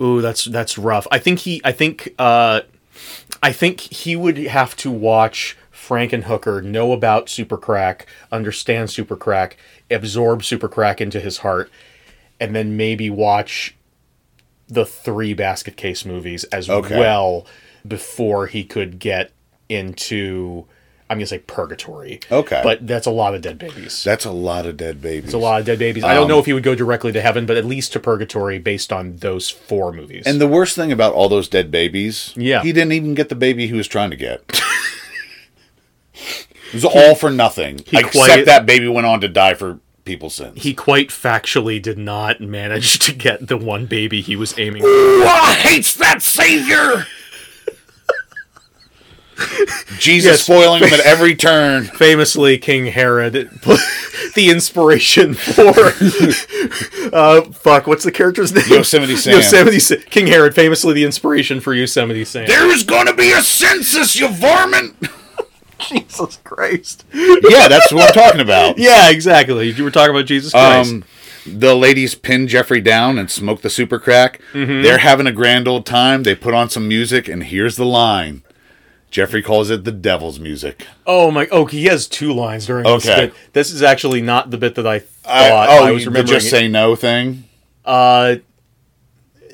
[0.02, 1.06] Ooh, that's that's rough.
[1.12, 2.62] I think he, I think, uh,
[3.42, 8.02] I think he would have to watch Frankenhooker, know about Supercrack,
[8.32, 9.52] understand Supercrack,
[9.90, 11.70] absorb Supercrack into his heart,
[12.40, 13.74] and then maybe watch
[14.68, 16.98] the three basket case movies as Okay.
[16.98, 17.46] well
[17.86, 19.30] before he could get
[19.68, 20.64] into
[21.08, 22.18] I'm gonna say purgatory.
[22.32, 22.60] Okay.
[22.64, 24.02] But that's a lot of dead babies.
[24.02, 25.26] That's a lot of dead babies.
[25.26, 26.02] It's a lot of dead babies.
[26.02, 28.00] I don't Um, know if he would go directly to heaven, but at least to
[28.00, 30.24] purgatory based on those four movies.
[30.26, 32.62] And the worst thing about all those dead babies, Yeah.
[32.62, 34.42] he didn't even get the baby he was trying to get.
[36.14, 37.78] it was all for nothing.
[37.86, 40.62] he Except quite- that baby went on to die for people's sins.
[40.62, 44.88] he quite factually did not manage to get the one baby he was aiming for.
[44.88, 47.06] Ah, hates that savior.
[49.98, 50.42] Jesus Yes.
[50.44, 51.84] spoiling him at every turn.
[51.98, 53.32] Famously, King Herod,
[54.34, 55.92] the inspiration for
[57.12, 58.64] uh, fuck, what's the character's name?
[58.68, 59.34] Yosemite Sam.
[59.34, 60.04] Yosemite.
[60.10, 62.46] King Herod, famously the inspiration for Yosemite Sam.
[62.46, 64.94] There's gonna be a census, you varmint.
[65.78, 67.04] Jesus Christ.
[67.12, 68.78] yeah, that's what I'm talking about.
[68.78, 69.70] Yeah, exactly.
[69.70, 70.90] You were talking about Jesus Christ.
[70.92, 71.04] Um,
[71.46, 74.40] the ladies pin Jeffrey down and smoke the super crack.
[74.52, 74.82] Mm-hmm.
[74.82, 76.22] They're having a grand old time.
[76.24, 78.42] They put on some music, and here's the line.
[79.10, 80.86] Jeffrey calls it the devil's music.
[81.06, 81.46] Oh my!
[81.50, 83.26] Oh, he has two lines during this Okay.
[83.26, 83.34] bit.
[83.52, 86.38] This is actually not the bit that I thought I, I, oh, was the remembering.
[86.40, 87.44] just say no thing.
[87.84, 88.36] Uh,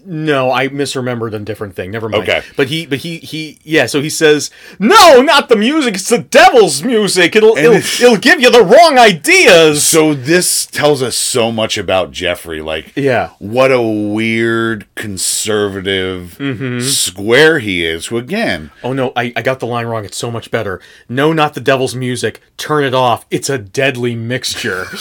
[0.04, 1.90] no, I misremembered a different thing.
[1.90, 2.24] Never mind.
[2.24, 2.42] Okay.
[2.56, 3.86] But he, but he, he, yeah.
[3.86, 5.94] So he says, "No, not the music.
[5.94, 7.36] It's the devil's music.
[7.36, 7.74] It'll, it'll,
[8.04, 12.60] it'll give you the wrong ideas." So this tells us so much about Jeffrey.
[12.62, 13.30] Like, Yeah.
[13.38, 16.80] what a weird conservative Mm-hmm.
[16.80, 18.06] square he is.
[18.06, 20.04] Who again, Oh no, I, I got the line wrong.
[20.04, 20.80] It's so much better.
[21.08, 22.40] No, not the devil's music.
[22.56, 23.24] Turn it off.
[23.30, 24.86] It's a deadly mixture.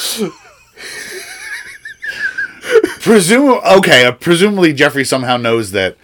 [3.00, 4.06] presume okay.
[4.06, 5.98] Uh, presumably Jeffrey somehow knows that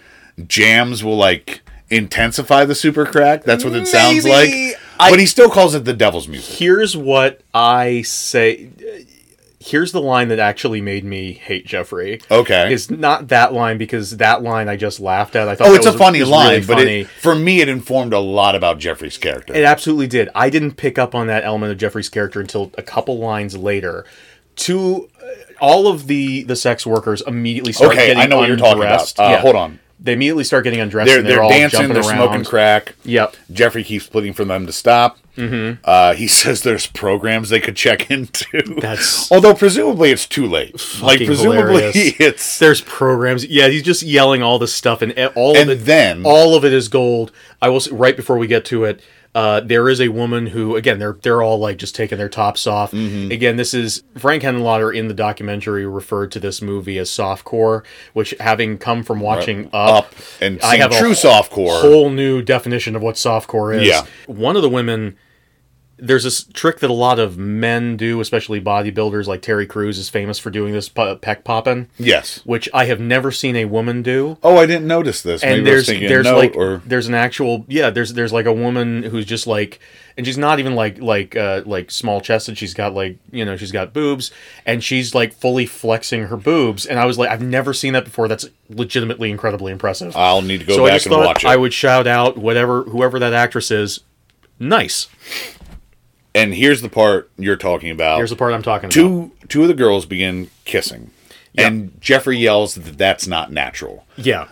[0.46, 3.44] jams will like intensify the super crack.
[3.44, 4.72] That's what it sounds Maybe.
[4.72, 4.80] like.
[5.00, 6.56] I- but he still calls it the devil's music.
[6.58, 8.68] Here's what I say.
[9.60, 12.20] here's the line that actually made me hate Jeffrey.
[12.30, 12.72] Okay.
[12.72, 15.48] It's not that line because that line I just laughed at.
[15.48, 17.00] I thought Oh, it's a was- funny was line, really but funny.
[17.00, 19.54] it, for me, it informed a lot about Jeffrey's character.
[19.54, 20.28] It absolutely did.
[20.34, 24.04] I didn't pick up on that element of Jeffrey's character until a couple lines later.
[24.58, 25.26] Two, uh,
[25.60, 28.18] all of the the sex workers immediately start getting undressed.
[28.18, 29.12] okay, getting I know what you're talking about.
[29.18, 29.40] Uh, Yeah.
[29.40, 29.78] Hold on.
[30.00, 31.08] They immediately start getting undressed.
[31.08, 31.80] They're and they're, they're all dancing.
[31.80, 32.28] jumping They're around.
[32.28, 32.94] smoking crack.
[33.04, 33.36] Yep.
[33.52, 35.18] Jeffrey keeps pleading for them to stop.
[35.36, 35.80] Mm-hmm.
[35.84, 38.76] Uh, he says there's programs they could check into.
[38.80, 40.74] That's although presumably it's too late.
[41.02, 41.96] Like presumably hilarious.
[42.20, 43.44] it's There's programs.
[43.46, 45.84] Yeah, he's just yelling all this stuff, and all And of it.
[45.84, 47.32] then- all of it is gold.
[47.60, 47.76] I will.
[47.78, 49.00] s- Right before we get to it,
[49.34, 52.66] uh, there is a woman who, again, they're they're all like just taking their tops
[52.66, 52.92] off.
[52.92, 53.30] Mm-hmm.
[53.30, 57.84] Again, this is Frank Henenlotter in the documentary referred to this movie as softcore,
[58.14, 61.80] which having come from watching Up, up and I seeing have a true softcore.
[61.80, 63.86] whole new definition of what softcore is.
[63.86, 64.04] Yeah.
[64.26, 65.16] One of the women,
[65.98, 70.08] there's this trick that a lot of men do, especially bodybuilders like Terry Crews is
[70.08, 72.40] famous for doing this pe- pec popping, yes.
[72.44, 74.38] which I have never seen a woman do.
[74.42, 75.42] Oh, I didn't notice this.
[75.42, 78.52] And Maybe I there's there's like or there's an actual yeah there's there's like a
[78.52, 79.80] woman who's just like
[80.16, 83.56] and she's not even like like uh like small chested she's got like you know
[83.56, 84.30] she's got boobs
[84.66, 88.04] and she's like fully flexing her boobs and I was like I've never seen that
[88.04, 91.44] before that's legitimately incredibly impressive I'll need to go so I back just and watch
[91.44, 91.48] it.
[91.48, 94.00] I would shout out whatever whoever that actress is
[94.58, 95.08] nice
[96.34, 98.18] and here's the part you're talking about.
[98.18, 101.10] here's the part I'm talking about two two of the girls begin kissing,
[101.56, 104.06] and Jeffrey yells that that's not natural.
[104.16, 104.48] yeah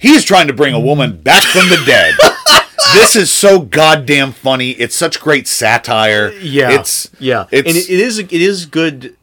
[0.00, 2.14] He's trying to bring a woman back from the dead.
[2.94, 4.70] this is so goddamn funny.
[4.70, 6.32] It's such great satire.
[6.32, 9.14] Yeah, it's yeah, It's and it, it is it is good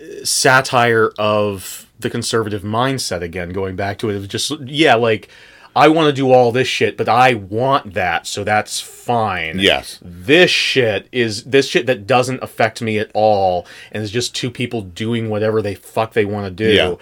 [0.00, 3.22] uh, satire of the conservative mindset.
[3.22, 5.28] Again, going back to it, it just yeah, like
[5.76, 9.58] I want to do all this shit, but I want that, so that's fine.
[9.60, 9.98] yes.
[10.02, 14.50] This shit is this shit that doesn't affect me at all, and is just two
[14.50, 16.72] people doing whatever they fuck they want to do.
[16.72, 16.94] Yeah.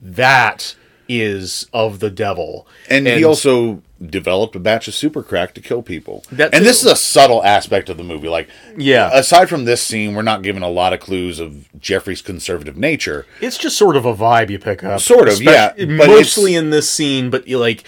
[0.00, 0.74] That
[1.08, 2.66] is of the devil.
[2.88, 6.24] And, he also developed a batch of super crack to kill people.
[6.30, 8.28] And this is a subtle aspect of the movie.
[8.28, 9.10] Like, Yeah.
[9.12, 13.26] aside from this scene, we're not given a lot of clues of Jeffrey's conservative nature.
[13.40, 15.00] It's just sort of a vibe you pick up.
[15.00, 17.84] Sort of, yeah, Especially- but mostly in this scene, but you like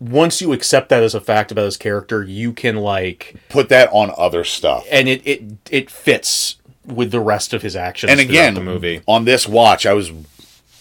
[0.00, 3.88] once you accept that as a fact about his character, you can like Put that
[3.92, 4.86] on other stuff.
[4.90, 6.56] and it it it fits
[6.86, 8.10] with the rest of his actions.
[8.10, 9.02] And again, the movie.
[9.06, 10.10] on this watch, I was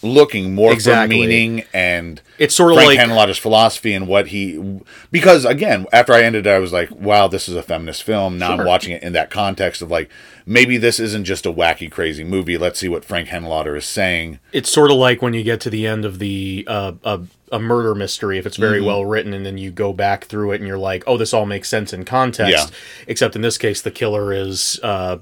[0.03, 1.15] looking more Exactly.
[1.15, 4.79] for meaning and It's sort of Frank like- Henenlotter's philosophy and what he
[5.11, 8.37] because again after I ended it, I was like wow this is a feminist film
[8.37, 10.09] now I'm watching it in that context of like
[10.45, 14.37] maybe this isn't just a wacky crazy movie let's see what Frank Henenlotter is saying
[14.53, 17.21] It's sort of like when you get to the end of the uh, a,
[17.51, 18.87] a murder mystery, if it's very Mm-hmm.
[18.87, 21.45] well written, and then you go back through it and you're like, oh, this all
[21.45, 22.69] makes sense in context.
[22.71, 22.75] Yeah.
[23.07, 25.17] Except in this case, the killer is uh,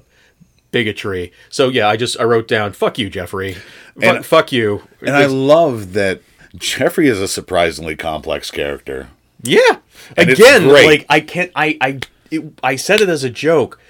[0.70, 1.32] bigotry.
[1.50, 3.56] So yeah, I just I wrote down, fuck you, Jeffrey.
[4.00, 4.82] And- fuck you.
[5.00, 6.20] and I love that
[6.56, 9.08] Jeffrey is a surprisingly complex character
[9.42, 9.78] Yeah.
[10.16, 12.00] And Again, like I can't I I
[12.30, 13.80] it, I said it as a joke,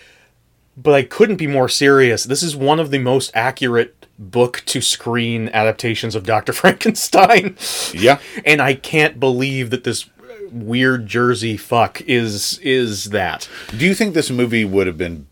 [0.77, 2.25] but I couldn't be more serious.
[2.25, 6.53] This is one of the most accurate book to screen adaptations of Dr.
[6.61, 7.57] Frankenstein.
[7.93, 10.09] yeah and I can't believe that this
[10.51, 13.49] weird Jersey fuck is is that.
[13.77, 15.27] do you think this movie would have been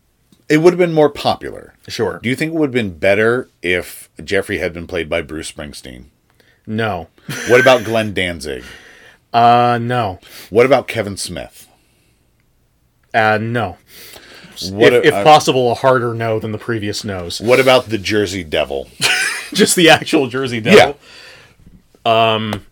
[0.47, 2.19] it would have been more popular Sure.
[2.21, 5.51] do you think it would have been better if Jeffrey had been played by Bruce
[5.51, 6.05] Springsteen
[6.67, 7.07] No.
[7.47, 8.63] what about Glenn Danzig
[9.33, 10.19] Uh no.
[10.49, 11.67] What about Kevin Smith?
[13.13, 13.77] Uh no.
[14.63, 17.39] What if, a- if possible, a harder no than the previous no's.
[17.41, 18.87] What about the Jersey Devil?
[19.53, 20.97] Just the actual Jersey Devil.
[22.05, 22.33] Yeah.
[22.33, 22.65] Um,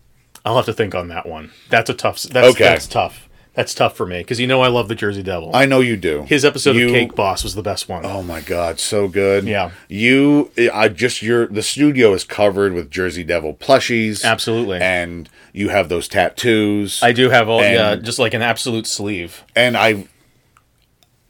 [0.44, 1.50] I'll have to think on that one.
[1.70, 2.22] That's a tough.
[2.22, 2.64] That's, Okay.
[2.64, 3.28] That's tough.
[3.54, 5.52] That's tough for me because you know I love the Jersey Devil.
[5.54, 6.24] I know you do.
[6.24, 8.04] His episode You- of Cake Boss was the best one.
[8.04, 9.44] Oh my god, so good.
[9.44, 9.70] Yeah.
[9.88, 14.24] You I just your the studio is covered with Jersey Devil plushies.
[14.24, 14.80] Absolutely.
[14.80, 17.00] And you have those tattoos.
[17.00, 19.44] I do have all And- yeah, just like an absolute sleeve.
[19.54, 20.08] and I've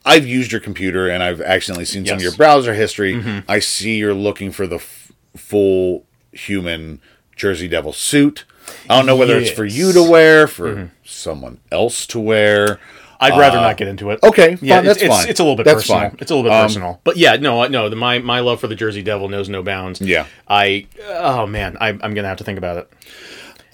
[0.05, 2.23] I've used your computer and I've accidentally seen some of Mm-hmm.
[2.23, 3.43] your browser history.
[3.47, 7.01] I see you're looking for the f- full human
[7.35, 8.45] Jersey Devil suit.
[8.89, 12.79] I don't know whether it's for you to wear, for someone else to wear.
[13.19, 14.19] I'd rather not get into it.
[14.23, 15.29] Uh, okay, yeah, fine, it's, that's it's, fine.
[15.29, 16.01] It's a little bit That's personal.
[16.09, 16.17] fine.
[16.19, 17.89] It's a little bit Um, personal, but yeah, no, no.
[17.89, 20.01] The, my my love for the Jersey Devil knows no bounds.
[20.01, 20.27] Yeah.
[20.47, 22.91] I oh man, I, I'm gonna have to think about it.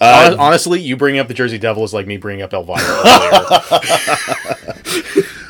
[0.00, 2.78] Uh, Honestly, you bringing up the Jersey Devil is like me bringing up Elvira.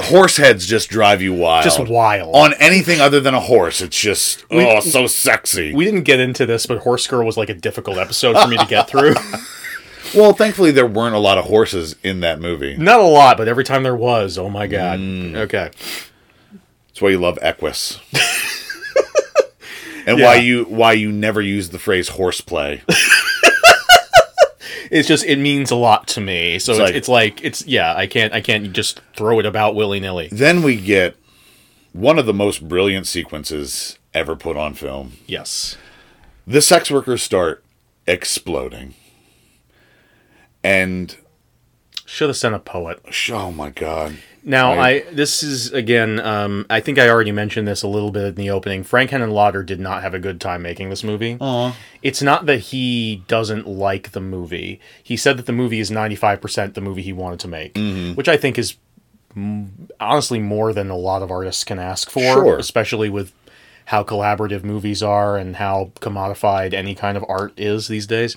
[0.00, 1.64] horse heads just drive you wild.
[1.64, 2.34] Just wild.
[2.34, 5.74] On anything other than a horse, it's just oh, so sexy.
[5.74, 8.56] we didn't get into this, but Horse Girl was like a difficult episode for me
[8.56, 9.14] to get through.
[10.14, 12.76] well, thankfully there weren't a lot of horses in that movie.
[12.76, 14.98] Not a lot, but every time there was, oh my god.
[14.98, 15.36] Mm.
[15.36, 15.70] Okay.
[16.88, 17.98] That's why you love Equus.
[20.06, 20.26] and Yeah.
[20.26, 22.82] why you why you never use the phrase horseplay.
[24.92, 26.58] It's just it means a lot to me.
[26.60, 27.94] So It's it's, like- it's like it's yeah.
[27.96, 30.28] I can't I can't just throw it about willy nilly.
[30.30, 31.16] then we get
[31.92, 35.12] one of the most brilliant sequences ever put on film.
[35.26, 35.76] Yes.
[36.46, 37.64] The sex workers start
[38.06, 38.94] exploding.
[40.64, 41.16] And
[42.06, 43.00] Should have sent a poet.
[43.30, 44.18] oh my god.
[44.44, 45.06] Now, Right.
[45.06, 46.18] I this is again.
[46.20, 48.82] Um, I think I already mentioned this a little bit in the opening.
[48.82, 51.38] Frank Henenlotter did not have a good time making this movie.
[52.02, 54.80] It's not that he doesn't like the movie.
[55.02, 57.74] He said that the movie is ninety five percent the movie he wanted to make,
[57.74, 58.14] Mm-hmm.
[58.14, 58.74] which I think is
[59.36, 59.68] mm,
[60.00, 62.58] honestly more than a lot of artists can ask for, Sure.
[62.58, 63.32] especially with
[63.86, 68.36] how collaborative movies are and how commodified any kind of art is these days.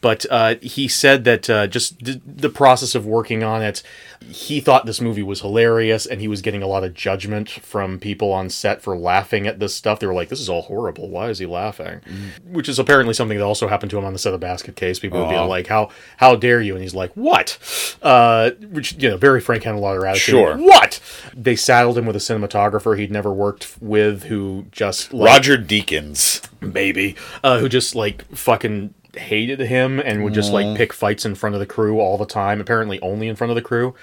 [0.00, 3.82] But uh, he said that uh, just d- the process of working on it,
[4.30, 7.98] he thought this movie was hilarious and he was getting a lot of judgment from
[7.98, 10.00] people on set for laughing at this stuff.
[10.00, 11.10] They were like, this is all horrible.
[11.10, 12.00] Why is he laughing?
[12.46, 14.98] Which is apparently something that also happened to him on the set of Basket Case.
[14.98, 16.74] People would be like, how how dare you?
[16.74, 17.58] And he's like, what?
[18.02, 20.32] Uh, which, you know, very Frank Henenlotter attitude.
[20.32, 20.56] Sure.
[20.56, 21.00] What?
[21.34, 26.46] They saddled him with a cinematographer he'd never worked with who just like, Roger Deakins.
[26.60, 30.76] maybe, uh, who just like fucking hated him and would just like mm.
[30.76, 32.60] pick fights in front of the crew all the time.
[32.60, 33.94] Apparently, only in front of the crew.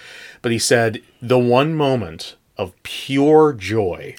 [0.41, 4.15] But he said the one moment of pure joy,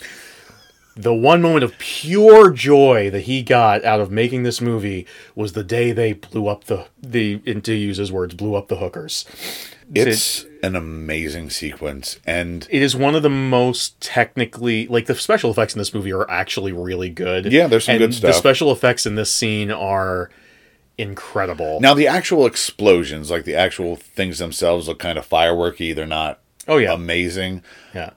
[0.96, 5.52] the one moment of pure joy that he got out of making this movie was
[5.52, 8.76] the day they blew up the the and to use his words, blew up the
[8.76, 9.24] hookers.
[9.94, 15.50] It's an amazing sequence and it is one of the most technically like the special
[15.50, 17.50] effects in this movie are actually really good.
[17.50, 18.32] Yeah, there's some and good stuff.
[18.32, 20.30] The special effects in this scene are
[20.98, 21.80] incredible.
[21.80, 25.94] now the actual explosions, like the actual things themselves look kind of fireworky.
[25.94, 27.62] They're not oh yeah, amazing.
[27.94, 28.10] yeah.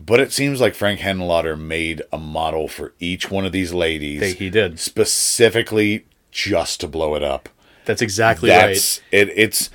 [0.00, 4.20] But it seems like Frank Henenlotter made a model for each one of these ladies
[4.20, 4.78] They, he did.
[4.78, 7.48] specifically just to blow it up.
[7.84, 9.30] That's exactly That's it.
[9.34, 9.70] It's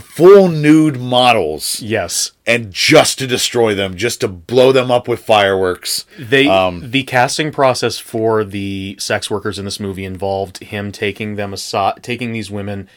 [0.00, 1.80] full nude models.
[1.80, 6.06] Yes, and just to destroy them, just to blow them up with fireworks.
[6.18, 6.46] they.
[6.46, 11.52] Um, the casting process for the sex workers in this movie involved him taking them
[11.52, 12.88] aside, taking these women.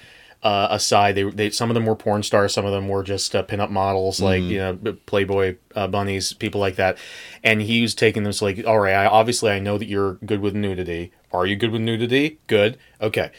[0.44, 3.36] Uh, aside, they, they some of them were porn stars, some of them were just
[3.36, 4.76] uh, pinup models, like you know,
[5.06, 6.98] Playboy uh, bunnies, people like that.
[7.44, 10.16] And he was taking them so like, all right, I, obviously I know that you're
[10.26, 11.12] good with nudity.
[11.32, 12.40] Are you good with nudity?
[12.48, 12.80] Good.
[13.00, 13.30] Okay.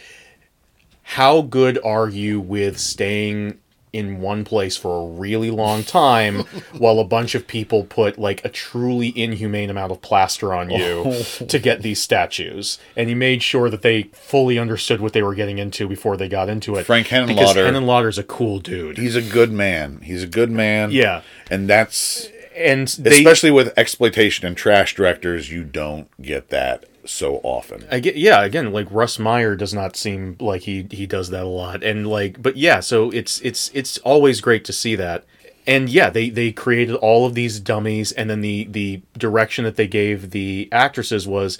[1.13, 3.59] How good are you with staying
[3.93, 6.39] in one place for a really long time
[6.79, 11.23] while a bunch of people put like a truly inhumane amount of plaster on you
[11.49, 12.79] to get these statues?
[12.97, 16.29] And he made sure that they fully understood what they were getting into before they
[16.29, 16.85] got into it.
[16.85, 18.97] Frank because Henenlotter- Henenlotter's a cool dude.
[18.97, 20.01] He's a good man.
[20.03, 20.93] He's a good man.
[20.93, 21.21] Yeah.
[21.51, 22.27] and that's
[22.57, 27.87] and they, especially with exploitation and trash directors, you don't get that so often.
[27.91, 31.45] I get, yeah, again, like Russ Meyer does not seem like he he does that
[31.45, 35.25] a lot, and like, but yeah, so it's it's it's always great to see that,
[35.67, 39.77] and yeah, they they created all of these dummies, and then the the direction that
[39.77, 41.59] they gave the actresses was.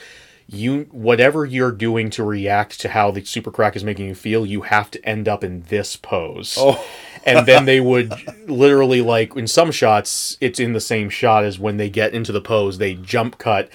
[0.49, 4.45] You whatever you're doing to react to how the super crack is making you feel,
[4.45, 6.57] you have to end up in this pose.
[6.59, 6.85] Oh.
[7.25, 8.13] and then they would
[8.51, 12.33] literally like in some shots, it's in the same shot as when they get into
[12.33, 13.71] the pose, they jump cut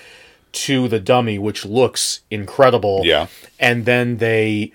[0.53, 3.01] to the dummy, which looks incredible.
[3.03, 3.27] Yeah.
[3.59, 4.71] And then they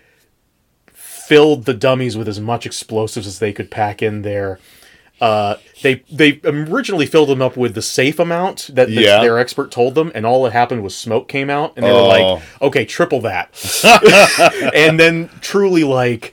[0.92, 4.58] filled the dummies with as much explosives as they could pack in there.
[5.20, 9.20] Uh, they they originally filled them up with the safe amount that the- Yeah.
[9.20, 11.98] their expert told them, and all that happened was smoke came out, and they were
[11.98, 12.08] Oh.
[12.08, 13.48] like, "Okay, triple that."
[14.74, 16.32] and then truly like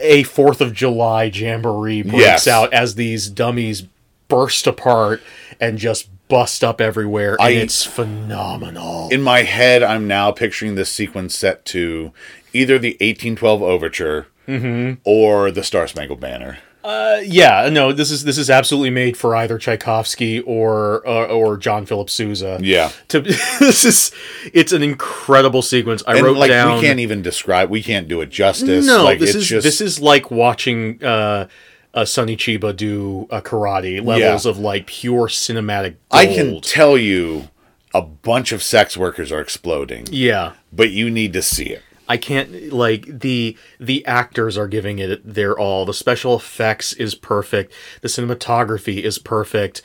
[0.00, 2.46] a Fourth of July jamboree breaks Yes.
[2.48, 3.84] out as these dummies
[4.28, 5.20] burst apart
[5.60, 9.08] and just bust up everywhere, I- it's phenomenal.
[9.10, 12.12] In my head, I'm now picturing this sequence set to
[12.52, 15.00] either the 1812 Overture Mm-hmm.
[15.04, 16.58] or the Star Spangled Banner.
[16.84, 21.56] Uh, yeah, no, this is this is absolutely made for either Tchaikovsky or uh, or
[21.56, 22.60] John Philip Sousa.
[22.62, 22.92] Yeah.
[23.08, 23.20] To
[23.58, 24.12] this is
[24.54, 26.04] it's an incredible sequence.
[26.06, 26.76] I And wrote like down.
[26.76, 28.86] we can't even describe, we can't do it justice.
[28.86, 31.48] no, like, this is just, this is like watching uh,
[31.96, 34.50] a Sonny Chiba do a karate levels Yeah.
[34.50, 35.96] of like pure cinematic.
[36.10, 36.12] Gold.
[36.12, 37.48] I can tell you
[37.94, 40.52] a bunch of sex workers are exploding, yeah.
[40.70, 41.82] but you need to see it.
[42.08, 45.84] I can't like the the actors are giving it their all.
[45.86, 47.72] The special effects is perfect.
[48.02, 49.82] The cinematography is perfect.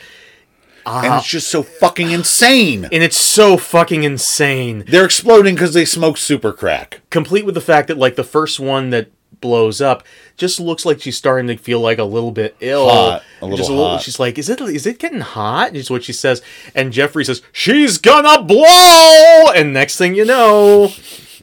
[0.85, 1.25] and it's ah.
[1.25, 2.85] just so fucking insane.
[2.85, 4.83] And it's so fucking insane.
[4.87, 7.01] They're exploding because they smoke super crack.
[7.09, 9.09] Complete with the fact that like the first one that
[9.41, 10.03] blows up,
[10.37, 12.89] just looks like she's starting to feel like a little bit ill.
[12.89, 14.01] Hot, a Just little hot.
[14.01, 16.41] She's like, "Is it is it getting hot?" Is what she says.
[16.73, 20.91] And Jeffrey says, "She's gonna blow!" And next thing you know,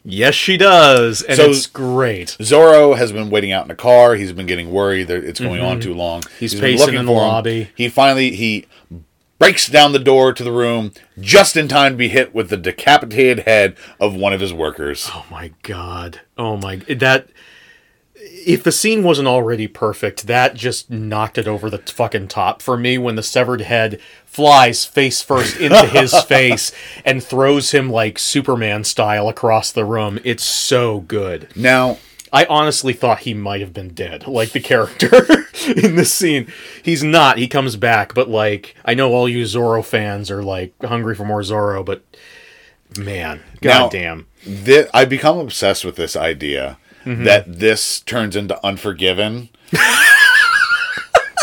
[0.05, 2.37] yes, she does, and So- it's great.
[2.41, 4.15] Zorro has been waiting out in the car.
[4.15, 6.23] He's been getting worried that it's going on too long.
[6.23, 6.61] Mm-hmm.
[6.61, 7.29] Pacing looking in the for him.
[7.29, 7.71] lobby.
[7.75, 8.67] He finally he
[9.39, 12.57] breaks down the door to the room just in time to be hit with the
[12.57, 15.09] decapitated head of one of his workers.
[15.15, 16.21] Oh my god.
[16.37, 17.29] Oh my that
[18.47, 22.77] if the scene wasn't already perfect, that just knocked it over the fucking top for
[22.77, 26.73] me when the severed head flies face first into his face
[27.05, 30.19] and throws him like Superman style across the room.
[30.25, 31.49] It's so good.
[31.57, 31.99] Now,
[32.33, 36.51] I honestly thought he might have been dead, like the character in this scene.
[36.83, 37.39] He's not.
[37.39, 41.25] He comes back, but like I know all you Zorro fans are like hungry for
[41.25, 42.03] more Zorro, but
[42.99, 44.27] man, goddamn.
[44.41, 46.79] thi- I become obsessed with this idea
[47.09, 47.25] Mm-hmm.
[47.25, 49.49] that this turns into Unforgiven,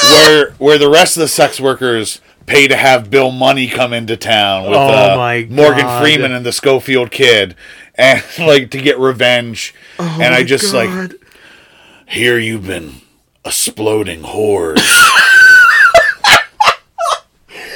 [0.03, 4.15] where where the rest of the sex workers pay to have Bill Munny come into
[4.15, 7.55] town with Oh uh, Morgan Freeman and the Schofield kid,
[7.95, 9.73] and like to get revenge.
[9.97, 11.13] Oh and I just like
[12.07, 13.01] here you've been
[13.43, 14.85] exploding whores.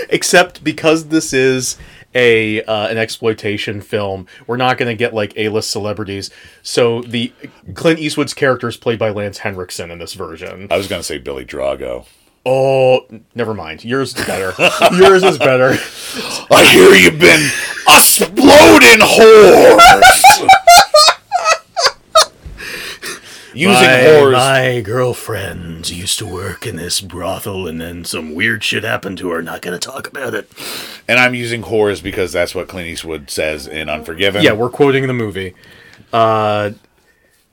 [0.10, 1.76] except because this is
[2.16, 4.26] a uh, an exploitation film.
[4.48, 6.30] We're not going to get like a-list celebrities.
[6.64, 7.32] So the
[7.76, 10.68] clint eastwood's character is played by lance henriksen in this version.
[10.72, 12.06] I was gonna say Billy Drago.
[12.46, 13.06] oh
[13.36, 13.84] never mind.
[13.86, 14.54] Yours is better.
[14.96, 15.78] Yours is better.
[16.52, 17.50] I hear you've been
[17.88, 20.48] exploding whores.
[23.60, 24.32] Using whores.
[24.32, 29.30] my girlfriend used to work in this brothel and then some weird shit happened to
[29.32, 30.50] her not going to talk about it
[31.08, 34.44] And I'm using whores because that's what Clint Eastwood says in Unforgiven.
[34.44, 35.56] Yeah, we're quoting the movie.
[36.14, 36.72] Uh,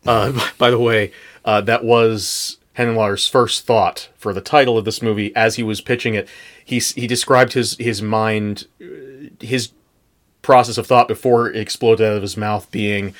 [0.06, 1.10] uh, by the way,
[1.44, 5.80] uh, that was Henenlotter's first thought for the title of this movie as he was
[5.80, 6.28] pitching it.
[6.64, 9.72] He he described his his mind, uh, his
[10.42, 13.14] process of thought before it exploded out of his mouth being.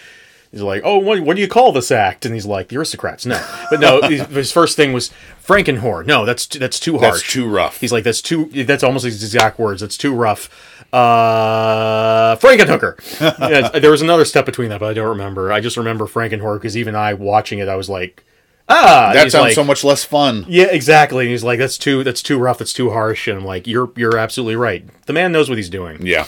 [0.57, 2.25] He's like, oh, what, what do you call this act?
[2.25, 3.27] And he's like, the aristocrats.
[3.27, 4.01] No, but no.
[4.01, 5.11] his, first thing was
[5.47, 6.07] Frankenhorror.
[6.07, 7.21] No, that's too, that's too harsh.
[7.21, 7.79] That's too rough.
[7.79, 8.47] He's like, that's too.
[8.65, 9.83] That's almost his exact words.
[9.83, 10.49] That's too rough.
[10.95, 12.99] Uh, Frankenhooker.
[13.51, 15.53] yeah, there was another step between that, but I don't remember.
[15.53, 18.25] I just remember Frankenhooker because even I watching it, I was like,
[18.71, 19.11] ah.
[19.13, 20.47] that sounds like, so much less fun.
[20.49, 21.25] Yeah, exactly.
[21.25, 22.03] And he's like, that's too.
[22.03, 22.57] That's too rough.
[22.57, 23.29] That's too harsh.
[23.29, 24.89] And I'm like, you're you're absolutely right.
[25.05, 26.07] The man knows what he's doing.
[26.07, 26.27] Yeah.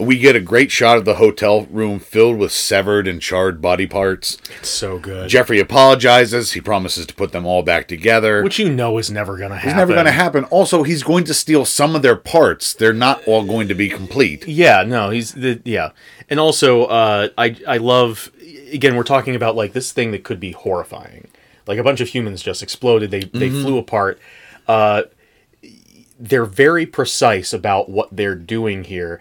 [0.00, 3.86] We get a great shot of the hotel room filled with severed and charred body
[3.86, 4.38] parts.
[4.60, 5.28] It's so good.
[5.28, 6.52] Jeffrey apologizes.
[6.52, 8.42] He promises to put them all back together.
[8.44, 9.70] Which you know is never gonna happen.
[9.70, 10.44] is never going to happen.
[10.44, 12.74] Also, he's going to steal some of their parts.
[12.74, 14.46] They're not all going to be complete.
[14.46, 15.90] Yeah, no, he's the yeah,
[16.30, 18.30] and also uh, I I love
[18.72, 21.26] again we're talking about like this thing that could be horrifying,
[21.66, 24.20] like a bunch of humans just exploded, they they flew apart.
[24.68, 25.02] Uh,
[26.20, 29.20] they're very precise about what they're doing here.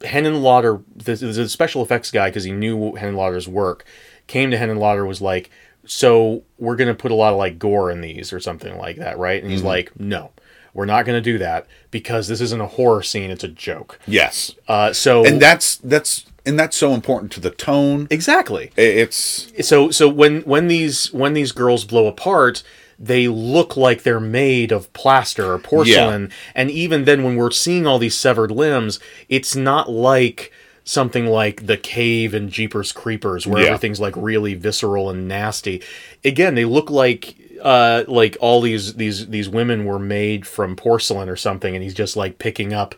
[0.00, 3.84] Henenlotter, is a special effects guy, because he knew Henenlotter's work,
[4.26, 5.50] came to Henenlotter was like,
[5.86, 9.18] so we're gonna put a lot of like gore in these or something like that,
[9.18, 9.42] right?
[9.42, 10.30] And he's like, no.
[10.74, 13.98] We're not going to do that because this isn't a horror scene; it's a joke.
[14.06, 14.54] Yes.
[14.68, 18.06] Uh, so And that's that's and that's so important to the tone.
[18.10, 18.70] exactly.
[18.76, 22.62] It's So so when when these when these girls blow apart,
[22.98, 26.30] they look like they're made of plaster or porcelain.
[26.54, 28.98] And even then, when we're seeing all these severed limbs,
[29.28, 30.52] it's not like
[30.84, 33.66] something like the cave and Jeepers Creepers, where Yeah.
[33.68, 35.82] everything's like really visceral and nasty.
[36.24, 41.28] Again, they look like uh like all these these these women were made from porcelain
[41.28, 42.94] or something and he's just like picking up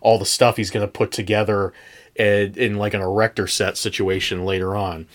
[0.00, 1.72] all the stuff he's going to put together
[2.14, 5.06] in, in like an erector set situation later on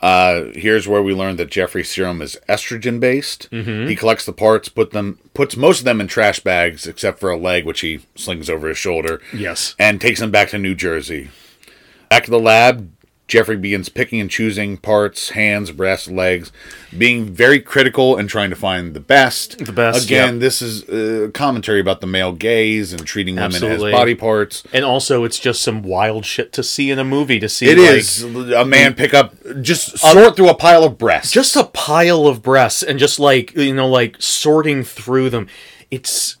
[0.00, 3.50] uh, here's where we learned that Jeffrey's serum is estrogen based.
[3.50, 3.88] Mm-hmm.
[3.88, 7.30] He collects the parts, put them, puts most of them in trash bags, except for
[7.30, 9.20] a leg, which he slings over his shoulder.
[9.32, 9.74] Yes.
[9.78, 11.30] and takes them back to New Jersey.
[12.08, 12.90] Back to the lab,
[13.28, 16.50] Jeffrey begins picking and choosing parts, hands, breasts, legs,
[16.96, 19.58] being very critical and trying to find the best.
[19.64, 20.40] The best, Again, yep.
[20.40, 23.92] this is uh, commentary about the male gaze and treating women Absolutely.
[23.92, 24.62] as body parts.
[24.72, 27.38] And also, it's just some wild shit to see in a movie.
[27.38, 30.96] To see It like, is a man pick up, just sort through a pile of
[30.96, 31.30] breasts.
[31.30, 35.48] just a pile of breasts and just like you know, like sorting through them.
[35.90, 36.36] It's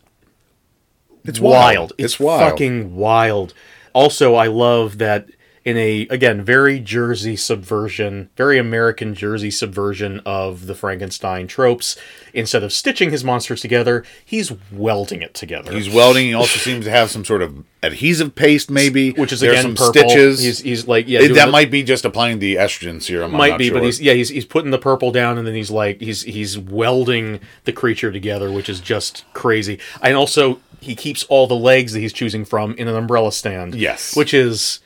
[1.24, 1.92] it's wild.
[1.98, 2.40] It's, It's wild.
[2.50, 3.52] fucking wild.
[3.92, 5.28] Also, I love that
[5.68, 11.96] in a again very Jersey subversion, very American Jersey subversion of the Frankenstein tropes.
[12.32, 15.72] Instead of stitching his monsters together, he's welding it together.
[15.72, 16.26] He's welding.
[16.26, 19.76] He also seems to have some sort of adhesive paste, maybe, which is There's again
[19.76, 20.08] some purple.
[20.10, 20.40] stitches.
[20.40, 23.32] He's, he's like yeah, It- that the- might be just applying the estrogen serum.
[23.32, 25.70] I'm might be, but he's yeah he's he's putting the purple down and then he's
[25.70, 29.78] like he's he's welding the creature together, which is just crazy.
[30.02, 33.74] And also he keeps all the legs that he's choosing from in an umbrella stand.
[33.74, 34.14] Yes.
[34.16, 34.80] which is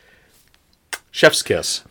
[1.12, 1.82] chef's kiss.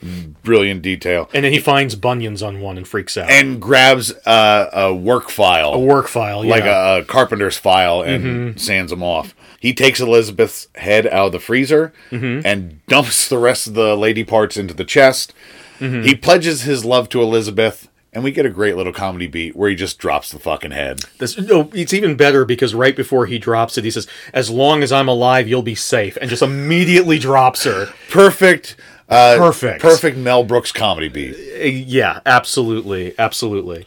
[0.43, 1.30] brilliant detail.
[1.34, 3.30] And then he finds bunions on one and freaks out.
[3.30, 8.23] And grabs uh, a work file, a work file, like a, a carpenter's file, and
[8.26, 8.57] Mm-hmm.
[8.57, 9.34] sands them off.
[9.60, 12.45] He takes Elizabeth's head out of the freezer Mm-hmm.
[12.45, 15.34] and dumps the rest of the lady parts into the chest.
[15.80, 16.02] Mm-hmm.
[16.03, 19.69] He pledges his love to Elizabeth, and we get a great little comedy beat where
[19.69, 21.02] he just drops the fucking head.
[21.18, 24.84] This, no, it's even better because right before he drops it, he says, "As long
[24.84, 27.88] as I'm alive, you'll be safe," and just immediately drops her.
[28.11, 28.76] Perfect.
[29.12, 29.82] Uh, Perfect.
[29.82, 31.36] Perfect Mel Brooks comedy beat.
[31.36, 33.86] Uh, Yeah, absolutely, absolutely.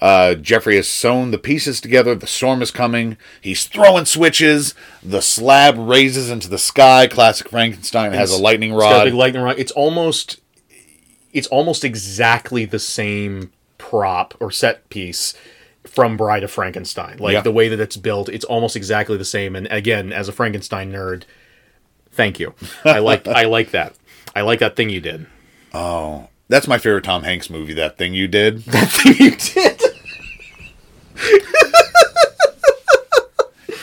[0.00, 2.14] Uh, Jeffrey has sewn the pieces together.
[2.14, 3.16] The storm is coming.
[3.40, 4.74] He's throwing switches.
[5.02, 7.06] The slab raises into the sky.
[7.06, 9.04] Classic Frankenstein has a lightning It's rod.
[9.04, 9.58] big lightning rod.
[9.58, 10.40] It's almost,
[11.32, 15.32] it's almost exactly the same prop or set piece
[15.84, 17.16] from Bride of Frankenstein.
[17.18, 17.40] Like Yeah.
[17.40, 19.56] the way that it's built, it's almost exactly the same.
[19.56, 21.22] And again, as a Frankenstein nerd,
[22.12, 22.52] thank you.
[22.84, 23.94] I like, I like that.
[24.36, 25.26] I like that thing you did.
[25.72, 27.72] Oh, that's my favorite Tom Hanks movie.
[27.72, 28.62] That thing you did.
[28.66, 29.82] That thing you did.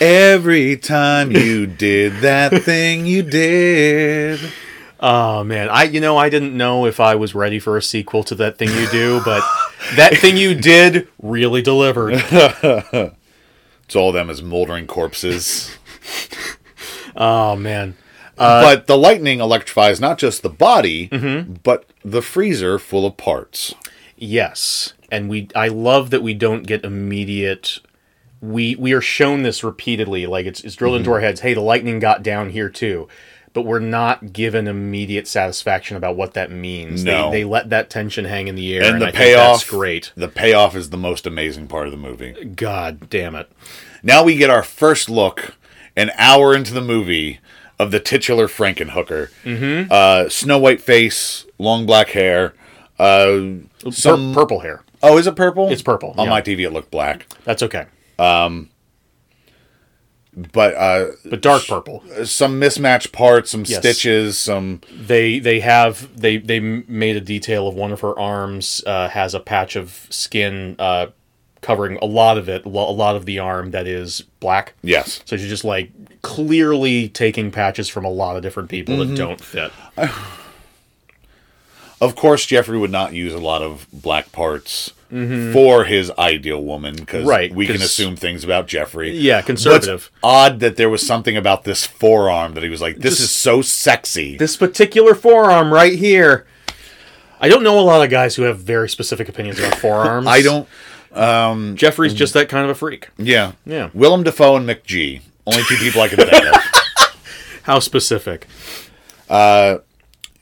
[0.00, 4.38] Every time you did that thing you did.
[5.00, 8.22] Oh man, I you know I didn't know if I was ready for a sequel
[8.24, 9.42] to that thing you do, but
[9.96, 12.14] that thing you did really delivered.
[13.86, 15.76] It's all them as moldering corpses.
[17.14, 17.96] Oh man.
[18.36, 21.54] But the lightning electrifies not just the body, Mm-hmm.
[21.62, 23.74] but the freezer full of parts.
[24.16, 27.80] Yes, and we I love that we don't get immediate.
[28.40, 31.14] We we are shown this repeatedly, like it's it's drilled into Mm-hmm.
[31.14, 31.40] our heads.
[31.40, 33.08] Hey, the lightning got down here too,
[33.52, 37.04] but we're not given immediate satisfaction about what that means.
[37.04, 37.30] No.
[37.30, 40.12] They, they let that tension hang in the air, And and, the I payoff, great.
[40.14, 42.32] The payoff is the most amazing part of the movie.
[42.54, 43.50] God damn it!
[44.02, 45.56] Now we get our first look,
[45.96, 47.40] an hour into the movie,
[47.78, 49.30] of the titular Frankenhooker.
[49.44, 49.90] Mm-hmm.
[49.90, 52.54] Uh, snow white face, long black hair.
[52.98, 54.82] Uh, Pur- some purple hair.
[55.02, 55.70] oh, is it purple?
[55.70, 56.30] It's purple, On yeah.
[56.30, 57.86] my TV, it looked black, That's okay,
[58.18, 58.70] Um,
[60.52, 62.02] but uh, but dark purple.
[62.24, 63.78] some mismatched parts, some Yes.
[63.78, 68.82] stitches, some they they have they they made a detail of one of her arms
[68.86, 71.06] uh, has a patch of skin uh,
[71.64, 74.74] covering a lot of it, a lot of the arm that is black.
[74.82, 75.20] yes.
[75.24, 75.90] So she's just like
[76.22, 79.10] clearly taking patches from a lot of different people Mm-hmm.
[79.10, 79.72] that don't fit.
[82.00, 84.92] Of course, Jeffrey would not use a lot of black parts
[85.52, 87.28] for his ideal woman because Mm-hmm.
[87.28, 89.12] Right, we can assume things about Jeffrey.
[89.16, 90.10] Yeah, But conservative.
[90.12, 93.30] it's odd that there was something about this forearm that he was like, "This is
[93.30, 96.46] so sexy." This particular forearm right here.
[97.40, 100.26] I don't know a lot of guys who have very specific opinions about forearms.
[100.26, 100.68] I don't.
[101.14, 103.08] Um, Jeffrey's just that kind of a freak.
[103.18, 103.90] Yeah, Yeah.
[103.94, 106.54] Willem Dafoe and McG, only two people I can think of.
[107.62, 108.46] How specific?
[109.28, 109.78] Uh,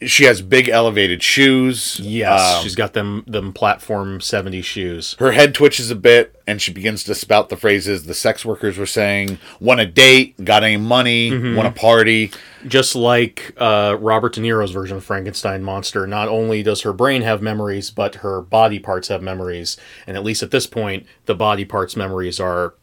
[0.06, 2.00] She has big elevated shoes.
[2.02, 5.16] Yes, Um, she's got them them platform 70 shoes.
[5.18, 8.78] her head twitches a bit, and she begins to spout the phrases the sex workers
[8.78, 10.42] were saying: "Want a date?
[10.44, 11.30] Got any money?
[11.30, 11.56] Mm-hmm.
[11.56, 12.30] Want a party?"
[12.66, 17.22] just like uh, Robert De Niro's version of Frankenstein monster, not only does her brain
[17.22, 19.76] have memories, but her body parts have memories.
[20.06, 22.74] And at least at this point, the body parts' memories are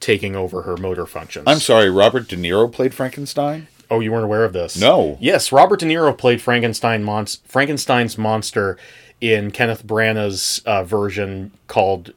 [0.00, 1.44] taking over her motor functions.
[1.46, 3.68] I'm sorry, Robert De Niro played Frankenstein.
[3.90, 4.80] Oh, you weren't aware of this?
[4.80, 5.18] No.
[5.20, 8.78] Yes, Robert De Niro played Frankenstein monst- Frankenstein's monster
[9.20, 12.12] in Kenneth Branagh's uh, version called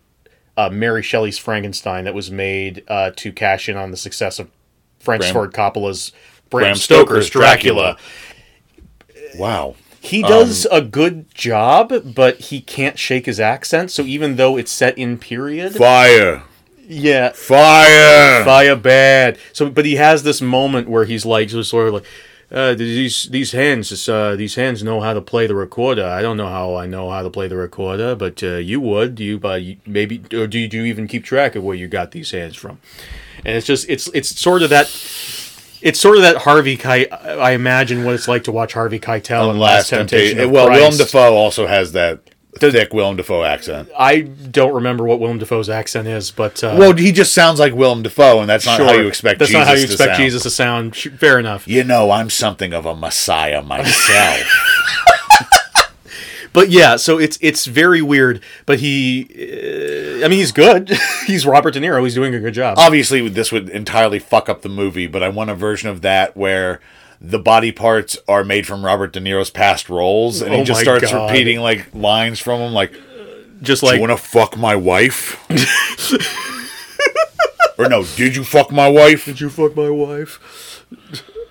[0.55, 4.49] uh, Mary Shelley's Frankenstein that was made uh, to cash in on the success of
[4.99, 6.11] Francis Bram- Ford Coppola's
[6.49, 7.97] Bram, Bram Stoker's Stoker's Dracula.
[9.07, 9.39] Dracula.
[9.39, 9.75] Wow.
[9.99, 13.89] He does a good job, but he can't shake his accent.
[13.89, 16.43] So even though it's set in period, Fire.
[16.93, 18.43] Yeah, Fire.
[18.43, 19.37] fire bad.
[19.51, 22.05] So, but he has this moment where he's like, just sort of like,
[22.51, 26.05] uh, these these hands, uh, these hands know how to play the recorder.
[26.05, 29.15] I don't know how I know how to play the recorder, but uh, you would.
[29.15, 31.87] Do You, uh, maybe, or do you, do you even keep track of where you
[31.87, 32.79] got these hands from?
[33.43, 34.85] And it's just, it's it's sort of that.
[35.81, 37.11] It's sort of that Harvey Keitel.
[37.11, 40.39] I imagine what it's like to watch Harvey Keitel in Last Temptation.
[40.39, 42.21] of well, Willem Dafoe also has that
[42.55, 43.89] thick Willem Dafoe accent.
[43.97, 47.73] I don't remember what Willem Dafoe's accent is, but uh, Well, he just sounds like
[47.73, 49.39] Willem Dafoe, and that's not how you expect.
[49.39, 50.17] That's Jesus not how you expect sound.
[50.17, 50.95] Jesus to sound.
[50.95, 51.67] Fair enough.
[51.67, 54.43] You know, I'm something of a messiah myself.
[56.53, 58.41] But yeah, so it's it's very weird.
[58.67, 60.91] But he, uh, I mean, he's good.
[61.25, 62.03] he's Robert De Niro.
[62.03, 62.77] He's doing a good job.
[62.77, 66.37] Obviously, this would entirely fuck up the movie, but I want a version of that
[66.37, 66.79] where
[67.23, 70.81] the body parts are made from Robert De Niro's past roles, and he Oh just
[70.81, 71.31] starts God.
[71.31, 72.93] repeating like lines from him, like
[73.61, 75.37] Just like you want to fuck my wife?"
[77.77, 80.83] or no, "Did you fuck my wife?" Did you fuck my wife?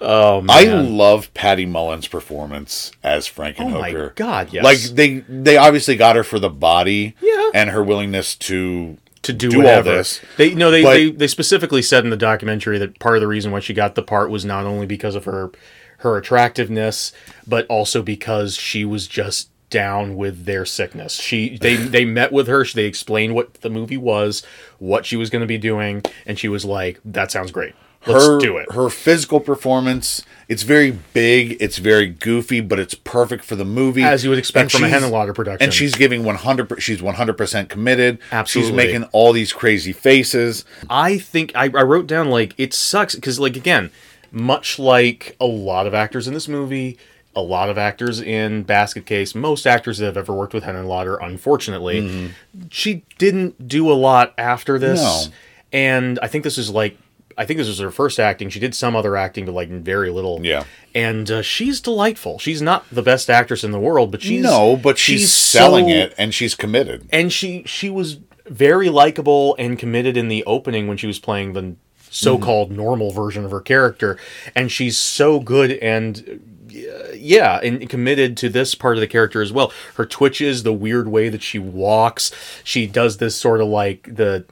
[0.01, 3.75] Oh I love Patty Mullen's performance as Frankenhooker.
[3.77, 4.65] Oh my God, yes.
[4.65, 7.51] Like they they obviously got her for the body, Yeah.
[7.55, 9.91] and her willingness to to do, do all whatever.
[9.97, 10.21] this.
[10.37, 13.29] They no, they, But- they they specifically said in the documentary that part of the
[13.29, 15.51] reason why she got the part was not only because of her
[15.99, 17.13] her attractiveness,
[17.47, 21.15] but also because she was just down with their sickness.
[21.15, 24.45] She they they met with her, they explained what the movie was,
[24.79, 27.75] what she was going to be doing, and she was like, "That sounds great.
[28.07, 30.23] Let's her do it." her physical performance.
[30.49, 31.57] It's very big.
[31.61, 34.85] It's very goofy, but it's perfect for the movie, As you would expect And from
[34.85, 35.65] a Henenlotter production.
[35.65, 36.83] And she's giving one hundred.
[36.83, 38.19] She's one hundred percent committed.
[38.31, 38.71] Absolutely.
[38.71, 40.65] she's making all these crazy faces.
[40.91, 43.91] I think I, I wrote down like it sucks because like again,
[44.31, 46.99] much like a lot of actors in this movie,
[47.35, 51.17] a lot of actors in Basket Case, most actors that have ever worked with Henenlotter,
[51.23, 52.31] unfortunately,
[52.71, 55.01] she didn't do a lot after this.
[55.01, 55.31] Mm-hmm.
[55.31, 55.37] No.
[55.75, 56.99] And I think this is like
[57.39, 58.49] I think this was her first acting.
[58.51, 60.41] She did some other acting, but like very little.
[60.45, 60.65] Yeah.
[60.95, 62.39] And uh, she's delightful.
[62.39, 65.95] She's not the best actress in the world, but she's no, but she's, selling so-
[65.95, 67.09] it, and she's committed.
[67.13, 71.53] and she she was very likable and committed in the opening when she was playing
[71.53, 71.75] the
[72.11, 74.19] so-called normal version of her character
[74.55, 79.41] and she's so good and uh, yeah and committed to this part of the character
[79.41, 82.31] as well her twitches the weird way that she walks
[82.65, 84.45] she does this sort of like the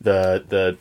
[0.00, 0.76] the the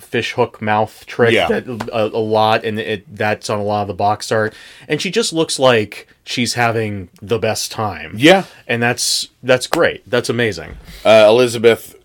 [0.00, 1.48] fish hook mouth trick Yeah.
[1.48, 4.52] that a, a lot and it that's on a lot of the box art
[4.88, 8.44] and she just looks like she's having the best time Yeah.
[8.66, 11.96] and that's that's great that's amazing Uh, Elizabeth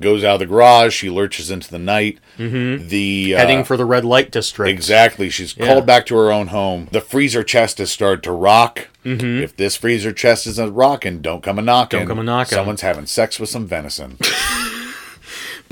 [0.00, 0.94] goes out of the garage.
[0.94, 2.18] She lurches into the night.
[2.38, 2.88] Mm-hmm.
[2.88, 5.28] The uh, heading for the red light district Exactly.
[5.28, 5.66] She's Yeah.
[5.66, 6.88] called back to her own home.
[6.90, 8.88] The freezer chest has started to rock.
[9.04, 9.42] Mm-hmm.
[9.42, 11.98] If this freezer chest isn't rocking, don't come a knocking.
[11.98, 12.56] Don't come a knocking.
[12.56, 14.16] Someone's having sex with some venison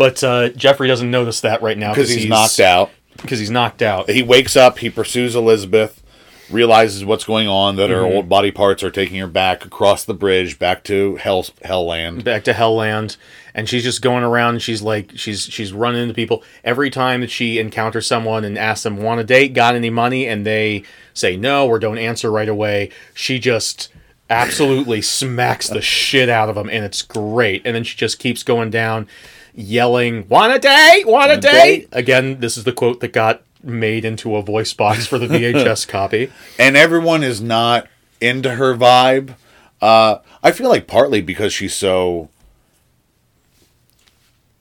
[0.01, 2.91] but uh, jeffrey doesn't notice that right now because he's, knocked out.
[3.21, 4.79] because he's knocked out He wakes up.
[4.79, 6.03] He pursues Elizabeth.
[6.51, 7.77] Realizes what's going on.
[7.77, 11.45] That her old body parts are taking her back across the bridge, back to Hell
[11.65, 12.25] Hellland.
[12.25, 13.17] back to hellland
[13.55, 17.21] and she's just going around and she's like she's she's running into people every time
[17.21, 20.83] that she encounters someone and asks them want a date got any money and they
[21.15, 23.89] say no or don't answer right away she just
[24.29, 28.43] absolutely smacks the shit out of them and it's great and then she just keeps
[28.43, 29.07] going down
[29.55, 33.13] yelling want a date want a a date date?" again this is the quote that
[33.13, 37.87] got made into a voice box for the vhs copy and everyone is not
[38.21, 39.37] into her vibe.
[39.81, 42.29] Uh, I feel like partly because she's so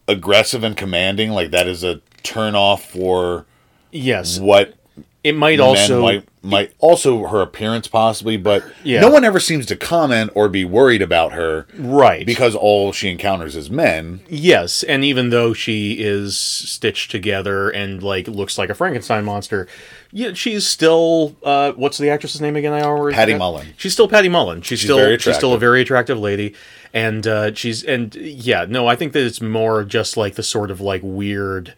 [0.07, 3.45] aggressive and commanding, like that is a turn off for
[3.91, 4.75] yes what
[5.23, 9.01] it might men also might might also her appearance possibly, but Yeah.
[9.01, 13.09] no one ever seems to comment or be worried about her right because all she
[13.09, 14.21] encounters is men.
[14.29, 19.67] Yes, and even though she is stitched together and like looks like a Frankenstein monster,
[20.11, 22.71] yeah, she's still uh, what's the actress's name again?
[22.71, 23.39] I already Patty forgot.
[23.39, 23.67] Mullen.
[23.75, 24.61] She's still Patty Mullen.
[24.61, 26.55] She's, still very she's still a very attractive lady,
[26.93, 30.71] and uh, she's and yeah, no, I think that it's more just like the sort
[30.71, 31.73] of like weird,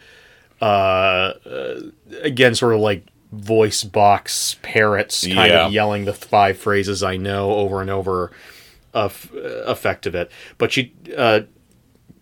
[0.62, 0.66] uh,
[1.46, 1.82] uh
[2.22, 5.68] again, sort of like voice box parrots kind Yeah.
[5.68, 8.32] of yelling the five phrases I know over and over
[8.94, 9.32] of
[9.66, 10.30] effect of it.
[10.58, 11.42] But she uh,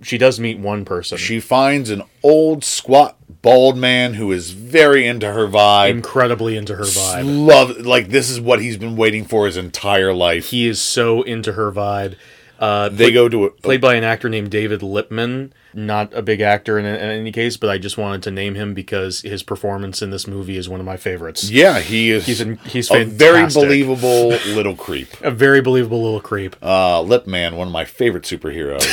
[0.02, 1.18] she does meet one person.
[1.18, 5.90] She finds an old squat bald man who is very into her vibe.
[5.91, 7.23] incredibly into her vibe.
[7.48, 10.49] Love like this is what he's been waiting for his entire life.
[10.49, 12.15] He is so into her vibe.
[12.60, 15.52] Uh, they go to a, played by an actor named David Lipman.
[15.73, 18.73] Not a big actor in, in any case, but I just wanted to name him
[18.73, 21.49] because his performance in this movie is one of my favorites.
[21.49, 22.26] Yeah, he is.
[22.26, 25.10] He's he's a very believable little creep.
[25.22, 26.57] A very believable little creep.
[26.61, 28.86] Uh, Lip Man, one of my favorite superheroes.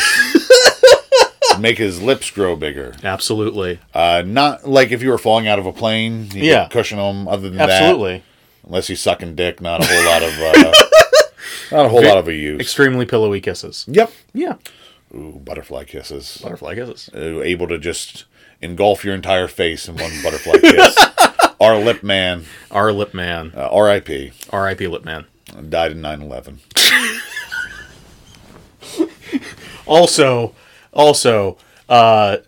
[1.59, 2.95] Make his lips grow bigger.
[3.03, 3.81] Absolutely.
[3.95, 6.29] Uh, not like if you were falling out of a plane.
[6.33, 6.69] Yeah.
[6.69, 7.27] cushion them.
[7.27, 8.23] Other than that, Absolutely.
[8.67, 10.39] unless he's sucking dick, not a whole lot of.
[10.39, 10.73] Uh,
[11.73, 12.61] not a whole lot of a use.
[12.61, 13.85] Extremely pillowy kisses.
[13.89, 14.13] yep.
[14.33, 14.55] Yeah.
[15.15, 16.39] Ooh, butterfly kisses.
[16.43, 17.11] Butterfly kisses.
[17.15, 18.25] Uh, able to just
[18.61, 20.97] engulf your entire face in one butterfly kiss.
[21.61, 23.53] Our Lip Man, Our Lip Man.
[23.57, 24.33] uh, R.I.P.
[24.51, 24.87] R.I.P.
[24.89, 25.25] Lip Man.
[25.69, 26.59] Died in 9/11.
[29.87, 30.53] Also,
[30.93, 31.57] also,
[31.89, 32.39] uh,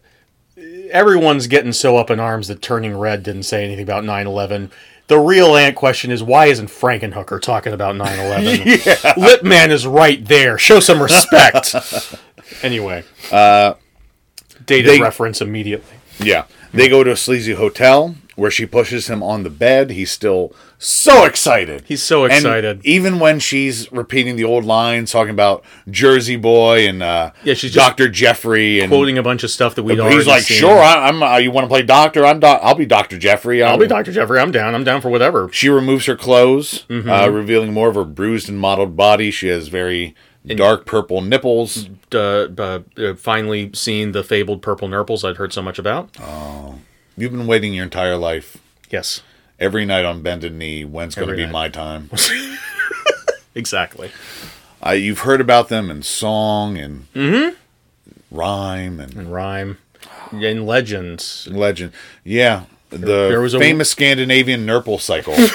[0.91, 4.71] everyone's getting so up in arms that Turning Red didn't say anything about 9/11.
[5.09, 9.17] The real ant question is why isn't Frankenhooker talking about 9/11?
[9.17, 10.59] Lip Man is right there.
[10.59, 11.75] Show some respect.
[12.63, 13.75] anyway, uh,
[14.65, 15.97] dated they- reference immediately.
[16.21, 16.45] Yeah.
[16.73, 19.91] They go to a sleazy hotel where she pushes him on the bed.
[19.91, 21.83] He's still so excited.
[21.87, 22.81] He's so And excited.
[22.85, 27.75] even when she's repeating the old lines, talking about Jersey Boy and uh, Yeah, she's
[27.75, 30.57] Doctor Jeffrey, and Quoting a bunch of stuff that already he's like, seen.
[30.59, 31.23] "Sure, I, I'm.
[31.23, 32.25] Uh, you want to play doctor?
[32.25, 32.39] I'm.
[32.41, 33.63] Doc- I'll be Doctor Jeffrey.
[33.63, 34.13] I'll be Dr.
[34.13, 34.39] Jeffrey.
[34.39, 34.75] I'm down.
[34.75, 35.49] I'm down for whatever.
[35.53, 37.11] She removes her clothes, Mm-hmm.
[37.11, 39.31] uh, revealing more of her bruised and mottled body.
[39.33, 40.15] She has very
[40.47, 41.89] dark purple nipples.
[42.15, 42.79] Uh, uh,
[43.17, 46.17] finally seen the fabled purple nurples I'd heard so much about.
[47.19, 48.59] You've been waiting your entire life.
[48.91, 49.23] Yes,
[49.61, 51.53] Every night on bended knee, when's going to be night.
[51.53, 52.11] my time?
[53.57, 54.13] exactly.
[54.87, 57.57] Uh, you've heard about them in song and Mm-hmm.
[58.31, 59.79] rhyme and And rhyme.
[60.31, 61.49] In legends.
[61.51, 61.91] legend.
[62.23, 65.35] Yeah, the there was a- famous Scandinavian Nurple cycle.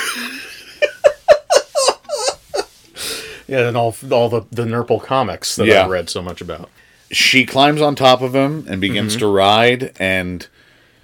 [3.47, 5.85] Yeah, and all all the the Nurple comics that Yeah.
[5.85, 6.69] I read so much about.
[7.11, 9.19] she climbs on top of him and begins Mm-hmm.
[9.19, 10.47] to ride, and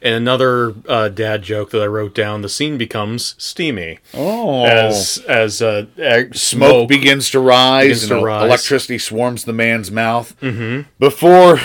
[0.02, 5.18] And another uh, dad joke that I wrote down: the scene becomes steamy oh, as
[5.28, 6.90] as uh, smoke, smoke.
[6.90, 8.46] begins to rise, begins to rise.
[8.46, 10.40] electricity swarms the man's mouth.
[10.42, 10.90] Mm-hmm.
[11.00, 11.60] Before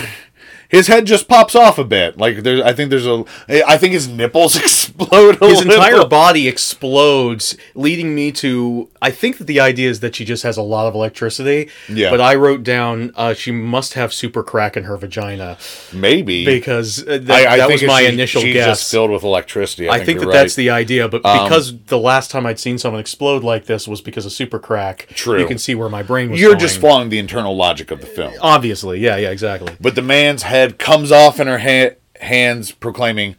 [0.69, 3.23] his head just pops off a bit, like there's, I think there's a,
[3.67, 5.41] I think his nipples explode.
[5.41, 8.89] A His entire body explodes, leading me to.
[9.01, 11.69] I think that the idea is that she just has a lot of electricity.
[11.87, 12.09] Yeah.
[12.09, 15.57] But I wrote down uh, she must have super crack in her vagina
[15.93, 18.65] maybe because uh, that, I, I that think was my she- initial she's guess.
[18.65, 19.89] just filled with electricity.
[19.89, 20.57] I, I think that you're that's.
[20.57, 24.01] Um, the idea, but because the last time I'd seen someone explode like this was
[24.01, 25.07] because of super crack.
[25.09, 25.39] True.
[25.39, 26.39] You can see where my brain was.
[26.39, 26.59] You're going.
[26.59, 28.33] just following the internal logic of the film.
[28.41, 29.75] Obviously, yeah, yeah, exactly.
[29.81, 33.35] But the man's head comes off in her ha- hands, proclaiming,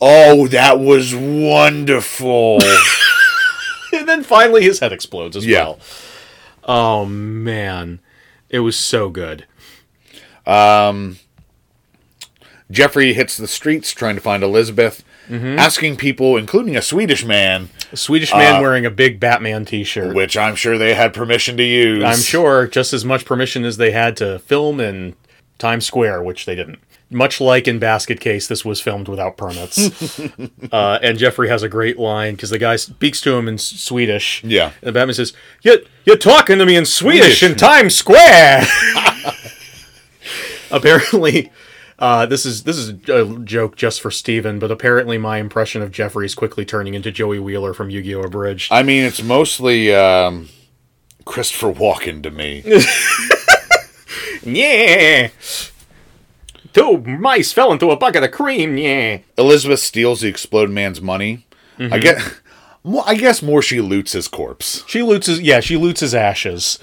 [0.00, 2.58] "Oh, that was wonderful."
[3.92, 5.64] and then finally his head explodes as Yeah.
[5.64, 5.78] well.
[6.64, 8.00] Oh man,
[8.48, 9.44] it was so good.
[12.70, 15.56] Jeffrey hits the streets trying to find Elizabeth, Mm-hmm.
[15.56, 20.16] asking people, including a Swedish man, A Swedish man Uh, wearing a big Batman T-shirt.
[20.16, 22.02] which I'm sure they had permission to use.
[22.02, 25.14] I'm sure just as much permission as they had to film in
[25.62, 26.80] Times Square, which they didn't.
[27.08, 30.18] Much like in Basket Case, this was filmed without permits.
[30.72, 33.64] uh, and Jeffrey has a great line because the guy speaks to him in S-
[33.64, 34.42] Swedish.
[34.42, 34.72] Yeah.
[34.80, 35.32] And the Batman says,
[35.62, 37.42] "You're, you're talking to me in Swedish, Swedish.
[37.44, 38.66] in Times Square."
[40.72, 41.52] apparently,
[42.00, 45.92] uh, this is this is a joke just for Steven, but apparently my impression of
[45.92, 48.22] Jeffrey is quickly turning into Joey Wheeler from Yu-Gi-Oh!
[48.22, 48.72] Abridged.
[48.72, 50.48] I mean, it's mostly um,
[51.24, 52.64] Christopher Walken to me.
[54.44, 55.28] Yeah.
[56.72, 58.76] Two mice fell into a bucket of cream.
[58.78, 59.18] Yeah.
[59.36, 61.46] Elizabeth steals the exploded man's money.
[61.78, 61.92] Mm-hmm.
[61.92, 62.18] I get.
[63.06, 64.82] I guess more she loots his corpse.
[64.88, 65.60] She loots his yeah.
[65.60, 66.78] She loots his ashes.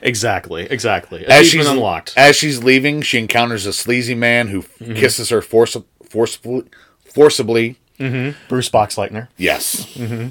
[0.00, 0.64] Exactly.
[0.70, 1.26] Exactly.
[1.26, 2.14] as she's unlocked.
[2.16, 4.94] as she's leaving, she encounters a sleazy man who Mm-hmm.
[4.94, 5.76] kisses her force,
[6.08, 6.64] forcefully.
[7.12, 9.26] Forcibly, Bruce Boxleitner.
[9.36, 9.86] yes.
[9.94, 10.28] Mm-hmm.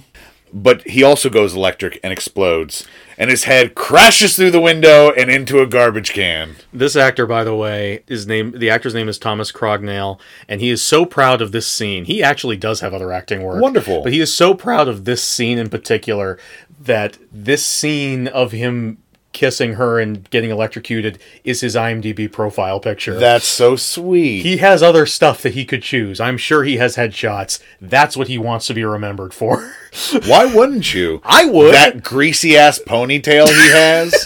[0.54, 2.86] But he also goes electric and explodes,
[3.18, 6.56] and his head crashes through the window and into a garbage can.
[6.72, 10.70] This actor, by the way, his name the actor's name is Thomas Crognale, and he
[10.70, 12.06] is so proud of this scene.
[12.06, 13.62] He actually does have other acting work.
[13.62, 14.04] Wonderful.
[14.04, 16.40] But he is so proud of this scene in particular
[16.80, 19.00] that this scene of him
[19.38, 23.20] kissing her and getting electrocuted is his IMDb profile picture.
[23.20, 24.42] That's so sweet.
[24.42, 26.20] he has other stuff that he could choose.
[26.20, 27.62] I'm sure he has headshots.
[27.80, 29.72] That's what he wants to be remembered for.
[30.26, 31.22] Why wouldn't you?
[31.24, 31.76] I would.
[31.76, 34.12] That greasy ass ponytail he has.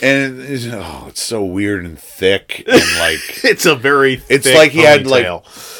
[0.00, 4.70] and it's, oh, it's so weird and thick and like it's a very it's like
[4.70, 5.26] he had like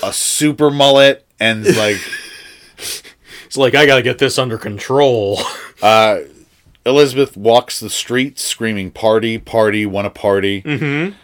[0.03, 1.99] a super mullet and like
[2.77, 5.39] it's like I got to get this under control.
[5.81, 6.21] Uh,
[6.85, 10.63] Elizabeth walks the streets screaming party party want a party.
[10.63, 11.15] Mm-hmm.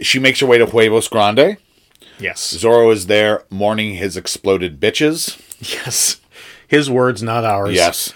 [0.00, 1.56] She makes her way to Huevos Grande.
[2.18, 2.56] yes.
[2.56, 5.40] Zorro is there mourning his exploded bitches.
[5.60, 6.20] Yes.
[6.66, 7.74] His words, not ours.
[7.74, 8.12] Yes.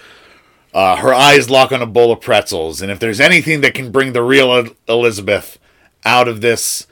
[0.73, 3.91] Uh, her eyes lock on a bowl of pretzels, and if there's anything that can
[3.91, 5.57] bring the real Elizabeth
[6.05, 6.85] out of this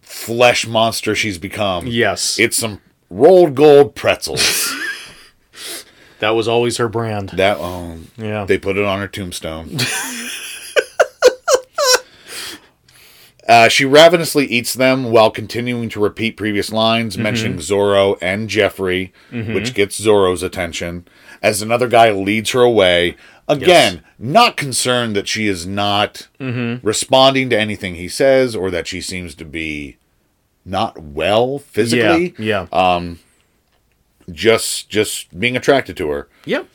[0.00, 2.38] flesh monster she's become, Yes.
[2.38, 2.80] it's some
[3.10, 4.74] rolled gold pretzels.
[6.22, 7.28] that was always her brand.
[7.30, 8.44] that um, Yeah.
[8.46, 9.76] they put it on her tombstone.
[13.48, 17.22] Uh, she ravenously eats them while continuing to repeat previous lines, Mm-hmm.
[17.24, 21.08] mentioning Zorro and Jeffrey, which gets Zorro's attention.
[21.42, 23.16] As another guy leads her away,
[23.48, 26.86] again, not concerned that she is not Mm-hmm.
[26.86, 29.96] responding to anything he says or that she seems to be
[30.64, 32.34] not well physically.
[32.38, 32.68] Yeah.
[32.72, 33.14] Yeah.
[34.32, 36.28] Just, just being attracted to her.
[36.44, 36.68] yep.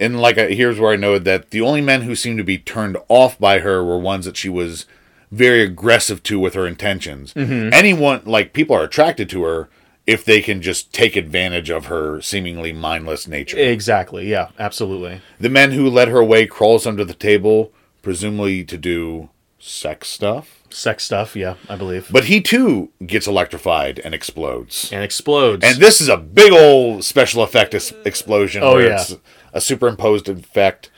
[0.00, 2.56] And like, I, here's where I know that the only men who seemed to be
[2.56, 4.86] turned off by her were ones that she was
[5.32, 7.34] very aggressive to with her intentions.
[7.34, 7.72] Mm-hmm.
[7.74, 9.68] Anyone, like, people are attracted to her
[10.06, 13.58] if they can just take advantage of her seemingly mindless nature.
[13.58, 14.28] Exactly.
[14.28, 14.50] Yeah.
[14.58, 15.20] Absolutely.
[15.40, 19.28] the men who led her away crawls under the table, presumably to do
[19.58, 20.57] sex stuff.
[20.70, 21.34] Sex stuff.
[21.34, 21.54] Yeah.
[21.68, 22.08] I believe.
[22.10, 24.90] But he too gets electrified and explodes.
[24.92, 25.64] and explodes.
[25.64, 28.62] And this is a big old special effect es- explosion.
[28.62, 28.94] Oh, yeah.
[29.00, 29.16] It's
[29.52, 30.90] a superimposed effect.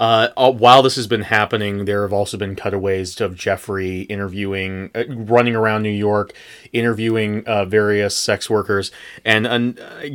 [0.00, 4.90] Uh, uh, while this has been happening, there have also been cutaways of Jeffrey interviewing,
[4.94, 6.32] uh, running around New York,
[6.72, 8.90] interviewing uh, various sex workers.
[9.24, 10.08] And, and uh,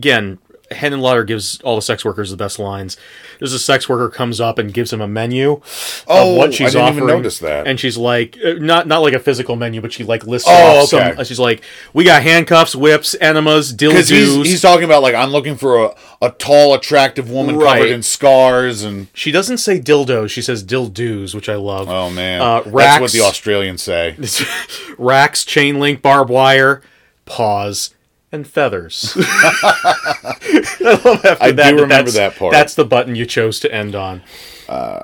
[0.70, 2.98] again, Henenlotter gives all the sex workers the best lines.
[3.40, 5.62] There's a sex worker comes up and gives him a menu
[6.08, 7.18] Oh, of what she's I didn't even offering.
[7.18, 7.68] notice that.
[7.68, 10.82] And she's like, uh, not not like a physical menu, but she like lists Oh,
[10.84, 11.16] off okay.
[11.16, 11.26] some.
[11.26, 11.64] She's like,
[11.94, 14.46] we got handcuffs, whips, enemas, Because he's, dildos.
[14.46, 17.78] he's talking about, like, I'm looking for a, a tall, attractive woman Right.
[17.80, 18.84] covered in scars.
[18.84, 21.88] And, she doesn't say dildos, she says dildoos, which I love.
[21.90, 22.42] oh, man.
[22.42, 24.16] Uh, That's what the Australians say.
[24.98, 26.82] racks, chain link, barbed wire,
[27.26, 27.94] paws,
[28.32, 29.14] and feathers.
[29.18, 32.52] I love after I do that, remember that part.
[32.52, 34.22] That's the button you chose to end on.
[34.68, 35.04] Uh,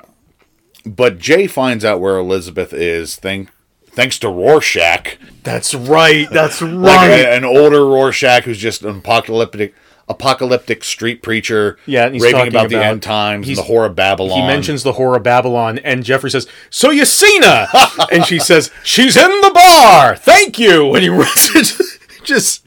[0.84, 3.50] but Jay finds out where Elizabeth is, thank,
[3.88, 5.16] thanks to Rorschach.
[5.42, 6.28] That's right.
[6.30, 6.72] That's right.
[6.72, 9.74] Like a- an older Rorschach who's just an apocalyptic
[10.08, 13.62] apocalyptic street preacher Yeah, and he's raving talking about, the about- end times and the
[13.62, 14.40] horror of Babylon.
[14.40, 17.66] he mentions the horror of Babylon, and Jeffrey says, "So you seen her?"
[18.12, 20.14] and she says, "She's in the bar.
[20.14, 21.98] Thank you." And he runs.
[22.22, 22.65] Just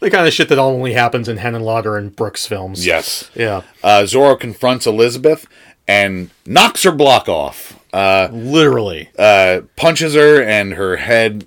[0.00, 2.84] the kind of shit that only happens in Henenlotter and Brooks films.
[2.86, 3.30] Yes.
[3.34, 3.62] Yeah.
[3.82, 5.46] Uh, Zorro confronts Elizabeth
[5.86, 7.78] and knocks her block off.
[7.92, 9.10] Uh, Literally.
[9.18, 11.46] uh, punches her and her head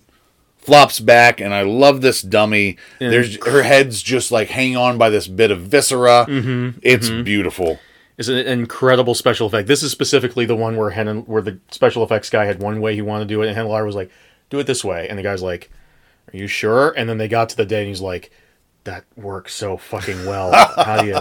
[0.57, 2.77] flops back and I love this dummy.
[2.99, 6.25] There's her head's just like hanging on by this bit of viscera.
[6.27, 6.79] Mm-hmm.
[6.81, 7.79] It's beautiful.
[8.17, 9.67] It's an incredible special effect.
[9.67, 12.93] This is specifically the one where Henan, where the special effects guy had one way
[12.93, 14.11] he wanted to do it, and Henenlotter was like,
[14.51, 15.71] "Do it this way," and the guy's like,
[16.31, 18.31] "Are you sure?" And then they got to the day, and he's like,
[18.83, 20.51] "That works so fucking well.
[20.75, 21.19] How do you?"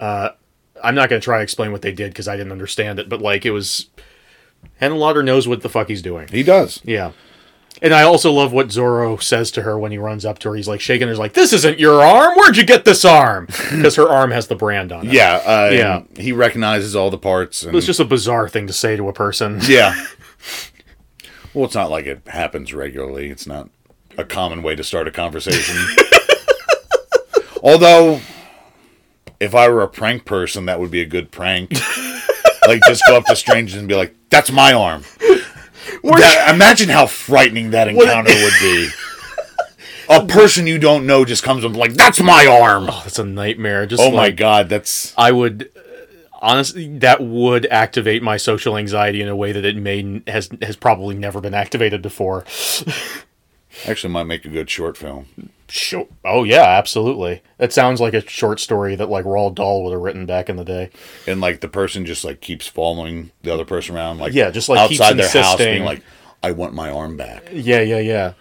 [0.00, 0.30] Uh,
[0.82, 3.20] I'm not gonna try to explain what they did because I didn't understand it, but
[3.22, 3.88] like it was,
[4.80, 6.28] Henenlotter knows what the fuck he's doing.
[6.28, 6.80] He does.
[6.84, 7.12] Yeah.
[7.82, 10.54] And I also love what Zorro says to her when he runs up to her.
[10.54, 12.36] He's like shaking her, he's like, "This isn't your arm.
[12.36, 15.12] Where'd you get this arm?" Because her arm has the brand on it.
[15.12, 16.02] Yeah, uh, Yeah.
[16.16, 17.62] He recognizes all the parts.
[17.64, 19.58] And, It's just a bizarre thing to say to a person.
[19.66, 19.94] yeah.
[21.52, 23.28] Well, it's not like it happens regularly.
[23.30, 23.70] It's not
[24.16, 25.76] a common way to start a conversation.
[27.64, 28.20] Although,
[29.40, 31.72] if I were a prank person, that would be a good prank.
[32.68, 35.02] like, just go up to strangers and be like, "That's my arm."
[36.02, 38.90] That- imagine how frightening that encounter would be.
[40.10, 43.86] A person you don't know just comes up like, "That's my arm." That's a nightmare.
[43.86, 45.80] Just Oh my god, that's I would uh,
[46.42, 50.76] honestly that would activate my social anxiety in a way that it may has has
[50.76, 52.44] probably never been activated before.
[53.86, 55.26] actually might make a good short film.
[55.68, 56.06] Sure.
[56.24, 57.42] Oh yeah, absolutely.
[57.58, 60.56] It sounds like a short story that like Roald Dahl would have written back in
[60.56, 60.90] the day.
[61.26, 64.68] and like the person just like keeps following the other person around like Yeah, just,
[64.68, 66.02] like, keeps outside their house being like
[66.42, 68.32] i want my arm back Yeah, yeah,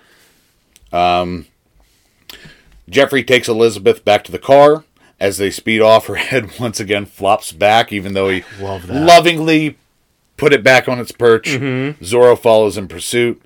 [0.91, 1.34] yeah.
[2.89, 4.84] jeffrey takes elizabeth back to the car
[5.19, 9.77] as they speed off her head once again flops back even though he love lovingly
[10.38, 12.03] put it back on its perch Mm-hmm.
[12.03, 13.41] zorro follows in pursuit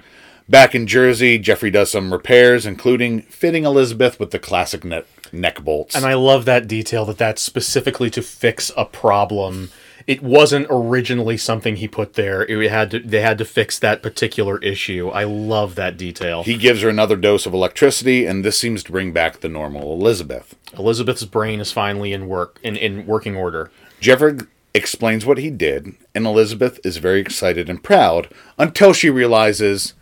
[0.49, 5.63] back in jersey jeffrey does some repairs including fitting elizabeth with the classic neck neck
[5.63, 9.71] bolts And I love that detail that that's specifically to fix a problem.
[10.05, 12.43] It wasn't originally something he put there.
[12.43, 15.09] It had to, they had to fix that particular issue.
[15.09, 16.43] I love that detail.
[16.43, 19.93] he gives her another dose of electricity and this seems to bring back the normal
[19.93, 23.71] elizabeth Elizabeth's brain is finally in work in, in working order.
[23.99, 24.37] Jeffrey
[24.73, 28.29] explains what he did, and Elizabeth is very excited and proud
[28.59, 29.93] until she realizes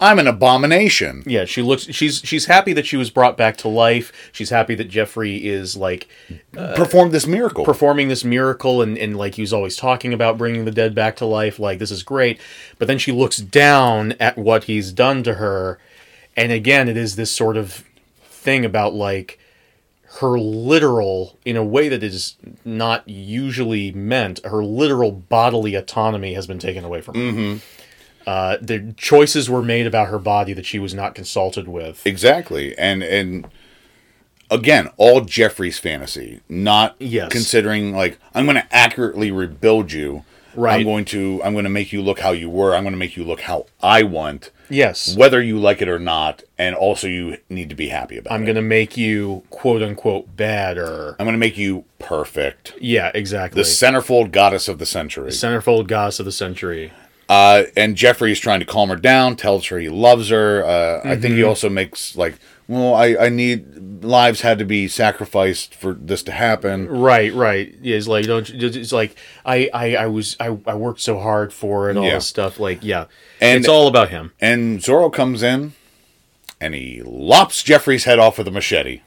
[0.00, 1.22] I'm an abomination.
[1.26, 4.12] Yeah, she looks she's she's happy that she was brought back to life.
[4.32, 6.08] She's happy that Jeffrey is like
[6.56, 7.64] uh, Performed this miracle.
[7.64, 11.16] performing this miracle and, and like he was always talking about bringing the dead back
[11.16, 12.40] to life like this is great
[12.78, 15.78] but then she looks down at what he's done to her
[16.36, 17.84] and again it is this sort of
[18.22, 19.38] thing about like
[20.18, 26.46] her literal in a way that is not usually meant her literal bodily autonomy has
[26.46, 27.58] been taken away from her mm-hmm.
[28.26, 32.06] Uh, the choices were made about her body that she was not consulted with.
[32.06, 32.76] Exactly.
[32.78, 33.48] And and
[34.50, 37.30] again, all Jeffrey's fantasy, not Yes.
[37.32, 40.24] considering like I'm going to accurately rebuild you.
[40.56, 40.80] Right.
[40.80, 42.74] I'm going to I'm going to make you look how you were.
[42.74, 44.50] I'm going to make you look how I want.
[44.68, 45.16] Yes.
[45.16, 48.42] Whether you like it or not, and also you need to be happy about I'm
[48.42, 48.46] it.
[48.46, 51.16] going to make you quote unquote better.
[51.18, 52.74] I'm going to make you perfect.
[52.80, 53.60] Yeah, exactly.
[53.62, 55.30] The centerfold goddess of the century.
[55.30, 56.92] centerfold goddess of the century.
[57.30, 60.64] Uh, and Jeffrey is trying to calm her down, tells her he loves her.
[60.64, 61.22] Uh, I Mm-hmm.
[61.22, 62.34] think he also makes like,
[62.66, 66.88] well, I, I need lives had to be sacrificed for this to happen.
[66.88, 67.72] Right, right.
[67.80, 68.50] Yeah, it's like don't.
[68.50, 71.96] It's like I, I, I was, I, I worked so hard for it.
[71.96, 72.14] All Yeah.
[72.16, 72.58] this stuff.
[72.58, 73.04] Like, yeah,
[73.40, 74.32] And- it's all about him.
[74.40, 75.74] And Zorro comes in,
[76.60, 79.02] and he lops Jeffrey's head off with a machete.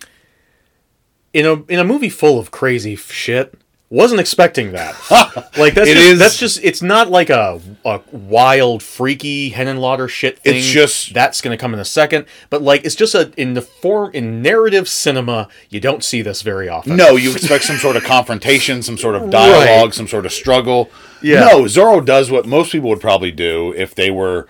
[1.34, 3.54] In a in a movie full of crazy shit,
[3.94, 4.96] wasn't expecting that.
[5.58, 10.10] like that's It just, is- that's just it's not like a a wild freaky Henenlotter
[10.10, 10.56] shit thing.
[10.58, 12.26] It's just- that's gonna come in a second.
[12.50, 16.42] But like it's just a in the form in narrative cinema, you don't see this
[16.42, 16.96] very often.
[16.98, 19.94] No, you expect some sort of confrontation, some sort of dialogue, Right.
[19.94, 20.90] some sort of struggle.
[21.22, 21.42] Yeah.
[21.42, 24.48] No, Zorro does what most people would probably do if they were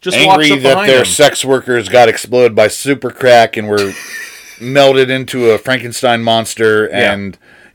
[0.00, 1.04] just angry that their him.
[1.04, 3.92] sex workers got exploded by super crack and were
[4.60, 7.12] melted into a Frankenstein monster Yeah.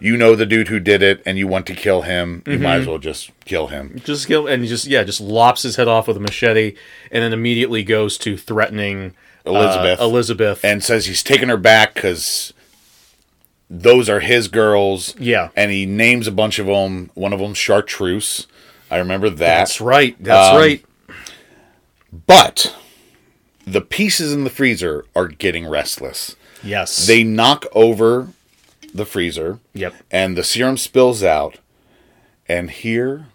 [0.02, 2.72] You know the dude who did it and you want to kill him, you might
[2.74, 2.82] Mm-hmm.
[2.82, 4.02] as well just kill him.
[4.04, 6.76] just kill and just yeah just lops his head off with a machete
[7.12, 9.14] and then immediately goes to threatening
[9.46, 10.00] uh, Elizabeth.
[10.02, 12.54] Elizabeth And says he's taking her back because
[13.70, 15.16] those are his girls.
[15.18, 15.50] Yeah.
[15.56, 17.10] And he names a bunch of them.
[17.14, 18.46] One of them, Chartreuse.
[18.90, 19.38] I remember that.
[19.38, 20.84] that's right that's Um, right
[22.28, 22.76] But
[23.66, 26.36] the pieces in the freezer are getting restless.
[26.64, 28.28] yes They knock over
[28.94, 29.60] the freezer.
[29.74, 29.96] Yep.
[30.12, 31.60] And the serum spills out.
[32.48, 33.28] And here,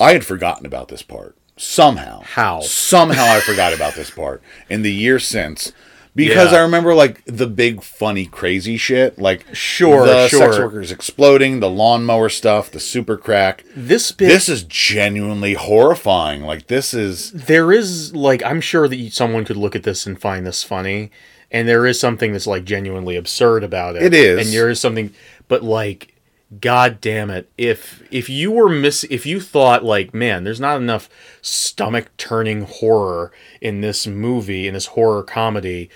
[0.00, 1.36] I had forgotten about this part.
[1.56, 2.22] Somehow.
[2.24, 2.60] How?
[2.60, 5.72] Somehow I forgot about this part in the year since.
[6.14, 6.58] Because Yeah.
[6.58, 10.38] I remember like the big funny crazy shit, like Sure, the sure.
[10.40, 13.64] sex workers exploding, the lawnmower stuff, the super crack.
[13.76, 16.42] this bit This is genuinely horrifying.
[16.42, 20.18] Like this is there is like I'm sure that someone could look at this and
[20.18, 21.10] find this funny,
[21.56, 24.02] and there is something that's like genuinely absurd about it.
[24.02, 24.46] It is.
[24.46, 25.14] and there is something,
[25.48, 26.14] but like,
[26.60, 30.76] god damn it, if if you were miss, if you thought like, man, there's not
[30.76, 31.08] enough
[31.40, 35.88] stomach turning horror in this movie in this horror comedy.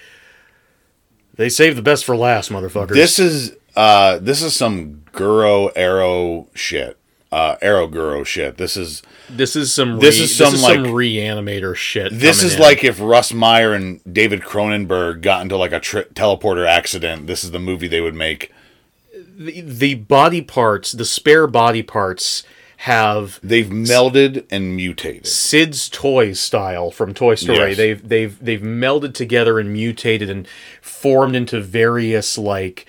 [1.34, 2.94] They saved the best for last, motherfuckers.
[2.94, 6.96] This is uh this is some Guro Ero shit.
[7.30, 8.56] Uh Ero Guro shit.
[8.56, 9.02] This is
[9.36, 12.12] this is some this re- is some, some like- Re-Animator shit.
[12.12, 12.60] this is in.
[12.60, 17.26] like if Russ Meyer and David Cronenberg got into like a tri- teleporter accident.
[17.26, 18.52] This is the movie they would make.
[19.36, 22.42] the, the body parts, the spare body parts
[22.78, 25.26] have They've melded and mutated.
[25.26, 27.58] Sid's toy style from Toy Story.
[27.70, 27.76] Yes.
[27.76, 30.48] They've they've they've melded together and mutated and
[30.80, 32.86] formed into various like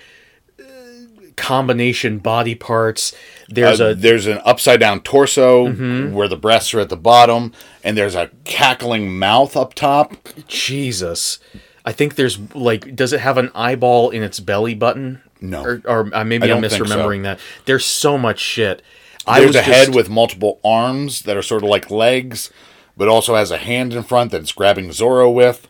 [1.36, 3.14] combination body parts.
[3.48, 6.12] There's Uh, a there's an upside down torso Mm-hmm.
[6.14, 7.52] where the breasts are at the bottom,
[7.84, 10.14] and there's a cackling mouth up top.
[10.48, 11.38] Jesus.
[11.84, 15.20] I think there's like, does it have an eyeball in its belly button?
[15.40, 15.64] No.
[15.64, 16.78] or, or uh, maybe I'm don't so.
[16.78, 17.40] misremembering that.
[17.64, 18.82] There's so much shit.
[19.26, 22.50] There's a head with multiple arms that are sort of like legs,
[22.96, 25.66] but also has a hand in front that's grabbing Zorro with.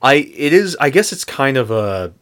[0.00, 2.12] I it is I guess it's kind of a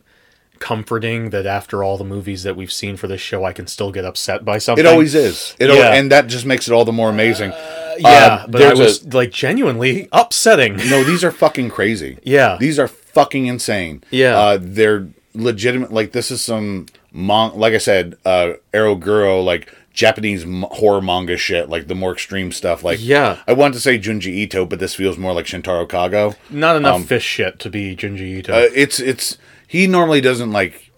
[0.60, 3.90] comforting that after all the movies that we've seen for this show I can still
[3.90, 4.84] get upset by something.
[4.84, 5.56] It always is.
[5.58, 5.94] It Yeah.
[5.94, 7.50] and that just makes it all the more amazing.
[7.98, 10.76] Yeah, Uh, but I there's a- was like genuinely upsetting.
[10.88, 12.18] No, these are fucking crazy.
[12.24, 12.56] Yeah.
[12.60, 14.04] These are fucking insane.
[14.10, 14.38] Yeah.
[14.38, 15.92] Uh, they're legitimate.
[15.92, 21.00] Like, this is some, mon- like I said, uh, Ero Guro, like Japanese m- horror
[21.02, 22.84] manga shit, like the more extreme stuff.
[22.84, 23.38] Like, Yeah.
[23.48, 26.36] I wanted to say Junji Ito, but this feels more like Shintaro Kago.
[26.50, 28.52] Not enough fish shit to be Junji Ito.
[28.52, 29.38] Um, Uh, it's, it's,
[29.70, 30.90] he normally doesn't like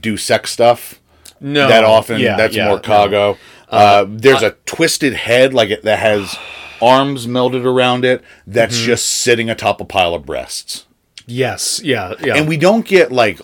[0.00, 0.98] do sex stuff
[1.40, 2.20] no, that often.
[2.20, 2.82] Yeah, That's yeah, more no.
[2.82, 3.38] Kago.
[3.68, 6.38] Uh, there's a twisted head, like it, that has
[6.80, 8.86] arms melded around it, that's Mm-hmm.
[8.86, 10.86] just sitting atop a pile of breasts.
[11.26, 12.36] Yes, yeah, yeah.
[12.36, 13.40] and we don't get like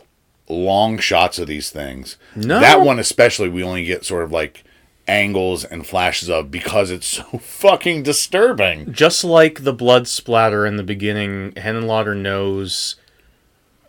[0.48, 2.16] long shots of these things.
[2.34, 2.58] No.
[2.60, 4.64] That one especially we only get sort of like
[5.06, 8.92] angles and flashes of because it's so fucking disturbing.
[8.92, 12.96] just like the blood splatter in the beginning, Henenlotter knows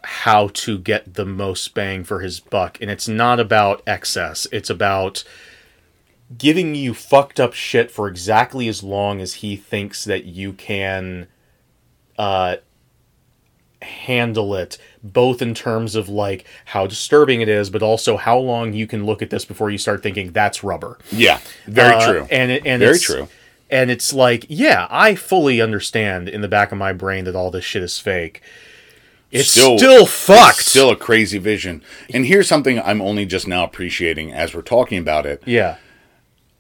[0.04, 4.48] how to get the most bang for his buck, and it's not about excess.
[4.52, 5.24] It's about
[6.38, 11.28] giving you fucked up shit for exactly as long as he thinks that you can
[12.18, 12.56] uh
[13.82, 18.74] handle it both in terms of like how disturbing it is but also how long
[18.74, 22.28] you can look at this before you start thinking that's rubber Yeah, very uh, true.
[22.30, 23.28] And it, and Very true.
[23.72, 27.50] And it's like, yeah, I fully understand in the back of my brain that all
[27.50, 28.42] this shit is fake.
[29.32, 30.60] It's still, still fucked.
[30.66, 31.82] Still a crazy vision.
[32.14, 35.42] And here's something I'm only just now appreciating as we're talking about it.
[35.46, 35.78] yeah.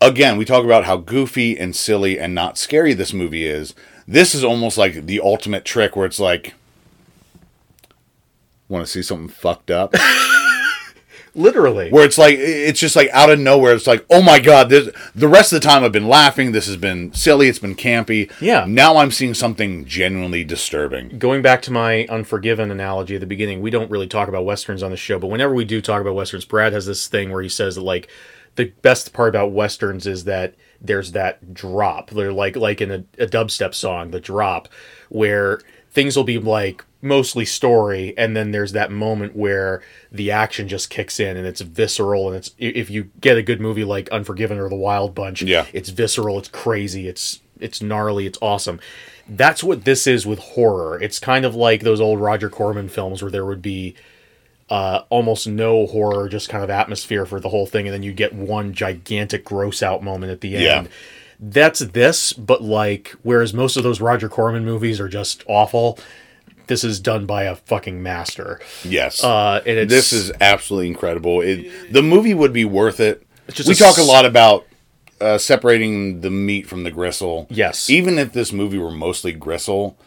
[0.04, 3.76] Again, we talk about how goofy and silly and not scary this movie is.
[4.08, 6.56] This is almost like the ultimate trick where it's like,
[8.68, 9.94] want to see something fucked up?
[11.34, 11.90] Literally.
[11.90, 13.74] where it's like it's just like out of nowhere.
[13.74, 14.70] It's like, oh my god!
[14.70, 16.52] This, the rest of the time I've been laughing.
[16.52, 17.48] This has been silly.
[17.48, 18.32] It's been campy.
[18.42, 18.66] Yeah.
[18.68, 21.18] Now I'm seeing something genuinely disturbing.
[21.18, 24.84] Going back to my Unforgiven analogy at the beginning, we don't really talk about westerns
[24.84, 27.42] on the show, but whenever we do talk about westerns, Brad has this thing where
[27.42, 28.10] he says that like
[28.56, 32.10] the best part about westerns is that there's that drop.
[32.10, 34.68] They're like like in a, a dubstep song, the drop,
[35.10, 39.82] where things will be like mostly story, and then there's that moment where
[40.12, 42.28] the action just kicks in and it's visceral.
[42.28, 45.66] And it's if you get a good movie like Unforgiven or The Wild Bunch, Yeah.
[45.74, 48.80] it's visceral, it's crazy, it's it's gnarly, it's awesome.
[49.30, 51.00] That's what this is with horror.
[51.02, 53.94] It's kind of like those old Roger Corman films where there would be
[54.70, 58.14] uh, almost no horror, just kind of atmosphere for the whole thing, and then you
[58.14, 60.86] get one gigantic gross out moment at the Yeah.
[61.44, 65.98] That's this, but like, whereas most of those Roger Corman movies are just awful,
[66.68, 68.60] this is done by a fucking master.
[68.84, 69.24] Yes.
[69.24, 71.42] Uh, and it's, this is absolutely incredible.
[71.42, 73.26] It, the movie would be worth it.
[73.50, 74.68] just we a talk a lot about
[75.20, 77.48] uh, separating the meat from the gristle.
[77.50, 77.90] Yes.
[77.90, 79.98] Even if this movie were mostly gristle,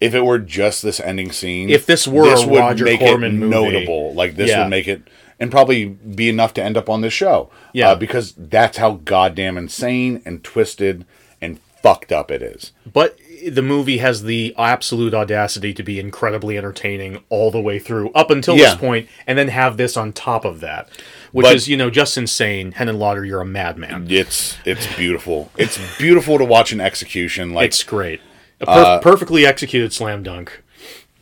[0.00, 3.50] if it were just this ending scene, If this were a Roger Corman movie.
[3.50, 4.12] notable.
[4.14, 4.62] Like this Yeah.
[4.64, 5.02] would make it,
[5.40, 7.50] and probably be enough to end up on this show.
[7.72, 7.90] Yeah.
[7.90, 11.06] uh, because that's how goddamn insane and twisted
[11.40, 12.72] and fucked up it is.
[12.92, 13.18] But
[13.48, 18.30] the movie has the absolute audacity to be incredibly entertaining all the way through up
[18.30, 18.70] until Yeah.
[18.72, 20.90] this point, and then have this on top of that,
[21.32, 22.72] which But- is you know just insane.
[22.72, 24.08] Henenlotter, you're a madman.
[24.10, 25.50] It's it's beautiful.
[25.56, 27.54] It's beautiful to watch an execution.
[27.54, 28.20] Like It's great,
[28.60, 30.60] a per- Uh, perfectly executed slam dunk.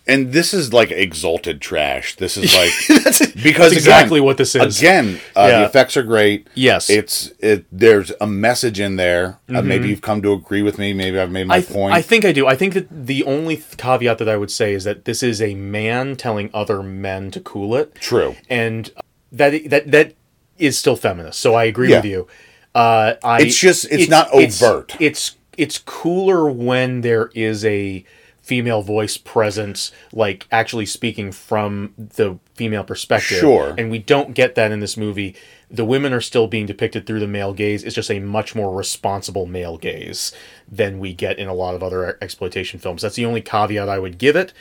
[0.08, 2.16] And this is like exalted trash.
[2.16, 2.70] This is like
[3.04, 4.78] that's, because that's exactly again, what this is.
[4.80, 5.58] Again, uh, Yeah.
[5.60, 6.48] the effects are great.
[6.54, 6.88] Yes.
[6.90, 7.66] it's it.
[7.70, 9.38] There's a message in there.
[9.48, 10.92] Uh, maybe you've come to agree with me.
[10.92, 11.64] Maybe I've made my Mm-hmm.
[11.64, 11.94] I, th- point.
[11.94, 12.46] I think I do.
[12.46, 15.40] I think that the only th- caveat that I would say is that this is
[15.42, 17.94] a man telling other men to cool it.
[17.96, 18.34] True.
[18.48, 18.90] and
[19.30, 20.14] that that that
[20.58, 21.38] is still feminist.
[21.38, 21.96] So I agree Yeah.
[21.98, 22.26] with you.
[22.74, 24.96] Uh, I, It's just- it's not overt.
[25.00, 28.04] It's, it's cooler when there is a
[28.48, 33.38] female voice presence, like actually speaking from the female perspective.
[33.38, 33.74] Sure.
[33.76, 35.36] and we don't get that in this movie.
[35.70, 37.84] The women are still being depicted through the male gaze.
[37.84, 40.32] It's just a much more responsible male gaze
[40.66, 43.02] than we get in a lot of other exploitation films.
[43.02, 44.54] That's the only caveat I would give it.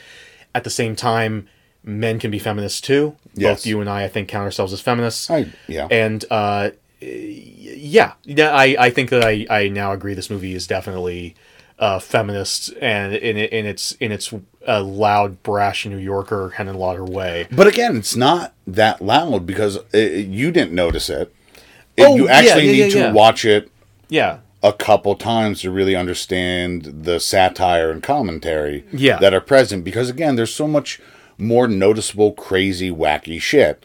[0.54, 1.48] At the same time,
[1.82, 3.16] men can be feminists too.
[3.34, 3.60] Yes.
[3.60, 5.30] Both you and I, I think, count ourselves as feminists.
[5.30, 5.88] I- yeah.
[5.90, 6.70] And uh,
[7.00, 11.34] yeah, yeah, I, I think that I, I now agree this movie is definitely
[11.78, 14.32] uh, feminist and in in its in its
[14.66, 17.46] uh, loud, brash New Yorker Henenlotter way.
[17.50, 21.32] but again, it's not that loud because uh you didn't notice it.
[21.96, 23.70] It- Oh, you yeah, actually yeah, need yeah, to watch it
[24.08, 29.18] Yeah, a couple times to really understand the satire and commentary Yeah.
[29.18, 31.00] that are present because again there's so much
[31.38, 33.84] more noticeable crazy wacky shit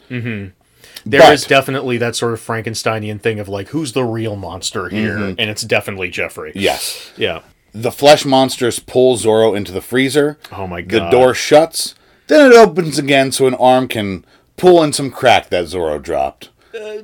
[1.06, 4.88] there is But- definitely that sort of Frankensteinian thing of like, who's the real monster
[4.88, 5.16] here?
[5.18, 5.34] Mm-hmm.
[5.40, 6.52] And it's definitely Jeffrey.
[6.54, 7.40] yes Yeah.
[7.74, 11.06] The flesh monsters pull Zorro into the freezer Oh my god.
[11.06, 11.94] the door shuts
[12.28, 14.24] then it opens again so an arm can
[14.56, 16.50] pull in some crack that Zorro dropped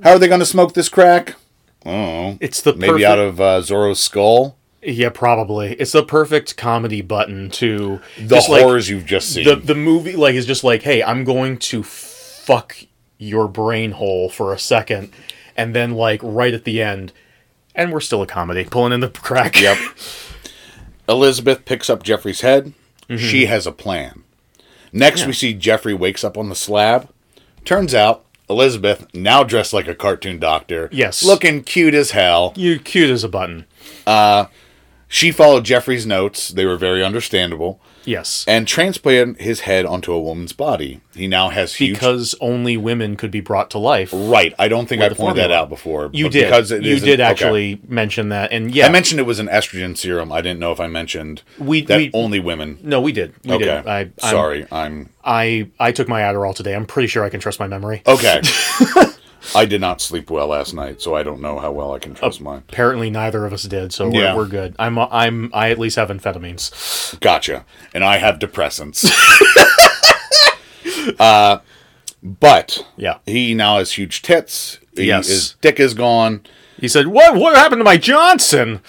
[0.03, 1.35] how are they going to smoke this crack
[1.85, 5.73] oh It's the maybe perfect- out of uh, Zorro's skull Yeah, probably.
[5.75, 9.75] It's the perfect comedy button to the just, like, horrors you've just seen the the
[9.75, 12.77] movie like is just like, hey, I'm going to fuck
[13.19, 15.13] your brain hole for a second,
[15.57, 17.13] and then like right at the end,
[17.75, 19.61] and we're still a comedy, pulling in the crack.
[19.61, 19.77] Yep.
[21.11, 22.73] Elizabeth picks up Jeffrey's head.
[23.09, 23.17] Mm-hmm.
[23.17, 24.23] She has a plan.
[24.93, 27.09] Next, we see Jeffrey wakes up on the slab.
[27.65, 31.23] Turns out, Elizabeth, now dressed like a cartoon doctor, Yes.
[31.23, 32.53] looking cute as hell.
[32.57, 33.67] You cute as a button.
[34.07, 34.47] Uh,
[35.09, 36.49] she followed Jeffrey's notes.
[36.49, 37.81] They were very understandable.
[38.05, 38.45] Yes.
[38.49, 41.01] And transplanted his head onto a woman's body.
[41.15, 41.95] He now has huge.
[41.95, 44.11] because only women could be brought to life.
[44.13, 44.55] right.
[44.59, 46.11] I don't think I pointed that out before.
[46.13, 46.45] You did.
[46.47, 47.29] Because it you is an- did okay.
[47.31, 50.33] actually mention that, and yeah, I mentioned it was an estrogen serum.
[50.33, 52.79] I didn't know if I mentioned We- that we- only women.
[52.83, 53.35] no, we did.
[53.45, 53.65] We Okay.
[53.65, 53.87] did.
[53.87, 54.67] I, I'm- Sorry.
[54.73, 56.75] I'm I I took my Adderall today.
[56.75, 58.03] I'm pretty sure I can trust my memory.
[58.07, 58.41] Okay.
[59.55, 62.15] I did not sleep well last night, so I don't know how well I can
[62.15, 62.63] trust mine.
[62.69, 64.37] Apparently, neither of us did, so we're, Yeah.
[64.37, 64.75] we're good.
[64.79, 67.19] I'm I'm I at least have amphetamines.
[67.21, 67.65] Gotcha.
[67.95, 69.11] And I have depressants.
[71.19, 71.59] uh,
[72.23, 73.19] but Yeah.
[73.27, 74.79] he now has huge tits.
[74.95, 75.29] He, Yes.
[75.29, 76.43] His dick is gone.
[76.81, 77.37] He said, "What?
[77.37, 78.81] What happened to my Johnson?"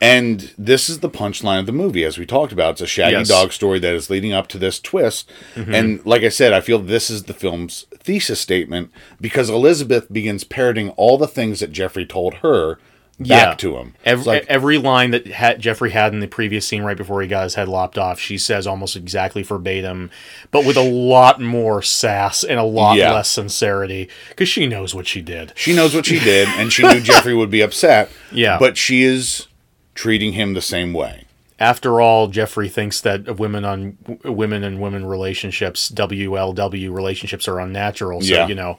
[0.00, 2.72] And this is the punchline of the movie, as we talked about.
[2.72, 3.28] It's a shaggy Yes.
[3.28, 5.30] dog story that is leading up to this twist.
[5.54, 5.74] Mm-hmm.
[5.74, 8.90] And like I said, I feel this is the film's thesis statement
[9.22, 12.78] because Elizabeth begins parroting all the things that Jeffrey told her
[13.18, 13.94] back to him.
[14.04, 17.28] Every, like, every line that had, Jeffrey had in the previous scene right before he
[17.28, 20.10] got his head lopped off, she says almost exactly verbatim,
[20.50, 23.12] but with a lot more sass and a lot Yeah.
[23.12, 25.52] less sincerity because she knows what she did.
[25.56, 28.10] she knows what she did, and she knew Jeffrey would be upset.
[28.32, 28.58] Yeah.
[28.58, 29.46] But she is
[29.94, 31.22] treating him the same way.
[31.58, 38.20] After all, Jeffrey thinks that women on women and women relationships, WLW relationships, are unnatural.
[38.20, 38.46] So Yeah.
[38.46, 38.78] you know,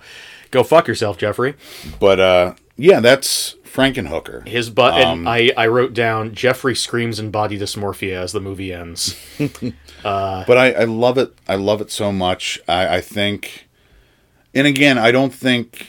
[0.52, 1.56] go fuck yourself, Jeffrey.
[2.00, 4.48] But uh, yeah, that's Frankenhooker.
[4.48, 4.94] His butt.
[4.94, 9.16] Um, and I, I wrote down Jeffrey screams in body dysmorphia as the movie ends.
[10.04, 11.34] but I, I love it.
[11.48, 12.60] I love it so much.
[12.68, 13.68] I, I think,
[14.54, 15.88] and again, I don't think.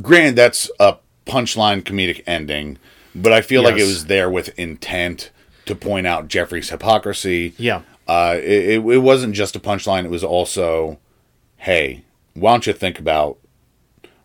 [0.00, 2.78] Granted, that's a punchline comedic ending,
[3.14, 5.30] but I feel like it was there with intent
[5.66, 7.54] to point out Jeffrey's hypocrisy.
[7.58, 7.82] Yeah.
[8.06, 10.04] Uh, it, it, it wasn't just a punchline.
[10.04, 10.98] It was also,
[11.58, 12.04] hey,
[12.34, 13.38] why don't you think about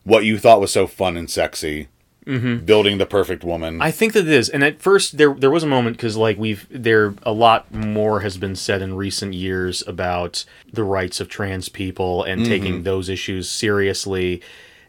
[0.06, 1.90] what you thought was so fun and sexy,
[2.26, 2.64] mm-hmm.
[2.64, 3.82] building the perfect woman.
[3.82, 6.38] I think that it is, and at first there there was a moment because like
[6.38, 11.27] we've there a lot more has been said in recent years about the rights of
[11.27, 12.49] trans people and mm-hmm.
[12.49, 14.41] taking those issues seriously,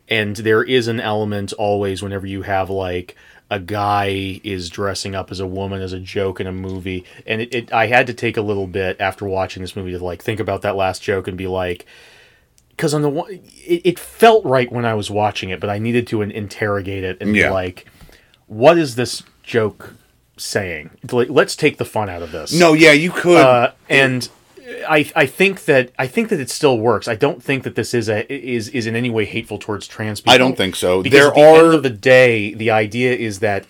[0.09, 3.17] and there is an element always whenever you have like
[3.49, 7.41] a guy is dressing up as a woman as a joke in a movie, and
[7.41, 10.23] it, it I had to take a little bit after watching this movie to like
[10.23, 11.87] think about that last joke and be like
[12.77, 15.79] because on the one, it, it felt right when I was watching it, but I
[15.79, 17.49] needed to in- interrogate it and Yeah.
[17.49, 17.87] be like,
[18.47, 19.95] what is this joke
[20.37, 20.91] saying?
[21.11, 22.53] Like, let's take the fun out of this.
[22.53, 23.39] no, yeah, you could.
[23.39, 24.29] uh, and
[24.89, 27.07] I I think that I think that it still works.
[27.09, 30.21] I don't think that this is a is is in any way hateful towards trans
[30.21, 30.33] people.
[30.35, 31.03] I don't think so.
[31.03, 33.65] Because There at the are- end of the day, the idea is that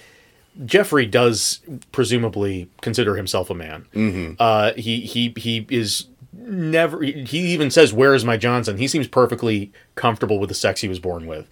[0.64, 1.60] Jeffrey does
[1.92, 3.84] presumably consider himself a man.
[3.94, 4.32] Mm-hmm.
[4.38, 6.06] Uh, he he he is
[6.38, 7.02] never.
[7.02, 10.88] He even says, "Where is my Johnson?" He seems perfectly comfortable with the sex he
[10.88, 11.48] was born with.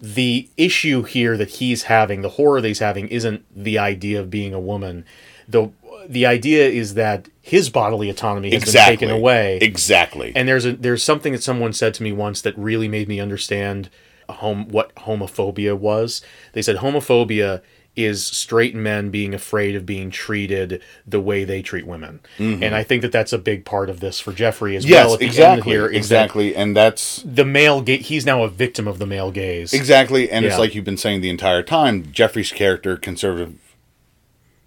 [0.00, 4.30] The issue here that he's having, the horror that he's having, isn't the idea of
[4.30, 5.04] being a woman.
[5.48, 5.70] the
[6.08, 8.96] The idea is that his bodily autonomy has exactly.
[8.96, 9.58] been taken away.
[9.60, 10.32] Exactly.
[10.34, 13.20] And there's a there's something that someone said to me once that really made me
[13.20, 13.90] understand
[14.28, 16.22] home what homophobia was.
[16.52, 17.60] They said homophobia
[17.96, 22.20] is straight men being afraid of being treated the way they treat women.
[22.38, 24.90] And I think that that's a big part of this for Jeffrey as Mm-hmm.
[24.92, 25.16] yes, well.
[25.20, 25.72] Exactly.
[25.72, 26.54] here exactly.
[26.56, 28.06] And that's the male gaze.
[28.06, 29.72] He's now a victim of the male gaze.
[29.74, 30.30] exactly.
[30.30, 30.50] And Yeah.
[30.52, 32.10] it's like you've been saying the entire time.
[32.12, 33.54] Jeffrey's character, conservative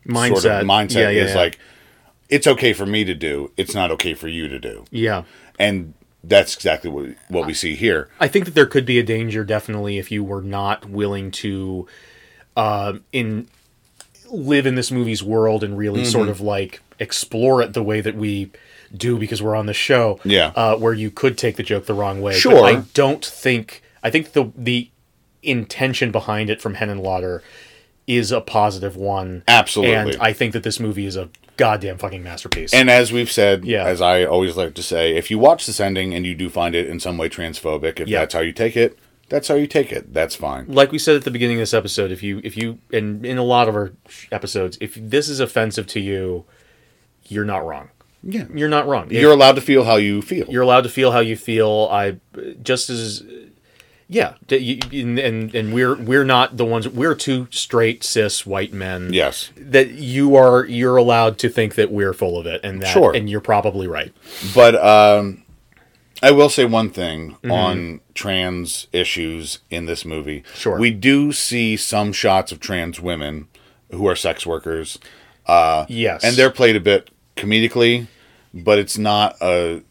[0.08, 0.42] Mindset.
[0.42, 1.58] sort of mindset, Yeah, yeah, is like,
[2.30, 3.52] it's okay for me to do.
[3.58, 4.86] It's not okay for you to do.
[4.92, 5.24] yeah.
[5.60, 5.94] And
[6.26, 8.10] that's exactly what what we see here.
[8.20, 11.86] I think that there could be a danger, definitely, if you were not willing to,
[12.56, 13.48] uh, in
[14.30, 16.32] live in this movie's world and really sort Mm-hmm.
[16.32, 18.50] of like explore it the way that we
[18.96, 20.20] do because we're on the show.
[20.24, 20.52] Yeah.
[20.56, 22.34] uh, where you could take the joke the wrong way.
[22.34, 22.66] But Sure.
[22.66, 23.82] I don't think.
[24.04, 24.90] I think the the
[25.42, 27.42] intention behind it from Henenlotter
[28.08, 29.44] is a positive one.
[29.48, 29.96] Absolutely.
[29.96, 32.74] and I think that this movie is a goddamn fucking masterpiece.
[32.74, 33.86] And as we've said, Yeah.
[33.86, 36.76] as I always like to say, if you watch this ending and you do find
[36.76, 38.20] it in some way transphobic, if Yeah.
[38.20, 38.98] that's how you take it,
[39.30, 40.14] that's how you take it.
[40.14, 40.66] That's fine.
[40.68, 43.38] like we said at the beginning of this episode, if you if you and in
[43.38, 43.94] a lot of our
[44.32, 46.46] episodes, if this is offensive to you,
[47.28, 47.90] you're not wrong.
[48.26, 48.46] Yeah.
[48.54, 49.10] You're not wrong.
[49.12, 50.46] You're allowed to feel how you feel.
[50.50, 51.90] you're allowed to feel how you feel.
[51.92, 52.18] I
[52.62, 53.24] just as
[54.10, 56.88] yeah, and and and we're we're not the ones.
[56.88, 59.12] We're two straight cis white men.
[59.12, 59.50] yes.
[59.58, 63.16] that you are you're allowed to think that we're full of it, and that Sure.
[63.16, 64.14] and you're probably right.
[64.54, 65.44] But um,
[66.24, 67.52] I will say one thing Mm-hmm.
[67.52, 70.44] on trans issues in this movie.
[70.56, 70.80] Sure.
[70.80, 73.48] We do see some shots of trans women
[73.92, 74.98] who are sex workers,
[75.48, 78.08] Yes, and they're played a bit comedically,
[78.54, 79.84] but it's not a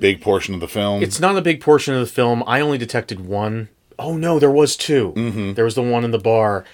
[0.00, 1.02] big portion of the film.
[1.02, 2.42] It's not a big portion of the film.
[2.46, 3.68] I only detected one.
[3.98, 5.52] Oh no, there was 2 Mm-hmm.
[5.54, 6.64] There was the one in the bar,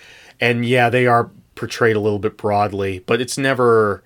[0.40, 4.02] and yeah, they are portrayed a little bit broadly, but it's never.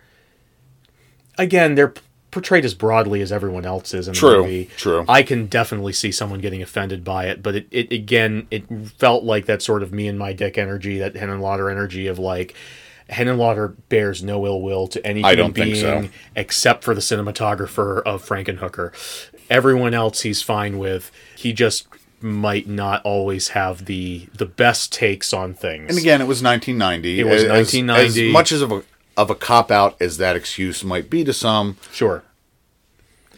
[1.39, 1.95] Again, they're
[2.31, 4.71] portrayed as broadly as everyone else is in True, the movie.
[4.77, 5.05] true.
[5.09, 8.65] I can definitely see someone getting offended by it, but it, it again, it
[8.99, 12.07] felt like that sort of me and my dick energy, that Hen and Henenlotter energy
[12.07, 12.55] of like.
[13.09, 16.09] Henenlotter bears no ill will to any I human don't think being so.
[16.37, 18.93] except for the cinematographer of Frankenhooker.
[19.51, 21.11] Everyone else he's fine with.
[21.37, 21.89] He just
[22.21, 25.89] might not always have the the best takes on things.
[25.89, 27.19] And again, it was 1990.
[27.19, 28.29] It was As- 1990.
[28.29, 28.83] As much as of a
[29.21, 32.23] of a cop out as that excuse might be to some, sure.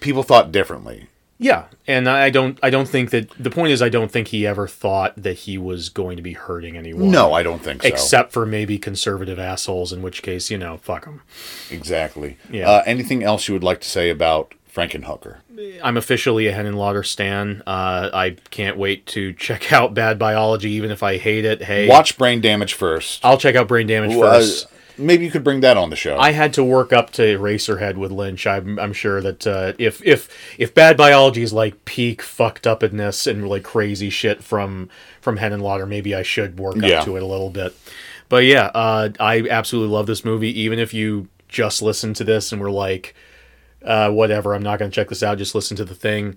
[0.01, 1.09] people thought differently.
[1.39, 4.47] Yeah, and I don't I don't think that the point is I don't think he
[4.47, 7.11] ever thought that he was going to be hurting anyone.
[7.11, 7.89] No, I don't think so.
[7.89, 11.23] except for maybe conservative assholes, in which case you know fuck them.
[11.69, 12.37] exactly.
[12.49, 12.69] Yeah.
[12.71, 15.39] Uh, anything else you would like to say about Frankenhooker?
[15.83, 17.63] I'm officially a Henenlotter stan.
[17.67, 21.63] Uh, I can't wait to check out Bad Biology, even if I hate it.
[21.63, 23.19] Hey, Watch Brain Damage first.
[23.25, 24.69] I'll check out Brain Damage Uh, first.
[25.03, 26.17] Maybe you could bring that on the show.
[26.19, 28.47] I had to work up to Eraserhead with Lynch.
[28.47, 33.27] I'm, I'm sure that uh, if if if Bad Biology is like peak fucked upness
[33.27, 34.89] and like crazy shit from
[35.21, 37.75] from Henenlotter, maybe I should work up to it a little bit.
[38.29, 40.59] But yeah, uh, I absolutely love this movie.
[40.61, 43.15] Even if you just listen to this and were like,
[43.85, 45.39] uh, whatever, I'm not going to check this out.
[45.39, 46.37] Just listen to the thing.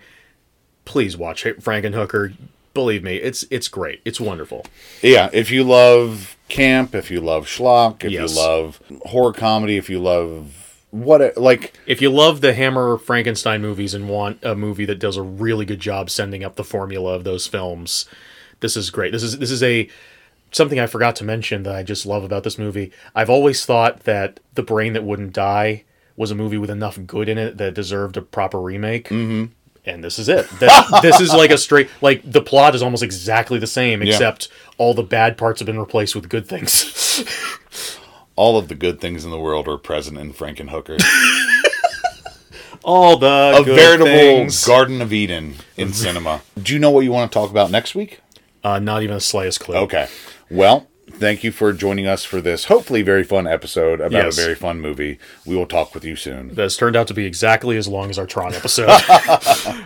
[0.84, 2.36] Please watch Frankenhooker.
[2.76, 4.02] Believe me, it's it's great.
[4.04, 4.66] It's wonderful.
[5.02, 8.36] Yeah, if you love camp, if you love schlock, if Yes.
[8.36, 10.62] you love horror comedy, if you love
[10.92, 15.16] what like If you love the Hammer Frankenstein movies and want a movie that does
[15.16, 18.06] a really good job sending up the formula of those films,
[18.60, 19.14] this is great.
[19.14, 19.88] This is this is a
[20.52, 22.92] something I forgot to mention that I just love about this movie.
[23.16, 25.86] I've always thought that The Brain That Wouldn't Die
[26.18, 29.08] was a movie with enough good in it that deserved a proper remake.
[29.08, 29.46] Mm-hmm.
[29.86, 30.50] And this is it.
[30.60, 34.50] That, this is like a straight like the plot is almost exactly the same, except
[34.78, 37.24] all the bad parts have been replaced with good things.
[38.36, 41.00] all of the good things in the world are present in Frankenhooker.
[42.84, 44.66] all the a good veritable things.
[44.66, 46.42] Garden of Eden in cinema.
[46.62, 48.22] Do you know what you want to talk about next week?
[48.66, 49.76] uh, not even a slightest clue.
[49.76, 50.08] Okay.
[50.50, 50.88] Well,
[51.20, 54.38] thank you for joining us for this hopefully very fun episode about Yes.
[54.38, 55.18] a very fun movie.
[55.46, 56.54] We will talk with you soon.
[56.54, 58.90] That's turned out to be exactly as long as our Tron episode.